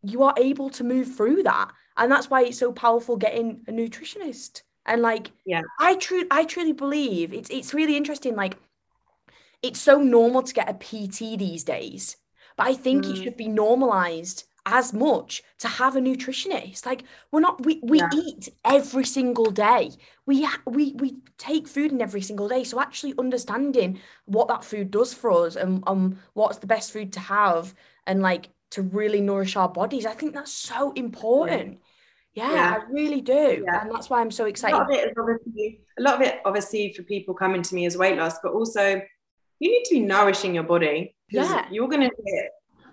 you 0.01 0.23
are 0.23 0.33
able 0.37 0.69
to 0.71 0.83
move 0.83 1.15
through 1.15 1.43
that. 1.43 1.71
And 1.95 2.11
that's 2.11 2.29
why 2.29 2.43
it's 2.43 2.59
so 2.59 2.71
powerful 2.71 3.17
getting 3.17 3.61
a 3.67 3.71
nutritionist. 3.71 4.61
And 4.87 5.01
like, 5.01 5.31
yeah, 5.45 5.61
I 5.79 5.95
truly, 5.95 6.27
I 6.31 6.45
truly 6.45 6.73
believe 6.73 7.33
it's 7.33 7.49
it's 7.49 7.73
really 7.73 7.97
interesting. 7.97 8.35
Like, 8.35 8.57
it's 9.61 9.81
so 9.81 9.99
normal 10.01 10.43
to 10.43 10.53
get 10.53 10.69
a 10.69 10.73
PT 10.73 11.37
these 11.37 11.63
days, 11.63 12.17
but 12.55 12.67
I 12.67 12.73
think 12.73 13.05
mm. 13.05 13.11
it 13.11 13.23
should 13.23 13.37
be 13.37 13.49
normalized 13.49 14.45
as 14.67 14.93
much 14.93 15.43
to 15.59 15.67
have 15.67 15.95
a 15.95 15.99
nutritionist. 15.99 16.85
Like 16.85 17.03
we're 17.31 17.39
not 17.39 17.65
we 17.65 17.79
we 17.81 17.99
yeah. 17.99 18.09
eat 18.13 18.49
every 18.65 19.05
single 19.05 19.49
day. 19.49 19.91
We 20.25 20.47
we 20.65 20.93
we 20.97 21.17
take 21.37 21.67
food 21.67 21.93
in 21.93 22.01
every 22.01 22.21
single 22.21 22.49
day. 22.49 22.65
So 22.65 22.79
actually 22.79 23.13
understanding 23.17 23.99
what 24.25 24.49
that 24.49 24.65
food 24.65 24.91
does 24.91 25.13
for 25.13 25.31
us 25.45 25.55
and 25.55 25.83
um 25.87 26.19
what's 26.33 26.57
the 26.57 26.67
best 26.67 26.91
food 26.91 27.13
to 27.13 27.21
have 27.21 27.73
and 28.05 28.21
like 28.21 28.49
to 28.71 28.81
really 28.81 29.21
nourish 29.21 29.55
our 29.55 29.69
bodies. 29.69 30.05
I 30.05 30.13
think 30.13 30.33
that's 30.33 30.51
so 30.51 30.91
important. 30.91 31.73
Yeah, 31.73 31.79
yeah 32.45 32.77
I 32.77 32.91
really 32.91 33.21
do. 33.21 33.63
Yeah. 33.65 33.81
And 33.81 33.91
that's 33.91 34.09
why 34.09 34.21
I'm 34.21 34.31
so 34.31 34.45
excited. 34.45 34.75
A 34.75 34.77
lot, 34.77 34.91
of 34.91 34.95
it 34.95 35.07
is 35.09 35.13
obviously, 35.17 35.81
a 35.97 36.01
lot 36.01 36.15
of 36.15 36.21
it 36.21 36.41
obviously 36.45 36.93
for 36.93 37.03
people 37.03 37.33
coming 37.33 37.61
to 37.61 37.75
me 37.75 37.85
as 37.85 37.97
weight 37.97 38.17
loss, 38.17 38.35
but 38.43 38.53
also 38.53 39.01
you 39.59 39.71
need 39.71 39.83
to 39.85 39.95
be 39.95 39.99
nourishing 40.01 40.53
your 40.53 40.63
body. 40.63 41.15
Yeah. 41.29 41.65
You're 41.71 41.87
gonna 41.87 42.09
get 42.09 42.51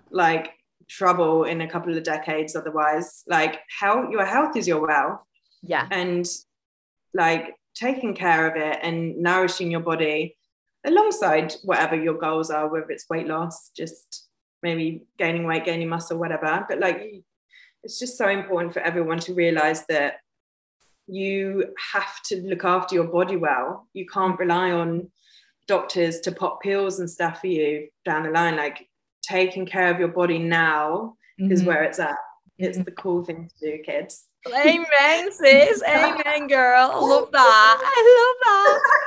like 0.09 0.51
trouble 0.87 1.45
in 1.45 1.61
a 1.61 1.67
couple 1.67 1.95
of 1.95 2.03
decades 2.03 2.55
otherwise 2.55 3.23
like 3.27 3.59
health 3.79 4.09
your 4.11 4.25
health 4.25 4.55
is 4.55 4.67
your 4.67 4.85
wealth 4.85 5.19
yeah 5.63 5.87
and 5.91 6.27
like 7.13 7.55
taking 7.73 8.13
care 8.13 8.47
of 8.47 8.55
it 8.55 8.79
and 8.83 9.17
nourishing 9.17 9.71
your 9.71 9.79
body 9.79 10.37
alongside 10.85 11.53
whatever 11.63 11.95
your 11.95 12.13
goals 12.13 12.51
are 12.51 12.69
whether 12.69 12.89
it's 12.89 13.09
weight 13.09 13.27
loss 13.27 13.71
just 13.75 14.27
maybe 14.61 15.03
gaining 15.17 15.45
weight 15.45 15.65
gaining 15.65 15.89
muscle 15.89 16.19
whatever 16.19 16.63
but 16.69 16.79
like 16.79 17.23
it's 17.85 17.99
just 17.99 18.17
so 18.17 18.27
important 18.27 18.73
for 18.73 18.81
everyone 18.81 19.19
to 19.19 19.33
realize 19.33 19.85
that 19.87 20.15
you 21.07 21.73
have 21.93 22.21
to 22.23 22.41
look 22.41 22.65
after 22.65 22.95
your 22.95 23.05
body 23.05 23.35
well 23.35 23.87
you 23.93 24.05
can't 24.07 24.39
rely 24.39 24.71
on 24.71 25.09
doctors 25.67 26.19
to 26.19 26.31
pop 26.31 26.61
pills 26.61 26.99
and 26.99 27.09
stuff 27.09 27.41
for 27.41 27.47
you 27.47 27.87
down 28.03 28.23
the 28.23 28.29
line 28.29 28.55
like 28.55 28.87
taking 29.27 29.65
care 29.65 29.93
of 29.93 29.99
your 29.99 30.07
body 30.09 30.37
now 30.39 31.15
mm-hmm. 31.39 31.51
is 31.51 31.63
where 31.63 31.83
it's 31.83 31.99
at. 31.99 32.17
It's 32.57 32.77
the 32.77 32.91
cool 32.91 33.23
thing 33.23 33.49
to 33.59 33.77
do, 33.77 33.83
kids. 33.83 34.25
Amen, 34.47 35.31
sis. 35.31 35.83
Amen, 35.83 36.47
girl. 36.47 36.91
I 36.93 36.99
love 36.99 37.31
that. 37.31 37.77
I 37.83 38.35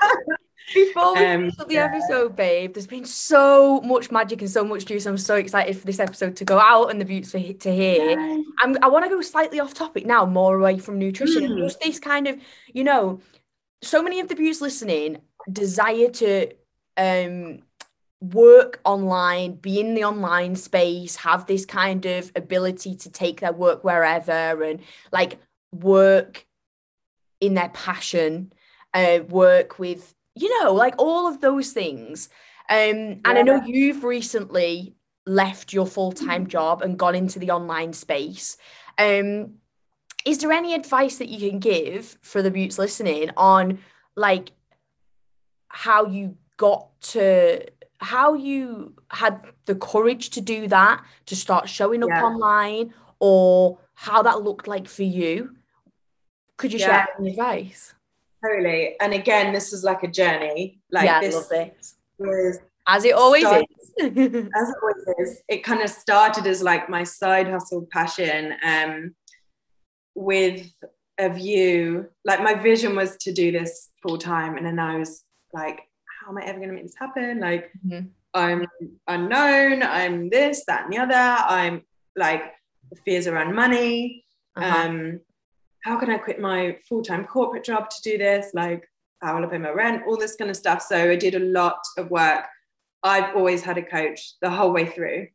love 0.02 0.18
that. 0.28 0.38
Before 0.74 1.14
we 1.14 1.24
um, 1.24 1.40
finish 1.40 1.58
up 1.58 1.68
the 1.68 1.74
yeah. 1.74 1.84
episode, 1.84 2.36
babe, 2.36 2.74
there's 2.74 2.86
been 2.86 3.04
so 3.04 3.80
much 3.80 4.10
magic 4.10 4.40
and 4.42 4.50
so 4.50 4.64
much 4.64 4.84
juice. 4.84 5.06
I'm 5.06 5.18
so 5.18 5.36
excited 5.36 5.78
for 5.78 5.86
this 5.86 6.00
episode 6.00 6.36
to 6.36 6.44
go 6.44 6.58
out 6.58 6.90
and 6.90 7.00
the 7.00 7.04
beauts 7.04 7.32
to, 7.32 7.52
to 7.52 7.74
hear. 7.74 8.10
Yeah. 8.10 8.42
I'm, 8.60 8.76
I 8.82 8.88
want 8.88 9.04
to 9.04 9.08
go 9.08 9.20
slightly 9.20 9.60
off 9.60 9.74
topic 9.74 10.06
now, 10.06 10.26
more 10.26 10.56
away 10.56 10.78
from 10.78 10.98
nutrition 10.98 11.42
mm. 11.42 11.58
just 11.58 11.80
this 11.80 11.98
kind 11.98 12.26
of, 12.26 12.38
you 12.72 12.84
know, 12.84 13.20
so 13.82 14.02
many 14.02 14.20
of 14.20 14.28
the 14.28 14.34
beauts 14.34 14.60
listening 14.60 15.18
desire 15.50 16.10
to 16.10 16.50
um 16.96 17.60
work 18.20 18.80
online, 18.84 19.54
be 19.54 19.80
in 19.80 19.94
the 19.94 20.04
online 20.04 20.56
space, 20.56 21.16
have 21.16 21.46
this 21.46 21.64
kind 21.64 22.04
of 22.04 22.32
ability 22.34 22.96
to 22.96 23.10
take 23.10 23.40
their 23.40 23.52
work 23.52 23.84
wherever 23.84 24.62
and 24.62 24.80
like 25.12 25.38
work 25.72 26.44
in 27.40 27.54
their 27.54 27.68
passion, 27.68 28.52
uh, 28.94 29.20
work 29.28 29.78
with, 29.78 30.14
you 30.40 30.62
know, 30.62 30.72
like 30.72 30.94
all 30.98 31.26
of 31.26 31.40
those 31.40 31.72
things. 31.72 32.28
Um, 32.70 32.76
and 32.76 33.22
yeah. 33.24 33.32
I 33.32 33.42
know 33.42 33.62
you've 33.64 34.04
recently 34.04 34.94
left 35.26 35.72
your 35.72 35.86
full 35.86 36.12
time 36.12 36.42
mm-hmm. 36.42 36.50
job 36.50 36.82
and 36.82 36.98
gone 36.98 37.14
into 37.14 37.38
the 37.38 37.50
online 37.50 37.92
space. 37.92 38.56
Um, 38.98 39.54
is 40.24 40.38
there 40.38 40.52
any 40.52 40.74
advice 40.74 41.18
that 41.18 41.28
you 41.28 41.50
can 41.50 41.58
give 41.58 42.18
for 42.22 42.42
the 42.42 42.50
beauts 42.50 42.78
listening 42.78 43.30
on 43.36 43.78
like 44.16 44.50
how 45.68 46.06
you 46.06 46.36
got 46.56 47.00
to 47.00 47.64
how 48.00 48.34
you 48.34 48.94
had 49.10 49.40
the 49.66 49.74
courage 49.74 50.30
to 50.30 50.40
do 50.40 50.68
that, 50.68 51.04
to 51.26 51.34
start 51.34 51.68
showing 51.68 52.02
up 52.02 52.10
yeah. 52.10 52.22
online, 52.22 52.94
or 53.18 53.78
how 53.94 54.22
that 54.22 54.42
looked 54.42 54.68
like 54.68 54.88
for 54.88 55.02
you. 55.02 55.56
Could 56.56 56.72
you 56.72 56.78
yeah. 56.78 56.86
share 56.86 57.08
any 57.18 57.30
advice? 57.30 57.94
Totally. 58.44 58.96
And 59.00 59.14
again, 59.14 59.52
this 59.52 59.72
is 59.72 59.82
like 59.84 60.02
a 60.02 60.08
journey. 60.08 60.80
Like 60.92 61.04
yeah, 61.04 61.20
this 61.20 61.34
was 62.18 62.58
as 62.88 63.04
it 63.04 63.14
always 63.14 63.42
started, 63.42 63.66
is. 63.80 63.90
as 64.00 64.10
it 64.14 64.76
always 64.82 65.18
is. 65.18 65.42
It 65.48 65.64
kind 65.64 65.82
of 65.82 65.90
started 65.90 66.46
as 66.46 66.62
like 66.62 66.88
my 66.88 67.04
side 67.04 67.48
hustle 67.48 67.86
passion 67.92 68.54
um, 68.64 69.14
with 70.14 70.70
a 71.18 71.28
view, 71.28 72.08
like 72.24 72.42
my 72.42 72.54
vision 72.54 72.96
was 72.96 73.16
to 73.18 73.32
do 73.32 73.52
this 73.52 73.90
full 74.02 74.18
time. 74.18 74.56
And 74.56 74.64
then 74.64 74.78
I 74.78 74.98
was 74.98 75.24
like, 75.52 75.80
how 76.20 76.30
am 76.30 76.38
I 76.38 76.46
ever 76.46 76.58
going 76.58 76.68
to 76.68 76.74
make 76.74 76.84
this 76.84 76.94
happen? 76.98 77.40
Like, 77.40 77.70
mm-hmm. 77.86 78.06
I'm 78.34 78.66
unknown, 79.08 79.82
I'm 79.82 80.30
this, 80.30 80.64
that, 80.66 80.84
and 80.84 80.92
the 80.92 80.98
other. 80.98 81.14
I'm 81.14 81.82
like, 82.16 82.42
fears 83.04 83.26
around 83.26 83.54
money. 83.54 84.24
Uh-huh. 84.56 84.88
Um, 84.88 85.20
how 85.84 85.98
can 85.98 86.10
I 86.10 86.18
quit 86.18 86.40
my 86.40 86.76
full 86.88 87.02
time 87.02 87.24
corporate 87.24 87.64
job 87.64 87.90
to 87.90 88.02
do 88.02 88.18
this? 88.18 88.50
Like, 88.54 88.88
how 89.22 89.36
will 89.36 89.46
I 89.46 89.48
pay 89.48 89.58
my 89.58 89.70
rent? 89.70 90.02
All 90.06 90.16
this 90.16 90.36
kind 90.36 90.50
of 90.50 90.56
stuff. 90.56 90.82
So 90.82 91.10
I 91.10 91.16
did 91.16 91.34
a 91.34 91.40
lot 91.40 91.80
of 91.96 92.10
work 92.10 92.44
I've 93.02 93.36
always 93.36 93.62
had 93.62 93.78
a 93.78 93.82
coach 93.82 94.34
the 94.40 94.50
whole 94.50 94.72
way 94.72 94.86
through. 94.86 95.28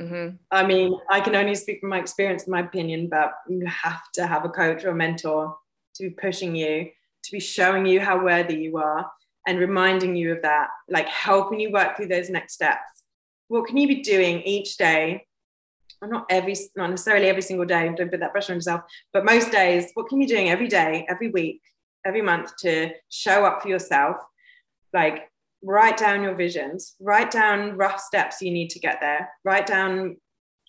Mm-hmm. 0.00 0.36
I 0.50 0.66
mean, 0.66 0.98
I 1.10 1.20
can 1.20 1.36
only 1.36 1.54
speak 1.54 1.80
from 1.80 1.90
my 1.90 1.98
experience, 1.98 2.48
my 2.48 2.60
opinion, 2.60 3.08
but 3.08 3.32
you 3.48 3.64
have 3.66 4.00
to 4.14 4.26
have 4.26 4.44
a 4.44 4.48
coach 4.48 4.84
or 4.84 4.90
a 4.90 4.94
mentor 4.94 5.56
to 5.96 6.02
be 6.04 6.10
pushing 6.10 6.54
you, 6.54 6.88
to 7.24 7.32
be 7.32 7.40
showing 7.40 7.84
you 7.84 8.00
how 8.00 8.22
worthy 8.22 8.54
you 8.54 8.78
are 8.78 9.10
and 9.46 9.58
reminding 9.58 10.16
you 10.16 10.32
of 10.32 10.42
that, 10.42 10.68
like 10.88 11.08
helping 11.08 11.60
you 11.60 11.70
work 11.70 11.96
through 11.96 12.08
those 12.08 12.30
next 12.30 12.54
steps. 12.54 13.04
What 13.48 13.66
can 13.66 13.76
you 13.76 13.88
be 13.88 14.02
doing 14.02 14.40
each 14.42 14.76
day? 14.76 15.26
Not 16.02 16.26
every, 16.30 16.56
not 16.76 16.90
necessarily 16.90 17.26
every 17.26 17.42
single 17.42 17.66
day, 17.66 17.92
don't 17.94 18.10
put 18.10 18.20
that 18.20 18.32
pressure 18.32 18.52
on 18.52 18.56
yourself, 18.56 18.82
but 19.12 19.24
most 19.24 19.52
days, 19.52 19.90
what 19.94 20.08
can 20.08 20.20
you 20.20 20.26
doing 20.26 20.48
every 20.48 20.68
day, 20.68 21.06
every 21.08 21.28
week, 21.28 21.60
every 22.06 22.22
month 22.22 22.56
to 22.60 22.90
show 23.10 23.44
up 23.44 23.62
for 23.62 23.68
yourself? 23.68 24.16
Like 24.94 25.30
write 25.62 25.98
down 25.98 26.22
your 26.22 26.34
visions, 26.34 26.96
write 27.00 27.30
down 27.30 27.76
rough 27.76 28.00
steps 28.00 28.40
you 28.40 28.50
need 28.50 28.70
to 28.70 28.78
get 28.78 28.98
there, 29.00 29.28
write 29.44 29.66
down 29.66 30.16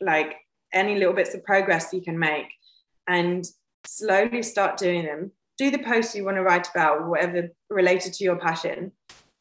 like 0.01 0.35
any 0.73 0.97
little 0.97 1.13
bits 1.13 1.33
of 1.33 1.43
progress 1.43 1.93
you 1.93 2.01
can 2.01 2.19
make, 2.19 2.47
and 3.07 3.45
slowly 3.85 4.43
start 4.43 4.77
doing 4.77 5.05
them. 5.05 5.31
Do 5.57 5.71
the 5.71 5.79
posts 5.79 6.15
you 6.15 6.25
want 6.25 6.37
to 6.37 6.43
write 6.43 6.69
about, 6.69 7.07
whatever 7.07 7.49
related 7.69 8.13
to 8.13 8.23
your 8.23 8.37
passion. 8.37 8.91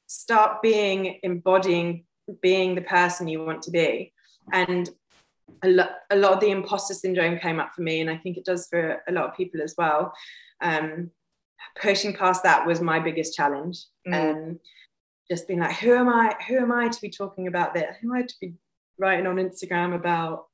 Start 0.06 0.62
being 0.62 1.18
embodying 1.22 2.04
being 2.42 2.74
the 2.74 2.82
person 2.82 3.28
you 3.28 3.44
want 3.44 3.62
to 3.62 3.70
be. 3.70 4.12
And 4.52 4.88
a 5.62 5.68
lot, 5.68 5.90
a 6.10 6.16
lot 6.16 6.32
of 6.32 6.40
the 6.40 6.50
imposter 6.50 6.94
syndrome 6.94 7.38
came 7.38 7.60
up 7.60 7.72
for 7.74 7.82
me, 7.82 8.00
and 8.00 8.10
I 8.10 8.16
think 8.16 8.36
it 8.36 8.44
does 8.44 8.66
for 8.68 9.02
a 9.08 9.12
lot 9.12 9.24
of 9.26 9.36
people 9.36 9.60
as 9.62 9.74
well. 9.76 10.12
Um, 10.60 11.10
pushing 11.80 12.14
past 12.14 12.42
that 12.42 12.66
was 12.66 12.80
my 12.80 12.98
biggest 12.98 13.34
challenge. 13.34 13.84
Mm. 14.06 14.14
Um, 14.14 14.60
just 15.30 15.46
being 15.46 15.60
like, 15.60 15.76
who 15.76 15.94
am 15.94 16.08
I? 16.08 16.34
Who 16.48 16.58
am 16.58 16.72
I 16.72 16.88
to 16.88 17.00
be 17.00 17.10
talking 17.10 17.46
about 17.46 17.74
this? 17.74 17.96
Who 18.00 18.12
am 18.12 18.16
I 18.20 18.22
to 18.22 18.34
be 18.40 18.54
writing 18.98 19.26
on 19.26 19.36
Instagram 19.36 19.94
about 19.94 20.46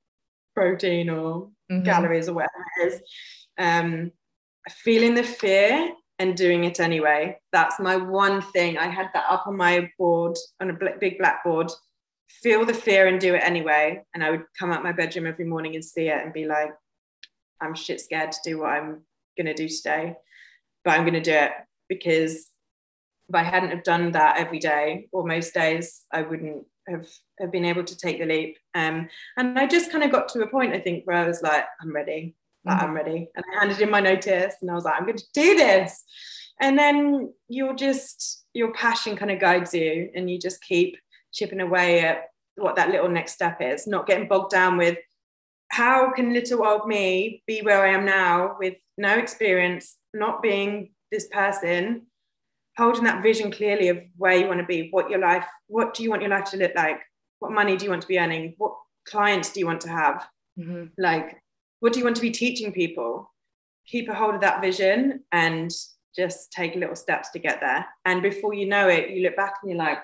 protein 0.54 1.08
or 1.08 1.48
mm-hmm. 1.70 1.84
calories 1.84 2.28
or 2.28 2.34
whatever 2.34 2.64
it 2.78 2.92
is? 2.92 3.00
Um, 3.58 4.12
feeling 4.68 5.14
the 5.14 5.22
fear 5.22 5.92
and 6.18 6.36
doing 6.36 6.64
it 6.64 6.80
anyway. 6.80 7.38
That's 7.52 7.78
my 7.78 7.96
one 7.96 8.42
thing. 8.42 8.76
I 8.78 8.86
had 8.86 9.08
that 9.14 9.26
up 9.30 9.46
on 9.46 9.56
my 9.56 9.90
board 9.98 10.36
on 10.60 10.70
a 10.70 10.78
big 11.00 11.18
blackboard. 11.18 11.70
Feel 12.28 12.64
the 12.64 12.74
fear 12.74 13.06
and 13.06 13.20
do 13.20 13.34
it 13.34 13.42
anyway. 13.44 14.02
And 14.14 14.22
I 14.22 14.30
would 14.30 14.44
come 14.58 14.72
out 14.72 14.82
my 14.82 14.92
bedroom 14.92 15.26
every 15.26 15.44
morning 15.44 15.74
and 15.74 15.84
see 15.84 16.08
it 16.08 16.22
and 16.22 16.32
be 16.32 16.46
like, 16.46 16.70
I'm 17.60 17.74
shit 17.74 18.00
scared 18.00 18.32
to 18.32 18.38
do 18.44 18.60
what 18.60 18.70
I'm 18.70 19.02
gonna 19.36 19.54
do 19.54 19.68
today, 19.68 20.14
but 20.84 20.92
I'm 20.92 21.04
gonna 21.04 21.22
do 21.22 21.32
it 21.32 21.52
because 21.88 22.50
if 23.28 23.34
I 23.34 23.42
hadn't 23.42 23.70
have 23.70 23.82
done 23.82 24.12
that 24.12 24.38
every 24.38 24.58
day 24.58 25.08
or 25.12 25.26
most 25.26 25.54
days, 25.54 26.02
I 26.12 26.22
wouldn't 26.22 26.64
have, 26.88 27.06
have 27.40 27.50
been 27.50 27.64
able 27.64 27.84
to 27.84 27.96
take 27.96 28.18
the 28.18 28.26
leap. 28.26 28.56
Um, 28.74 29.08
and 29.36 29.58
I 29.58 29.66
just 29.66 29.90
kind 29.90 30.04
of 30.04 30.12
got 30.12 30.28
to 30.30 30.42
a 30.42 30.46
point, 30.46 30.74
I 30.74 30.78
think, 30.78 31.04
where 31.06 31.16
I 31.16 31.26
was 31.26 31.42
like, 31.42 31.64
I'm 31.80 31.94
ready. 31.94 32.36
Like, 32.64 32.76
mm-hmm. 32.76 32.86
I'm 32.86 32.94
ready. 32.94 33.28
And 33.34 33.44
I 33.52 33.58
handed 33.58 33.80
in 33.80 33.90
my 33.90 34.00
notice 34.00 34.54
and 34.60 34.70
I 34.70 34.74
was 34.74 34.84
like, 34.84 34.94
I'm 34.96 35.06
going 35.06 35.18
to 35.18 35.24
do 35.34 35.56
this. 35.56 36.04
And 36.60 36.78
then 36.78 37.32
you're 37.48 37.74
just, 37.74 38.44
your 38.54 38.72
passion 38.72 39.16
kind 39.16 39.30
of 39.30 39.40
guides 39.40 39.74
you 39.74 40.10
and 40.14 40.30
you 40.30 40.38
just 40.38 40.62
keep 40.62 40.96
chipping 41.36 41.60
away 41.60 42.00
at 42.00 42.24
what 42.56 42.76
that 42.76 42.90
little 42.90 43.08
next 43.08 43.34
step 43.34 43.58
is, 43.60 43.86
not 43.86 44.06
getting 44.06 44.26
bogged 44.26 44.50
down 44.50 44.76
with 44.76 44.98
how 45.68 46.12
can 46.12 46.32
little 46.32 46.66
old 46.66 46.88
me 46.88 47.42
be 47.46 47.60
where 47.60 47.84
I 47.84 47.90
am 47.90 48.04
now 48.04 48.56
with 48.58 48.74
no 48.96 49.14
experience, 49.14 49.96
not 50.14 50.42
being 50.42 50.90
this 51.12 51.28
person 51.28 52.06
holding 52.76 53.04
that 53.04 53.22
vision 53.22 53.50
clearly 53.50 53.88
of 53.88 53.98
where 54.16 54.36
you 54.36 54.46
want 54.46 54.60
to 54.60 54.66
be, 54.66 54.88
what 54.90 55.10
your 55.10 55.18
life, 55.18 55.46
what 55.68 55.94
do 55.94 56.02
you 56.02 56.10
want 56.10 56.22
your 56.22 56.30
life 56.30 56.44
to 56.44 56.56
look 56.56 56.72
like? 56.74 57.00
What 57.38 57.52
money 57.52 57.76
do 57.76 57.84
you 57.84 57.90
want 57.90 58.02
to 58.02 58.08
be 58.08 58.18
earning? 58.18 58.54
What 58.58 58.74
clients 59.06 59.50
do 59.50 59.60
you 59.60 59.66
want 59.66 59.80
to 59.82 59.88
have? 59.88 60.26
Mm-hmm. 60.58 60.86
Like, 60.98 61.42
what 61.80 61.92
do 61.92 61.98
you 61.98 62.04
want 62.04 62.16
to 62.16 62.22
be 62.22 62.30
teaching 62.30 62.72
people? 62.72 63.32
Keep 63.86 64.08
a 64.08 64.14
hold 64.14 64.34
of 64.34 64.40
that 64.42 64.60
vision 64.60 65.24
and 65.32 65.70
just 66.14 66.52
take 66.52 66.74
little 66.74 66.96
steps 66.96 67.30
to 67.30 67.38
get 67.38 67.60
there. 67.60 67.86
And 68.04 68.22
before 68.22 68.52
you 68.52 68.66
know 68.66 68.88
it, 68.88 69.10
you 69.10 69.22
look 69.22 69.36
back 69.36 69.54
and 69.62 69.70
you're 69.70 69.78
like, 69.78 69.98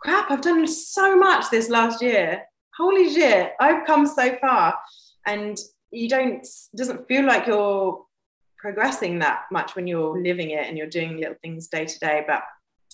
crap, 0.00 0.30
I've 0.30 0.40
done 0.40 0.66
so 0.66 1.16
much 1.16 1.50
this 1.50 1.68
last 1.68 2.02
year. 2.02 2.42
Holy 2.76 3.12
shit, 3.12 3.52
I've 3.60 3.86
come 3.86 4.06
so 4.06 4.36
far. 4.40 4.74
And 5.26 5.58
you 5.90 6.08
don't, 6.08 6.46
doesn't 6.76 7.08
feel 7.08 7.26
like 7.26 7.46
you're 7.46 8.04
progressing 8.58 9.18
that 9.20 9.44
much 9.50 9.76
when 9.76 9.86
you're 9.86 10.20
living 10.20 10.50
it 10.50 10.66
and 10.66 10.76
you're 10.76 10.88
doing 10.88 11.16
little 11.16 11.36
things 11.42 11.68
day 11.68 11.86
to 11.86 11.98
day 12.00 12.24
but 12.26 12.42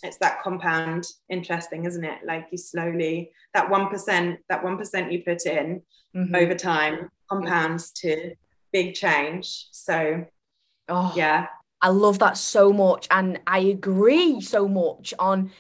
it's 0.03 0.19
that 0.19 0.43
compound 0.43 1.07
interesting 1.31 1.87
isn't 1.87 2.05
it 2.05 2.19
like 2.25 2.47
you 2.53 2.59
slowly 2.59 3.31
that 3.55 3.69
1% 3.69 4.39
that 4.49 4.63
1% 4.63 5.13
you 5.13 5.23
put 5.25 5.47
in 5.47 5.83
mm-hmm. 6.15 6.35
over 6.35 6.55
time 6.55 7.09
compounds 7.31 7.91
to 7.93 8.35
big 8.73 8.95
change 8.95 9.69
so 9.73 10.25
oh 10.89 11.13
yeah 11.17 11.47
i 11.81 11.89
love 11.89 12.19
that 12.19 12.37
so 12.37 12.73
much 12.73 13.07
and 13.11 13.41
i 13.47 13.59
agree 13.59 14.41
so 14.41 14.69
much 14.69 15.15
on 15.19 15.51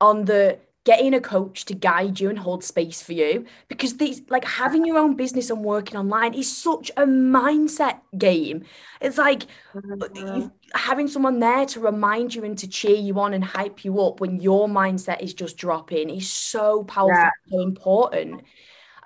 on 0.00 0.24
the 0.26 0.58
getting 0.84 1.12
a 1.12 1.20
coach 1.20 1.66
to 1.66 1.74
guide 1.74 2.18
you 2.18 2.30
and 2.30 2.38
hold 2.38 2.64
space 2.64 3.02
for 3.02 3.12
you 3.12 3.44
because 3.68 3.98
these 3.98 4.22
like 4.30 4.44
having 4.44 4.84
your 4.84 4.98
own 4.98 5.14
business 5.14 5.50
and 5.50 5.62
working 5.62 5.98
online 5.98 6.32
is 6.32 6.54
such 6.54 6.90
a 6.96 7.02
mindset 7.02 8.00
game 8.16 8.64
it's 9.00 9.18
like 9.18 9.46
mm-hmm. 9.74 10.46
having 10.74 11.06
someone 11.06 11.38
there 11.38 11.66
to 11.66 11.80
remind 11.80 12.34
you 12.34 12.44
and 12.44 12.56
to 12.56 12.66
cheer 12.66 12.96
you 12.96 13.18
on 13.20 13.34
and 13.34 13.44
hype 13.44 13.84
you 13.84 14.00
up 14.00 14.20
when 14.20 14.40
your 14.40 14.68
mindset 14.68 15.20
is 15.20 15.34
just 15.34 15.58
dropping 15.58 16.08
is 16.08 16.30
so 16.30 16.82
powerful 16.84 17.14
yeah. 17.14 17.30
so 17.50 17.60
important 17.60 18.42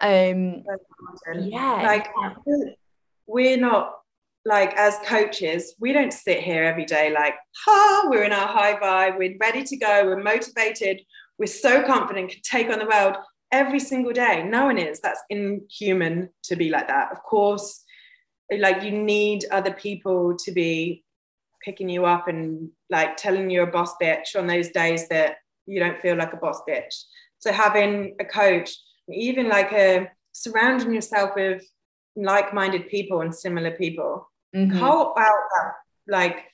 um 0.00 0.62
yeah 1.40 1.82
like 1.82 2.06
we're 3.26 3.56
not 3.56 3.94
like 4.46 4.74
as 4.76 4.98
coaches, 5.06 5.74
we 5.78 5.92
don't 5.92 6.12
sit 6.12 6.42
here 6.42 6.64
every 6.64 6.84
day 6.84 7.10
like, 7.12 7.34
ha, 7.64 8.02
we're 8.08 8.24
in 8.24 8.32
our 8.32 8.46
high 8.46 8.74
vibe, 8.74 9.18
we're 9.18 9.36
ready 9.40 9.64
to 9.64 9.76
go, 9.76 10.04
we're 10.04 10.22
motivated, 10.22 11.00
we're 11.38 11.46
so 11.46 11.82
confident 11.82 12.30
can 12.30 12.40
take 12.42 12.70
on 12.70 12.78
the 12.78 12.86
world 12.86 13.16
every 13.52 13.80
single 13.80 14.12
day. 14.12 14.42
No 14.42 14.66
one 14.66 14.78
is. 14.78 15.00
That's 15.00 15.22
inhuman 15.30 16.30
to 16.44 16.56
be 16.56 16.70
like 16.70 16.88
that. 16.88 17.12
Of 17.12 17.22
course, 17.22 17.82
like 18.58 18.82
you 18.82 18.90
need 18.90 19.44
other 19.50 19.72
people 19.72 20.36
to 20.44 20.52
be 20.52 21.04
picking 21.62 21.88
you 21.88 22.04
up 22.04 22.28
and 22.28 22.68
like 22.90 23.16
telling 23.16 23.48
you 23.50 23.62
a 23.62 23.66
boss 23.66 23.94
bitch 24.00 24.36
on 24.36 24.46
those 24.46 24.68
days 24.68 25.08
that 25.08 25.36
you 25.66 25.80
don't 25.80 26.00
feel 26.00 26.16
like 26.16 26.32
a 26.32 26.36
boss 26.36 26.60
bitch. 26.68 26.94
So 27.38 27.52
having 27.52 28.16
a 28.20 28.24
coach, 28.24 28.70
even 29.08 29.48
like 29.48 29.72
a 29.72 30.10
surrounding 30.32 30.92
yourself 30.92 31.30
with 31.34 31.64
like-minded 32.16 32.88
people 32.88 33.22
and 33.22 33.34
similar 33.34 33.70
people. 33.70 34.30
Mm-hmm. 34.54 34.76
How 34.76 35.12
about 35.12 35.32
that? 35.56 35.72
Like 36.06 36.44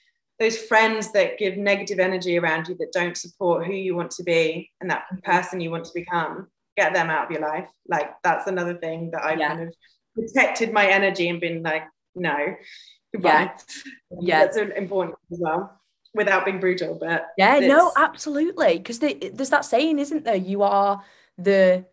those 0.40 0.56
friends 0.56 1.12
that 1.12 1.38
give 1.38 1.58
negative 1.58 2.00
energy 2.00 2.38
around 2.38 2.66
you 2.66 2.74
that 2.76 2.92
don't 2.92 3.16
support 3.16 3.66
who 3.66 3.74
you 3.74 3.94
want 3.94 4.10
to 4.10 4.24
be 4.24 4.70
and 4.80 4.90
that 4.90 5.04
mm-hmm. 5.12 5.30
person 5.30 5.60
you 5.60 5.70
want 5.70 5.84
to 5.84 5.92
become 5.94 6.48
get 6.76 6.94
them 6.94 7.10
out 7.10 7.26
of 7.26 7.30
your 7.30 7.42
life 7.42 7.68
like 7.86 8.10
that's 8.24 8.46
another 8.46 8.74
thing 8.74 9.10
that 9.10 9.22
i 9.22 9.34
yeah. 9.34 9.48
kind 9.48 9.68
of 9.68 9.74
protected 10.16 10.72
my 10.72 10.86
energy 10.86 11.28
and 11.28 11.40
been 11.40 11.62
like 11.62 11.84
no 12.16 12.56
goodbye. 13.12 13.30
yeah 13.30 13.56
yeah 14.20 14.38
that's 14.44 14.56
important 14.56 15.16
as 15.30 15.38
well 15.40 15.78
without 16.14 16.44
being 16.44 16.58
brutal 16.58 16.96
but 16.98 17.28
yeah 17.38 17.60
no 17.60 17.92
absolutely 17.96 18.78
because 18.78 18.98
there's 18.98 19.50
that 19.50 19.64
saying 19.64 19.98
isn't 19.98 20.24
there 20.24 20.34
you 20.34 20.62
are 20.62 21.02
the 21.38 21.84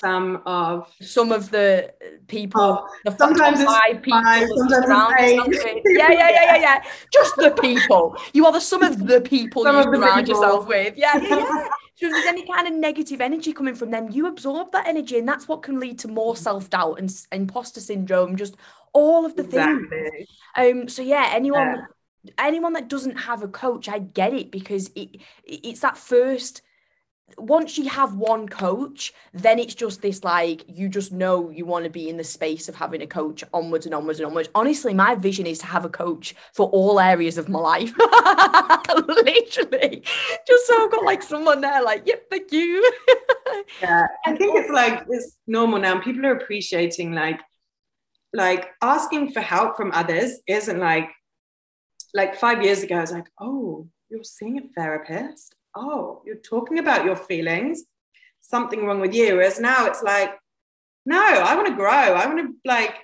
some 0.00 0.42
of 0.46 0.92
some 1.00 1.32
of 1.32 1.50
the 1.50 1.92
people 2.28 2.60
oh, 2.60 2.88
the 3.04 3.16
sometimes 3.16 3.64
five 3.64 4.02
people 4.02 4.22
five, 4.22 4.48
sometimes 4.68 5.56
yeah 5.86 6.10
yeah 6.10 6.30
yeah 6.30 6.30
yeah 6.30 6.56
yeah. 6.56 6.82
Just 7.12 7.36
the 7.36 7.50
people. 7.60 8.16
You 8.32 8.46
are 8.46 8.52
the 8.52 8.60
sum 8.60 8.82
of 8.82 9.06
the 9.06 9.20
people 9.20 9.64
some 9.64 9.76
you 9.76 9.82
surround 9.82 10.26
people. 10.26 10.42
yourself 10.42 10.68
with. 10.68 10.96
Yeah 10.96 11.16
yeah 11.16 11.38
yeah. 11.38 11.68
So 11.98 12.06
if 12.06 12.12
there's 12.12 12.26
any 12.26 12.46
kind 12.46 12.68
of 12.68 12.74
negative 12.74 13.20
energy 13.20 13.52
coming 13.52 13.74
from 13.74 13.90
them 13.90 14.08
you 14.12 14.28
absorb 14.28 14.70
that 14.70 14.86
energy 14.86 15.18
and 15.18 15.26
that's 15.26 15.48
what 15.48 15.64
can 15.64 15.80
lead 15.80 15.98
to 16.00 16.08
more 16.08 16.36
self-doubt 16.36 17.00
and 17.00 17.12
imposter 17.32 17.80
syndrome 17.80 18.36
just 18.36 18.56
all 18.92 19.26
of 19.26 19.34
the 19.34 19.42
exactly. 19.42 19.88
things 19.88 20.28
um 20.56 20.88
so 20.88 21.02
yeah 21.02 21.28
anyone 21.32 21.86
yeah. 22.22 22.32
anyone 22.38 22.72
that 22.74 22.88
doesn't 22.88 23.16
have 23.16 23.42
a 23.42 23.48
coach 23.48 23.88
i 23.88 23.98
get 23.98 24.32
it 24.32 24.52
because 24.52 24.92
it 24.94 25.16
it's 25.44 25.80
that 25.80 25.98
first 25.98 26.62
once 27.36 27.76
you 27.76 27.88
have 27.88 28.14
one 28.14 28.48
coach, 28.48 29.12
then 29.32 29.58
it's 29.58 29.74
just 29.74 30.02
this 30.02 30.24
like 30.24 30.64
you 30.68 30.88
just 30.88 31.12
know 31.12 31.50
you 31.50 31.64
want 31.64 31.84
to 31.84 31.90
be 31.90 32.08
in 32.08 32.16
the 32.16 32.24
space 32.24 32.68
of 32.68 32.74
having 32.74 33.02
a 33.02 33.06
coach 33.06 33.44
onwards 33.52 33.86
and 33.86 33.94
onwards 33.94 34.18
and 34.18 34.26
onwards. 34.26 34.48
Honestly, 34.54 34.94
my 34.94 35.14
vision 35.14 35.46
is 35.46 35.58
to 35.58 35.66
have 35.66 35.84
a 35.84 35.88
coach 35.88 36.34
for 36.54 36.68
all 36.70 36.98
areas 36.98 37.38
of 37.38 37.48
my 37.48 37.58
life. 37.58 37.92
Literally, 37.98 40.02
just 40.46 40.66
so 40.66 40.84
I've 40.84 40.90
got 40.90 41.04
like 41.04 41.22
someone 41.22 41.60
there, 41.60 41.82
like, 41.82 42.06
yep, 42.06 42.24
thank 42.30 42.52
you. 42.52 42.92
yeah, 43.82 44.06
I 44.26 44.36
think 44.36 44.56
it's 44.56 44.70
like 44.70 45.04
it's 45.08 45.36
normal 45.46 45.80
now. 45.80 46.00
People 46.00 46.26
are 46.26 46.36
appreciating 46.36 47.12
like 47.12 47.40
like 48.32 48.68
asking 48.82 49.32
for 49.32 49.40
help 49.40 49.76
from 49.76 49.92
others 49.92 50.38
isn't 50.46 50.78
like 50.78 51.10
like 52.14 52.36
five 52.36 52.62
years 52.62 52.82
ago. 52.82 52.96
I 52.96 53.00
was 53.00 53.12
like, 53.12 53.28
oh, 53.40 53.88
you're 54.08 54.24
seeing 54.24 54.58
a 54.58 54.62
therapist 54.74 55.54
oh, 55.78 56.22
you're 56.26 56.36
talking 56.36 56.78
about 56.78 57.04
your 57.04 57.16
feelings, 57.16 57.84
something 58.40 58.84
wrong 58.84 59.00
with 59.00 59.14
you. 59.14 59.36
Whereas 59.36 59.60
now 59.60 59.86
it's 59.86 60.02
like, 60.02 60.34
no, 61.06 61.20
I 61.20 61.54
want 61.54 61.68
to 61.68 61.74
grow. 61.74 61.88
I 61.88 62.26
want 62.26 62.38
to 62.38 62.54
like, 62.64 62.94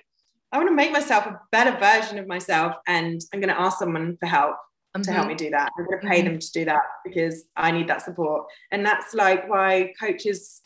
I 0.51 0.57
want 0.57 0.69
to 0.69 0.75
make 0.75 0.91
myself 0.91 1.25
a 1.25 1.39
better 1.51 1.77
version 1.79 2.19
of 2.19 2.27
myself. 2.27 2.75
And 2.87 3.21
I'm 3.33 3.39
going 3.39 3.53
to 3.53 3.59
ask 3.59 3.79
someone 3.79 4.17
for 4.19 4.27
help 4.27 4.55
mm-hmm. 4.95 5.01
to 5.01 5.11
help 5.11 5.23
mm-hmm. 5.23 5.29
me 5.29 5.35
do 5.35 5.49
that. 5.51 5.71
I'm 5.77 5.85
going 5.85 6.01
to 6.01 6.07
pay 6.07 6.19
mm-hmm. 6.19 6.31
them 6.31 6.39
to 6.39 6.51
do 6.51 6.65
that 6.65 6.81
because 7.03 7.45
I 7.55 7.71
need 7.71 7.87
that 7.87 8.03
support. 8.03 8.45
And 8.71 8.85
that's 8.85 9.13
like 9.13 9.49
why 9.49 9.93
coaches, 9.99 10.61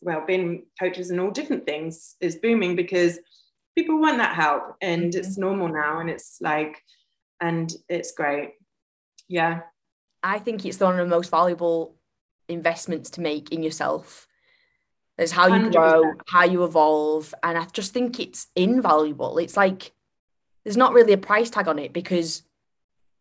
well, 0.00 0.24
being 0.26 0.66
coaches 0.78 1.10
and 1.10 1.20
all 1.20 1.30
different 1.30 1.66
things 1.66 2.16
is 2.20 2.36
booming 2.36 2.76
because 2.76 3.18
people 3.76 4.00
want 4.00 4.18
that 4.18 4.34
help 4.34 4.74
and 4.80 5.12
mm-hmm. 5.12 5.18
it's 5.18 5.38
normal 5.38 5.68
now. 5.68 6.00
And 6.00 6.10
it's 6.10 6.38
like, 6.40 6.76
and 7.40 7.72
it's 7.88 8.12
great. 8.12 8.54
Yeah. 9.28 9.60
I 10.22 10.38
think 10.38 10.64
it's 10.64 10.80
one 10.80 10.98
of 10.98 11.06
the 11.06 11.14
most 11.14 11.30
valuable 11.30 11.94
investments 12.48 13.10
to 13.10 13.20
make 13.20 13.52
in 13.52 13.62
yourself. 13.62 14.26
It's 15.16 15.32
how 15.32 15.46
you 15.48 15.70
100%. 15.70 15.72
grow, 15.72 16.12
how 16.26 16.44
you 16.44 16.64
evolve. 16.64 17.34
And 17.42 17.58
I 17.58 17.64
just 17.66 17.92
think 17.92 18.20
it's 18.20 18.46
invaluable. 18.54 19.38
It's 19.38 19.56
like 19.56 19.92
there's 20.64 20.76
not 20.76 20.92
really 20.92 21.12
a 21.12 21.18
price 21.18 21.50
tag 21.50 21.68
on 21.68 21.78
it 21.78 21.92
because 21.92 22.42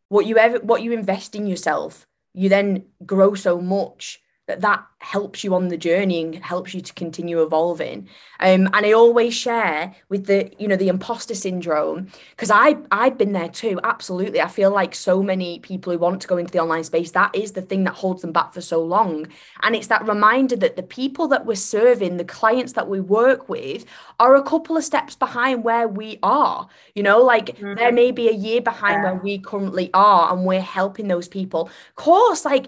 what 0.10 0.26
you 0.26 0.38
ever 0.38 0.60
what 0.60 0.84
you 0.84 0.92
invest 0.92 1.36
in 1.36 1.48
yourself, 1.48 2.08
you 2.34 2.50
then 2.50 2.86
grow 3.06 3.34
so 3.34 3.60
much 3.60 4.22
that 4.48 4.62
that 4.62 4.86
helps 5.00 5.44
you 5.44 5.54
on 5.54 5.68
the 5.68 5.78
journey 5.78 6.24
and 6.24 6.36
helps 6.44 6.74
you 6.74 6.82
to 6.82 6.94
continue 6.94 7.42
evolving. 7.42 8.10
Um, 8.40 8.68
and 8.74 8.86
i 8.86 8.92
always 8.92 9.34
share 9.34 9.96
with 10.10 10.26
the 10.28 10.52
you 10.60 10.68
know 10.68 10.76
the 10.76 10.90
imposter 10.90 11.34
syndrome 11.34 12.08
because 12.32 12.52
i 12.52 12.76
i've 12.92 13.18
been 13.18 13.32
there 13.32 13.50
too 13.50 13.80
absolutely. 13.84 14.42
I 14.42 14.48
feel 14.48 14.72
like 14.72 14.94
so 14.94 15.24
many 15.24 15.60
people 15.60 15.92
who 15.92 16.00
want 16.00 16.22
to 16.22 16.28
go 16.28 16.38
into 16.38 16.52
the 16.52 16.60
online 16.60 16.84
space 16.84 17.12
that 17.12 17.34
is 17.36 17.54
the 17.54 17.62
thing 17.62 17.84
that 17.86 17.94
holds 17.94 18.22
them 18.22 18.32
back 18.32 18.54
for 18.54 18.62
so 18.62 18.84
long. 18.84 19.28
And 19.64 19.76
it's 19.76 19.88
that 19.88 20.08
reminder 20.08 20.56
that 20.58 20.76
the 20.76 20.84
people 20.84 21.28
that 21.30 21.46
we're 21.46 21.56
serving 21.56 22.18
the 22.18 22.26
clients 22.26 22.74
that 22.74 22.88
we 22.88 23.00
work 23.00 23.50
with 23.50 23.86
are 24.20 24.36
a 24.36 24.44
couple 24.44 24.78
of 24.78 24.84
steps 24.84 25.16
behind 25.16 25.64
where 25.64 25.88
we 25.88 26.20
are. 26.22 26.68
You 26.96 27.04
know 27.04 27.22
like 27.22 27.48
mm-hmm. 27.48 27.76
there 27.76 27.92
may 27.92 28.12
be 28.12 28.28
a 28.30 28.34
year 28.34 28.62
behind 28.62 29.04
yeah. 29.04 29.12
where 29.12 29.22
we 29.22 29.40
currently 29.40 29.90
are 29.94 30.32
and 30.32 30.46
we're 30.46 30.62
helping 30.62 31.08
those 31.08 31.28
people. 31.28 31.62
Of 31.90 31.96
course 31.96 32.46
like 32.46 32.68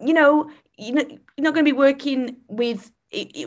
you 0.00 0.14
know 0.14 0.48
you 0.82 0.92
know, 0.92 1.04
you're 1.08 1.44
not 1.44 1.54
going 1.54 1.64
to 1.64 1.72
be 1.72 1.76
working 1.76 2.36
with 2.48 2.90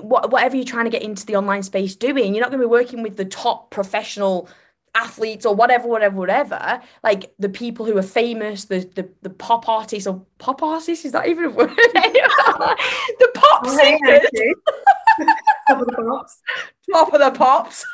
whatever 0.01 0.55
you're 0.55 0.65
trying 0.65 0.86
to 0.86 0.91
get 0.91 1.01
into 1.01 1.25
the 1.25 1.36
online 1.36 1.63
space 1.63 1.95
doing. 1.95 2.33
You're 2.33 2.43
not 2.43 2.51
going 2.51 2.61
to 2.61 2.67
be 2.67 2.71
working 2.71 3.01
with 3.01 3.17
the 3.17 3.25
top 3.25 3.71
professional 3.71 4.47
athletes 4.93 5.45
or 5.45 5.53
whatever, 5.53 5.88
whatever, 5.88 6.15
whatever. 6.15 6.81
Like 7.03 7.33
the 7.38 7.49
people 7.49 7.86
who 7.86 7.97
are 7.97 8.03
famous, 8.03 8.65
the 8.65 8.89
the, 8.95 9.09
the 9.21 9.29
pop 9.29 9.67
artists 9.67 10.07
or 10.07 10.25
pop 10.38 10.63
artists 10.63 11.05
is 11.05 11.11
that 11.11 11.27
even 11.27 11.45
a 11.45 11.49
word? 11.49 11.69
the 11.75 13.31
pop 13.36 13.63
oh, 13.65 13.77
singers. 13.77 14.21
top 15.67 15.81
of 15.81 15.88
the 15.88 15.93
pops. 15.93 16.41
Top 16.91 17.13
of 17.13 17.19
the 17.19 17.31
pops. 17.31 17.86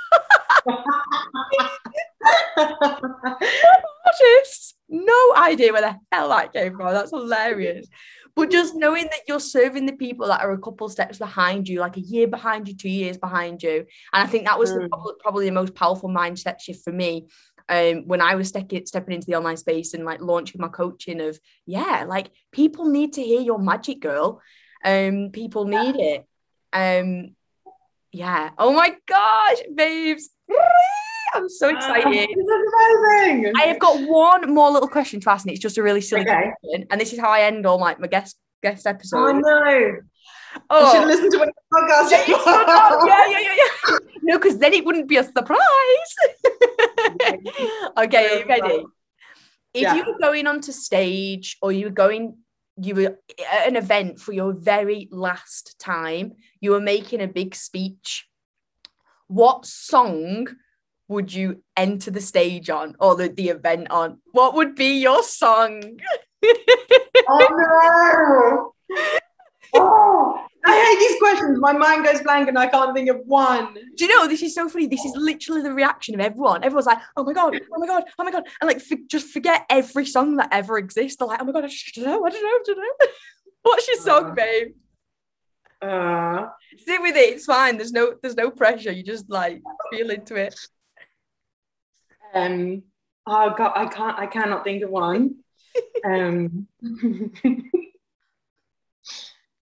artists. 4.05 4.75
No 4.89 5.35
idea 5.37 5.71
where 5.71 5.81
the 5.81 5.97
hell 6.11 6.29
that 6.29 6.53
came 6.53 6.75
from. 6.75 6.93
That's 6.93 7.11
hilarious. 7.11 7.87
But 8.35 8.51
just 8.51 8.75
knowing 8.75 9.05
that 9.05 9.21
you're 9.27 9.39
serving 9.39 9.85
the 9.85 9.93
people 9.93 10.27
that 10.27 10.41
are 10.41 10.51
a 10.51 10.57
couple 10.57 10.87
steps 10.89 11.17
behind 11.17 11.67
you, 11.67 11.79
like 11.79 11.97
a 11.97 12.01
year 12.01 12.27
behind 12.27 12.67
you, 12.67 12.75
two 12.75 12.89
years 12.89 13.17
behind 13.17 13.61
you. 13.61 13.85
And 14.13 14.23
I 14.23 14.25
think 14.25 14.45
that 14.45 14.59
was 14.59 14.71
mm. 14.71 14.89
the, 14.89 15.15
probably 15.19 15.45
the 15.45 15.51
most 15.51 15.75
powerful 15.75 16.09
mindset 16.09 16.61
shift 16.61 16.83
for 16.83 16.93
me 16.93 17.27
um, 17.69 18.07
when 18.07 18.21
I 18.21 18.35
was 18.35 18.49
stepping 18.49 18.85
stepping 18.85 19.15
into 19.15 19.27
the 19.27 19.35
online 19.35 19.57
space 19.57 19.93
and 19.93 20.05
like 20.05 20.21
launching 20.21 20.59
my 20.59 20.67
coaching 20.67 21.21
of 21.21 21.39
yeah, 21.65 22.05
like 22.07 22.29
people 22.51 22.85
need 22.85 23.13
to 23.13 23.23
hear 23.23 23.41
your 23.41 23.59
magic 23.59 24.01
girl. 24.01 24.41
Um, 24.83 25.29
people 25.31 25.65
need 25.65 25.95
it. 25.95 26.25
Um, 26.73 27.35
yeah. 28.11 28.51
Oh 28.57 28.73
my 28.73 28.95
gosh, 29.07 29.59
babes. 29.73 30.29
I'm 31.33 31.49
so 31.49 31.69
excited. 31.69 32.13
this 32.13 32.29
is 32.29 32.49
amazing. 33.07 33.53
I 33.55 33.67
have 33.67 33.79
got 33.79 33.99
one 34.07 34.53
more 34.53 34.69
little 34.71 34.87
question 34.87 35.19
to 35.21 35.31
ask, 35.31 35.45
and 35.45 35.51
it's 35.51 35.61
just 35.61 35.77
a 35.77 35.83
really 35.83 36.01
silly 36.01 36.21
okay. 36.21 36.51
question. 36.61 36.87
And 36.91 36.99
this 36.99 37.13
is 37.13 37.19
how 37.19 37.29
I 37.29 37.41
end 37.41 37.65
all 37.65 37.79
my, 37.79 37.95
my 37.99 38.07
guest 38.07 38.37
guest 38.61 38.85
episodes. 38.85 39.13
Oh 39.13 39.39
no. 39.39 39.97
Oh, 40.69 40.85
I 40.85 40.97
should 40.97 41.07
listen 41.07 41.31
to 41.31 41.43
a 41.43 41.45
podcast. 41.45 42.11
Yeah, 42.11 42.25
yeah, 42.27 43.29
yeah, 43.29 43.39
yeah, 43.39 43.55
yeah. 43.55 43.97
no, 44.23 44.37
because 44.37 44.57
then 44.57 44.73
it 44.73 44.83
wouldn't 44.85 45.07
be 45.07 45.15
a 45.17 45.23
surprise. 45.23 45.57
okay, 47.97 48.27
are 48.27 48.39
you 48.39 48.45
ready? 48.47 48.83
If 49.73 49.83
yeah. 49.83 49.95
you 49.95 50.03
were 50.05 50.17
going 50.19 50.47
onto 50.47 50.73
stage 50.73 51.57
or 51.61 51.71
you 51.71 51.85
were 51.85 51.91
going, 51.91 52.35
you 52.75 52.95
were 52.95 53.17
at 53.49 53.67
an 53.67 53.77
event 53.77 54.19
for 54.19 54.33
your 54.33 54.51
very 54.51 55.07
last 55.11 55.79
time, 55.79 56.33
you 56.59 56.71
were 56.71 56.81
making 56.81 57.21
a 57.21 57.27
big 57.27 57.55
speech. 57.55 58.27
What 59.27 59.65
song 59.65 60.47
would 61.11 61.33
you 61.33 61.61
enter 61.77 62.09
the 62.09 62.21
stage 62.21 62.69
on 62.69 62.95
or 62.99 63.15
the, 63.15 63.27
the 63.27 63.49
event 63.49 63.91
on? 63.91 64.19
What 64.31 64.55
would 64.55 64.75
be 64.75 64.99
your 64.99 65.23
song? 65.23 65.99
oh 67.29 68.73
no! 68.89 68.97
Oh, 69.73 70.45
I 70.65 70.85
hate 70.85 70.99
these 70.99 71.17
questions. 71.19 71.57
My 71.59 71.73
mind 71.73 72.05
goes 72.05 72.21
blank 72.21 72.49
and 72.49 72.57
I 72.57 72.67
can't 72.67 72.93
think 72.93 73.09
of 73.09 73.21
one. 73.25 73.73
Do 73.95 74.05
you 74.05 74.13
know 74.13 74.27
this 74.27 74.41
is 74.41 74.53
so 74.53 74.67
funny? 74.67 74.87
This 74.87 75.05
is 75.05 75.13
literally 75.15 75.61
the 75.61 75.73
reaction 75.73 76.13
of 76.13 76.19
everyone. 76.19 76.63
Everyone's 76.63 76.87
like, 76.87 76.99
"Oh 77.15 77.23
my 77.23 77.33
god! 77.33 77.57
Oh 77.73 77.79
my 77.79 77.87
god! 77.87 78.03
Oh 78.19 78.23
my 78.23 78.31
god!" 78.31 78.43
And 78.59 78.67
like, 78.67 78.81
for, 78.81 78.97
just 79.07 79.27
forget 79.27 79.65
every 79.69 80.05
song 80.05 80.35
that 80.37 80.49
ever 80.51 80.77
exists. 80.77 81.17
They're 81.17 81.27
like, 81.27 81.41
"Oh 81.41 81.45
my 81.45 81.53
god! 81.53 81.65
I 81.65 81.69
don't 81.95 82.05
know. 82.05 82.25
I 82.25 82.29
don't 82.29 82.43
know. 82.43 82.49
I 82.49 82.63
don't 82.65 82.77
know." 82.77 83.07
What's 83.63 83.87
your 83.87 83.97
song, 83.97 84.31
uh, 84.31 84.33
babe? 84.33 84.67
Uh, 85.81 86.47
Sit 86.77 87.01
with 87.01 87.15
it. 87.15 87.35
It's 87.35 87.45
fine. 87.45 87.77
There's 87.77 87.93
no. 87.93 88.15
There's 88.21 88.35
no 88.35 88.51
pressure. 88.51 88.91
You 88.91 89.03
just 89.03 89.29
like 89.29 89.61
feel 89.91 90.09
into 90.09 90.35
it. 90.35 90.59
Um, 92.33 92.83
oh 93.25 93.53
God, 93.57 93.71
I 93.75 93.85
can't. 93.87 94.19
I 94.19 94.27
cannot 94.27 94.63
think 94.63 94.83
of 94.83 94.89
one. 94.89 95.35
um, 96.05 96.67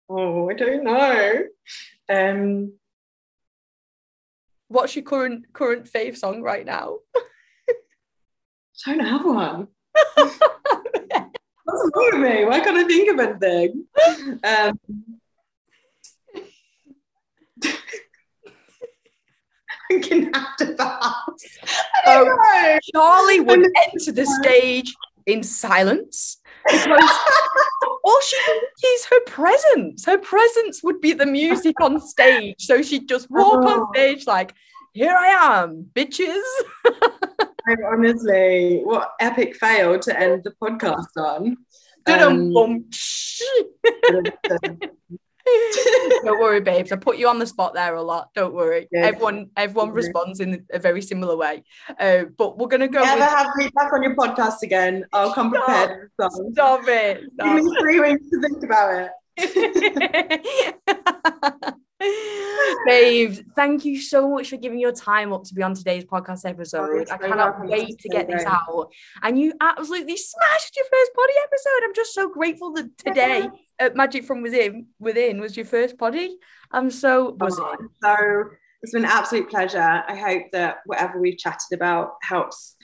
oh, 0.08 0.50
I 0.50 0.54
don't 0.54 0.84
know. 0.84 1.44
Um, 2.08 2.72
What's 4.68 4.94
your 4.94 5.04
current 5.04 5.52
current 5.54 5.90
fave 5.90 6.16
song 6.16 6.42
right 6.42 6.64
now? 6.64 6.98
I 8.86 8.94
don't 8.94 9.06
have 9.06 9.24
one. 9.24 9.68
What's 10.14 10.38
wrong 11.64 12.10
with 12.12 12.20
me? 12.20 12.44
Why 12.44 12.60
can't 12.60 12.76
I 12.76 12.84
think 12.84 13.10
of 13.10 13.18
anything? 13.18 13.86
Um, 14.44 15.17
can 20.00 20.32
have 20.32 20.56
to 20.58 20.74
pass. 20.74 21.58
Oh, 22.06 22.78
Charlie 22.94 23.40
would 23.40 23.66
enter 23.86 24.12
the 24.12 24.26
stage 24.42 24.94
in 25.26 25.42
silence 25.42 26.38
because 26.66 27.10
all 28.04 28.20
she 28.22 28.36
needs 28.52 28.84
is 28.84 29.06
her 29.06 29.20
presence. 29.26 30.06
Her 30.06 30.18
presence 30.18 30.82
would 30.82 31.00
be 31.00 31.12
the 31.12 31.26
music 31.26 31.80
on 31.80 32.00
stage. 32.00 32.56
So 32.58 32.82
she'd 32.82 33.08
just 33.08 33.30
walk 33.30 33.64
oh. 33.64 33.82
on 33.82 33.94
stage 33.94 34.26
like, 34.26 34.54
here 34.92 35.14
I 35.14 35.62
am, 35.62 35.86
bitches. 35.94 36.42
honestly, 37.90 38.80
what 38.84 39.12
epic 39.20 39.56
fail 39.56 39.98
to 39.98 40.20
end 40.20 40.44
the 40.44 40.52
podcast 40.62 41.16
on. 41.16 41.56
Um, 42.06 42.50
Don't 46.24 46.40
worry, 46.40 46.60
babes. 46.60 46.92
I 46.92 46.96
put 46.96 47.18
you 47.18 47.28
on 47.28 47.38
the 47.38 47.46
spot 47.46 47.74
there 47.74 47.94
a 47.94 48.02
lot. 48.02 48.30
Don't 48.34 48.54
worry. 48.54 48.88
Yeah. 48.90 49.06
Everyone, 49.06 49.50
everyone 49.56 49.90
responds 49.90 50.40
in 50.40 50.64
a 50.70 50.78
very 50.78 51.02
similar 51.02 51.36
way. 51.36 51.64
Uh, 51.98 52.24
but 52.36 52.58
we're 52.58 52.68
gonna 52.68 52.88
go. 52.88 53.02
Never 53.02 53.20
with... 53.20 53.30
have 53.30 53.56
me 53.56 53.68
back 53.74 53.92
on 53.92 54.02
your 54.02 54.14
podcast 54.14 54.62
again. 54.62 55.04
I'll 55.12 55.32
come 55.32 55.50
Stop. 55.50 55.66
prepared. 55.66 56.10
Stop 56.52 56.88
it. 56.88 57.24
Stop. 57.34 57.56
Give 57.56 57.64
me 57.64 57.76
three 57.80 58.00
weeks 58.00 58.28
to 58.30 58.40
think 58.40 58.64
about 58.64 59.10
it. 59.36 61.74
Babe, 62.86 63.36
thank 63.56 63.84
you 63.84 64.00
so 64.00 64.28
much 64.28 64.50
for 64.50 64.56
giving 64.56 64.78
your 64.78 64.92
time 64.92 65.32
up 65.32 65.44
to 65.44 65.54
be 65.54 65.62
on 65.62 65.74
today's 65.74 66.04
podcast 66.04 66.48
episode. 66.48 67.06
Oh, 67.10 67.12
I 67.12 67.18
cannot 67.18 67.66
wait 67.66 67.98
to 67.98 68.08
get 68.08 68.28
this 68.28 68.44
out. 68.44 68.90
And 69.22 69.38
you 69.38 69.52
absolutely 69.60 70.16
smashed 70.16 70.76
your 70.76 70.84
first 70.84 71.10
body 71.14 71.32
episode. 71.42 71.84
I'm 71.84 71.94
just 71.94 72.14
so 72.14 72.30
grateful 72.30 72.72
that 72.74 72.96
today 72.98 73.48
uh, 73.80 73.90
Magic 73.94 74.24
from 74.24 74.42
Within 74.42 74.86
Within 74.98 75.40
was 75.40 75.56
your 75.56 75.66
first 75.66 75.98
poddy. 75.98 76.36
I'm 76.70 76.90
so 76.90 77.32
buzzing. 77.32 77.64
Oh, 77.64 77.88
so 78.02 78.50
it's 78.82 78.92
been 78.92 79.04
an 79.04 79.10
absolute 79.10 79.48
pleasure. 79.48 80.04
I 80.06 80.14
hope 80.14 80.44
that 80.52 80.78
whatever 80.86 81.20
we've 81.20 81.38
chatted 81.38 81.72
about 81.72 82.14
helps 82.22 82.76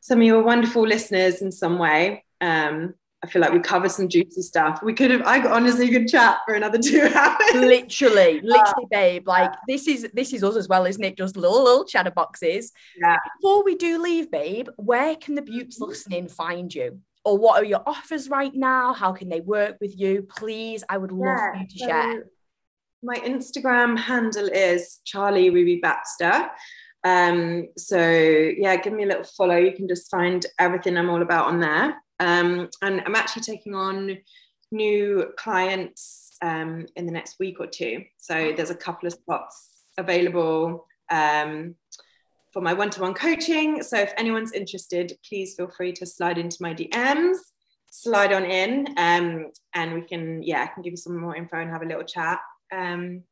some 0.00 0.20
of 0.20 0.26
your 0.26 0.42
wonderful 0.42 0.86
listeners 0.86 1.42
in 1.42 1.50
some 1.50 1.78
way. 1.78 2.24
Um, 2.40 2.94
I 3.24 3.28
feel 3.28 3.42
like 3.42 3.52
we 3.52 3.58
covered 3.58 3.90
some 3.90 4.08
juicy 4.08 4.42
stuff. 4.42 4.80
We 4.82 4.92
could 4.92 5.10
have, 5.10 5.22
I 5.22 5.40
honestly 5.48 5.90
could 5.90 6.06
chat 6.06 6.38
for 6.46 6.54
another 6.54 6.78
two 6.82 7.10
hours. 7.12 7.54
Literally, 7.54 8.40
literally, 8.42 8.86
babe. 8.90 9.26
Like 9.26 9.52
this 9.66 9.88
is 9.88 10.08
this 10.12 10.32
is 10.32 10.44
us 10.44 10.54
as 10.54 10.68
well, 10.68 10.86
isn't 10.86 11.02
it? 11.02 11.16
Just 11.16 11.36
little 11.36 11.64
little 11.64 11.84
chatter 11.84 12.10
boxes. 12.10 12.72
Yeah. 12.96 13.16
Before 13.40 13.64
we 13.64 13.74
do 13.74 14.00
leave, 14.00 14.30
babe, 14.30 14.68
where 14.76 15.16
can 15.16 15.34
the 15.34 15.42
Beauts 15.42 15.80
listening 15.80 16.28
find 16.28 16.72
you? 16.72 17.00
Or 17.26 17.36
what 17.36 17.60
are 17.60 17.66
your 17.66 17.82
offers 17.86 18.30
right 18.30 18.54
now? 18.54 18.92
How 18.92 19.12
can 19.12 19.28
they 19.28 19.40
work 19.40 19.78
with 19.80 19.98
you? 19.98 20.22
Please, 20.22 20.84
I 20.88 20.96
would 20.96 21.10
love 21.10 21.36
yeah, 21.36 21.60
you 21.60 21.66
to 21.66 21.78
so 21.78 21.86
share. 21.86 22.26
My 23.02 23.16
Instagram 23.16 23.98
handle 23.98 24.46
is 24.46 25.00
Charlie 25.04 25.50
Ruby 25.50 25.80
Baxter. 25.82 26.48
Um, 27.02 27.66
so 27.76 27.98
yeah, 27.98 28.76
give 28.76 28.92
me 28.92 29.02
a 29.02 29.06
little 29.06 29.24
follow. 29.24 29.56
You 29.56 29.72
can 29.72 29.88
just 29.88 30.08
find 30.08 30.46
everything 30.60 30.96
I'm 30.96 31.10
all 31.10 31.20
about 31.20 31.46
on 31.46 31.58
there. 31.58 31.96
Um, 32.20 32.68
and 32.80 33.02
I'm 33.04 33.16
actually 33.16 33.42
taking 33.42 33.74
on 33.74 34.18
new 34.70 35.32
clients 35.36 36.36
um, 36.42 36.86
in 36.94 37.06
the 37.06 37.12
next 37.12 37.40
week 37.40 37.56
or 37.58 37.66
two. 37.66 38.04
So 38.18 38.52
there's 38.56 38.70
a 38.70 38.76
couple 38.76 39.08
of 39.08 39.14
spots 39.14 39.82
available 39.98 40.86
um, 41.10 41.74
for 42.56 42.62
my 42.62 42.72
one-to-one 42.72 43.12
coaching. 43.12 43.82
So 43.82 43.98
if 43.98 44.14
anyone's 44.16 44.52
interested, 44.52 45.12
please 45.28 45.54
feel 45.56 45.68
free 45.68 45.92
to 45.92 46.06
slide 46.06 46.38
into 46.38 46.56
my 46.60 46.72
DMs, 46.72 47.36
slide 47.90 48.32
on 48.32 48.46
in, 48.46 48.86
um, 48.96 49.50
and 49.74 49.92
we 49.92 50.00
can, 50.00 50.42
yeah, 50.42 50.62
I 50.62 50.66
can 50.68 50.82
give 50.82 50.94
you 50.94 50.96
some 50.96 51.20
more 51.20 51.36
info 51.36 51.58
and 51.58 51.68
have 51.68 51.82
a 51.82 51.84
little 51.84 52.02
chat. 52.02 52.38
Um, 52.74 53.24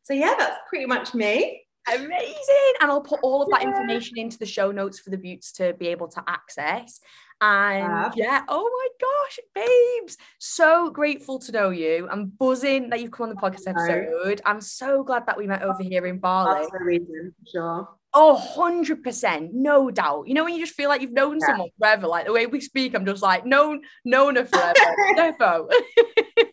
so 0.00 0.14
yeah, 0.14 0.34
that's 0.38 0.56
pretty 0.66 0.86
much 0.86 1.12
me. 1.12 1.60
Amazing. 1.94 2.72
And 2.80 2.90
I'll 2.90 3.02
put 3.02 3.20
all 3.22 3.42
of 3.42 3.50
that 3.50 3.64
information 3.64 4.16
into 4.16 4.38
the 4.38 4.46
show 4.46 4.72
notes 4.72 4.98
for 4.98 5.10
the 5.10 5.18
Beauts 5.18 5.52
to 5.52 5.74
be 5.74 5.88
able 5.88 6.08
to 6.08 6.24
access. 6.26 7.00
And 7.40 8.12
yeah, 8.16 8.42
oh 8.48 8.68
my 8.68 8.88
gosh, 9.00 9.38
babes, 9.54 10.16
so 10.38 10.90
grateful 10.90 11.38
to 11.40 11.52
know 11.52 11.70
you. 11.70 12.08
I'm 12.10 12.26
buzzing 12.26 12.90
that 12.90 13.00
you've 13.00 13.12
come 13.12 13.28
on 13.28 13.34
the 13.34 13.40
podcast 13.40 13.68
episode. 13.68 14.40
I'm 14.44 14.60
so 14.60 15.04
glad 15.04 15.26
that 15.26 15.36
we 15.36 15.46
met 15.46 15.62
over 15.62 15.82
here 15.82 16.06
in 16.06 16.18
Bali. 16.18 16.60
That's 16.60 16.72
the 16.72 16.84
reason, 16.84 17.34
sure. 17.46 17.88
Oh, 18.14 18.42
100%, 18.56 19.52
no 19.52 19.90
doubt. 19.90 20.26
You 20.26 20.34
know, 20.34 20.44
when 20.44 20.54
you 20.54 20.64
just 20.64 20.74
feel 20.74 20.88
like 20.88 21.00
you've 21.00 21.12
known 21.12 21.38
yeah. 21.40 21.46
someone 21.46 21.68
forever, 21.78 22.06
like 22.08 22.26
the 22.26 22.32
way 22.32 22.46
we 22.46 22.60
speak, 22.60 22.94
I'm 22.94 23.06
just 23.06 23.22
like, 23.22 23.46
known, 23.46 23.82
known 24.04 24.36
her 24.36 24.44
forever. 24.44 24.74
Defo. 25.16 25.70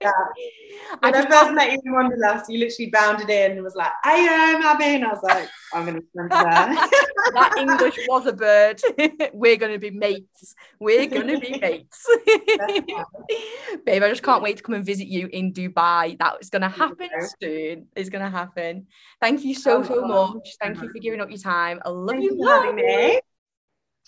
Yeah. 0.00 0.10
When 1.00 1.14
I, 1.14 1.20
I 1.20 1.28
first 1.28 1.52
met 1.52 1.72
you 1.72 1.80
in 1.84 1.92
Wanderlust, 1.92 2.48
you 2.48 2.58
literally 2.58 2.90
bounded 2.90 3.28
in 3.28 3.52
and 3.52 3.62
was 3.62 3.74
like, 3.74 3.92
I 4.04 4.14
am 4.14 4.62
Abby. 4.62 4.84
And 4.84 5.04
I 5.04 5.08
was 5.08 5.22
like, 5.22 5.48
I'm 5.74 5.84
going 5.84 6.00
to 6.00 6.06
stand 6.12 6.30
there. 6.30 6.40
that 7.34 7.54
English 7.58 7.98
was 8.08 8.26
a 8.26 8.32
bird. 8.32 8.80
We're 9.32 9.56
going 9.56 9.72
to 9.72 9.78
be 9.78 9.90
mates. 9.90 10.54
We're 10.78 11.06
going 11.06 11.26
to 11.26 11.40
be 11.40 11.58
mates. 11.60 12.06
Babe, 13.84 14.02
I 14.02 14.08
just 14.08 14.22
can't 14.22 14.42
wait 14.42 14.58
to 14.58 14.62
come 14.62 14.76
and 14.76 14.84
visit 14.84 15.08
you 15.08 15.28
in 15.32 15.52
Dubai. 15.52 16.16
That 16.18 16.36
is 16.40 16.50
going 16.50 16.62
to 16.62 16.68
happen 16.68 17.08
soon. 17.42 17.86
It's 17.96 18.08
going 18.08 18.24
to 18.24 18.30
happen. 18.30 18.86
Thank 19.20 19.44
you 19.44 19.54
so, 19.54 19.78
oh 19.78 19.82
so 19.82 20.06
much. 20.06 20.48
Thank 20.60 20.80
you 20.80 20.90
for 20.90 20.98
giving 21.00 21.20
up 21.20 21.28
your 21.28 21.38
time. 21.38 21.80
I 21.84 21.88
love 21.88 22.16
Thank 22.16 22.24
you. 22.24 22.46
having 22.46 22.76
me. 22.76 23.20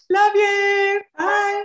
Love 0.08 0.34
you. 0.34 1.00
Bye. 1.16 1.64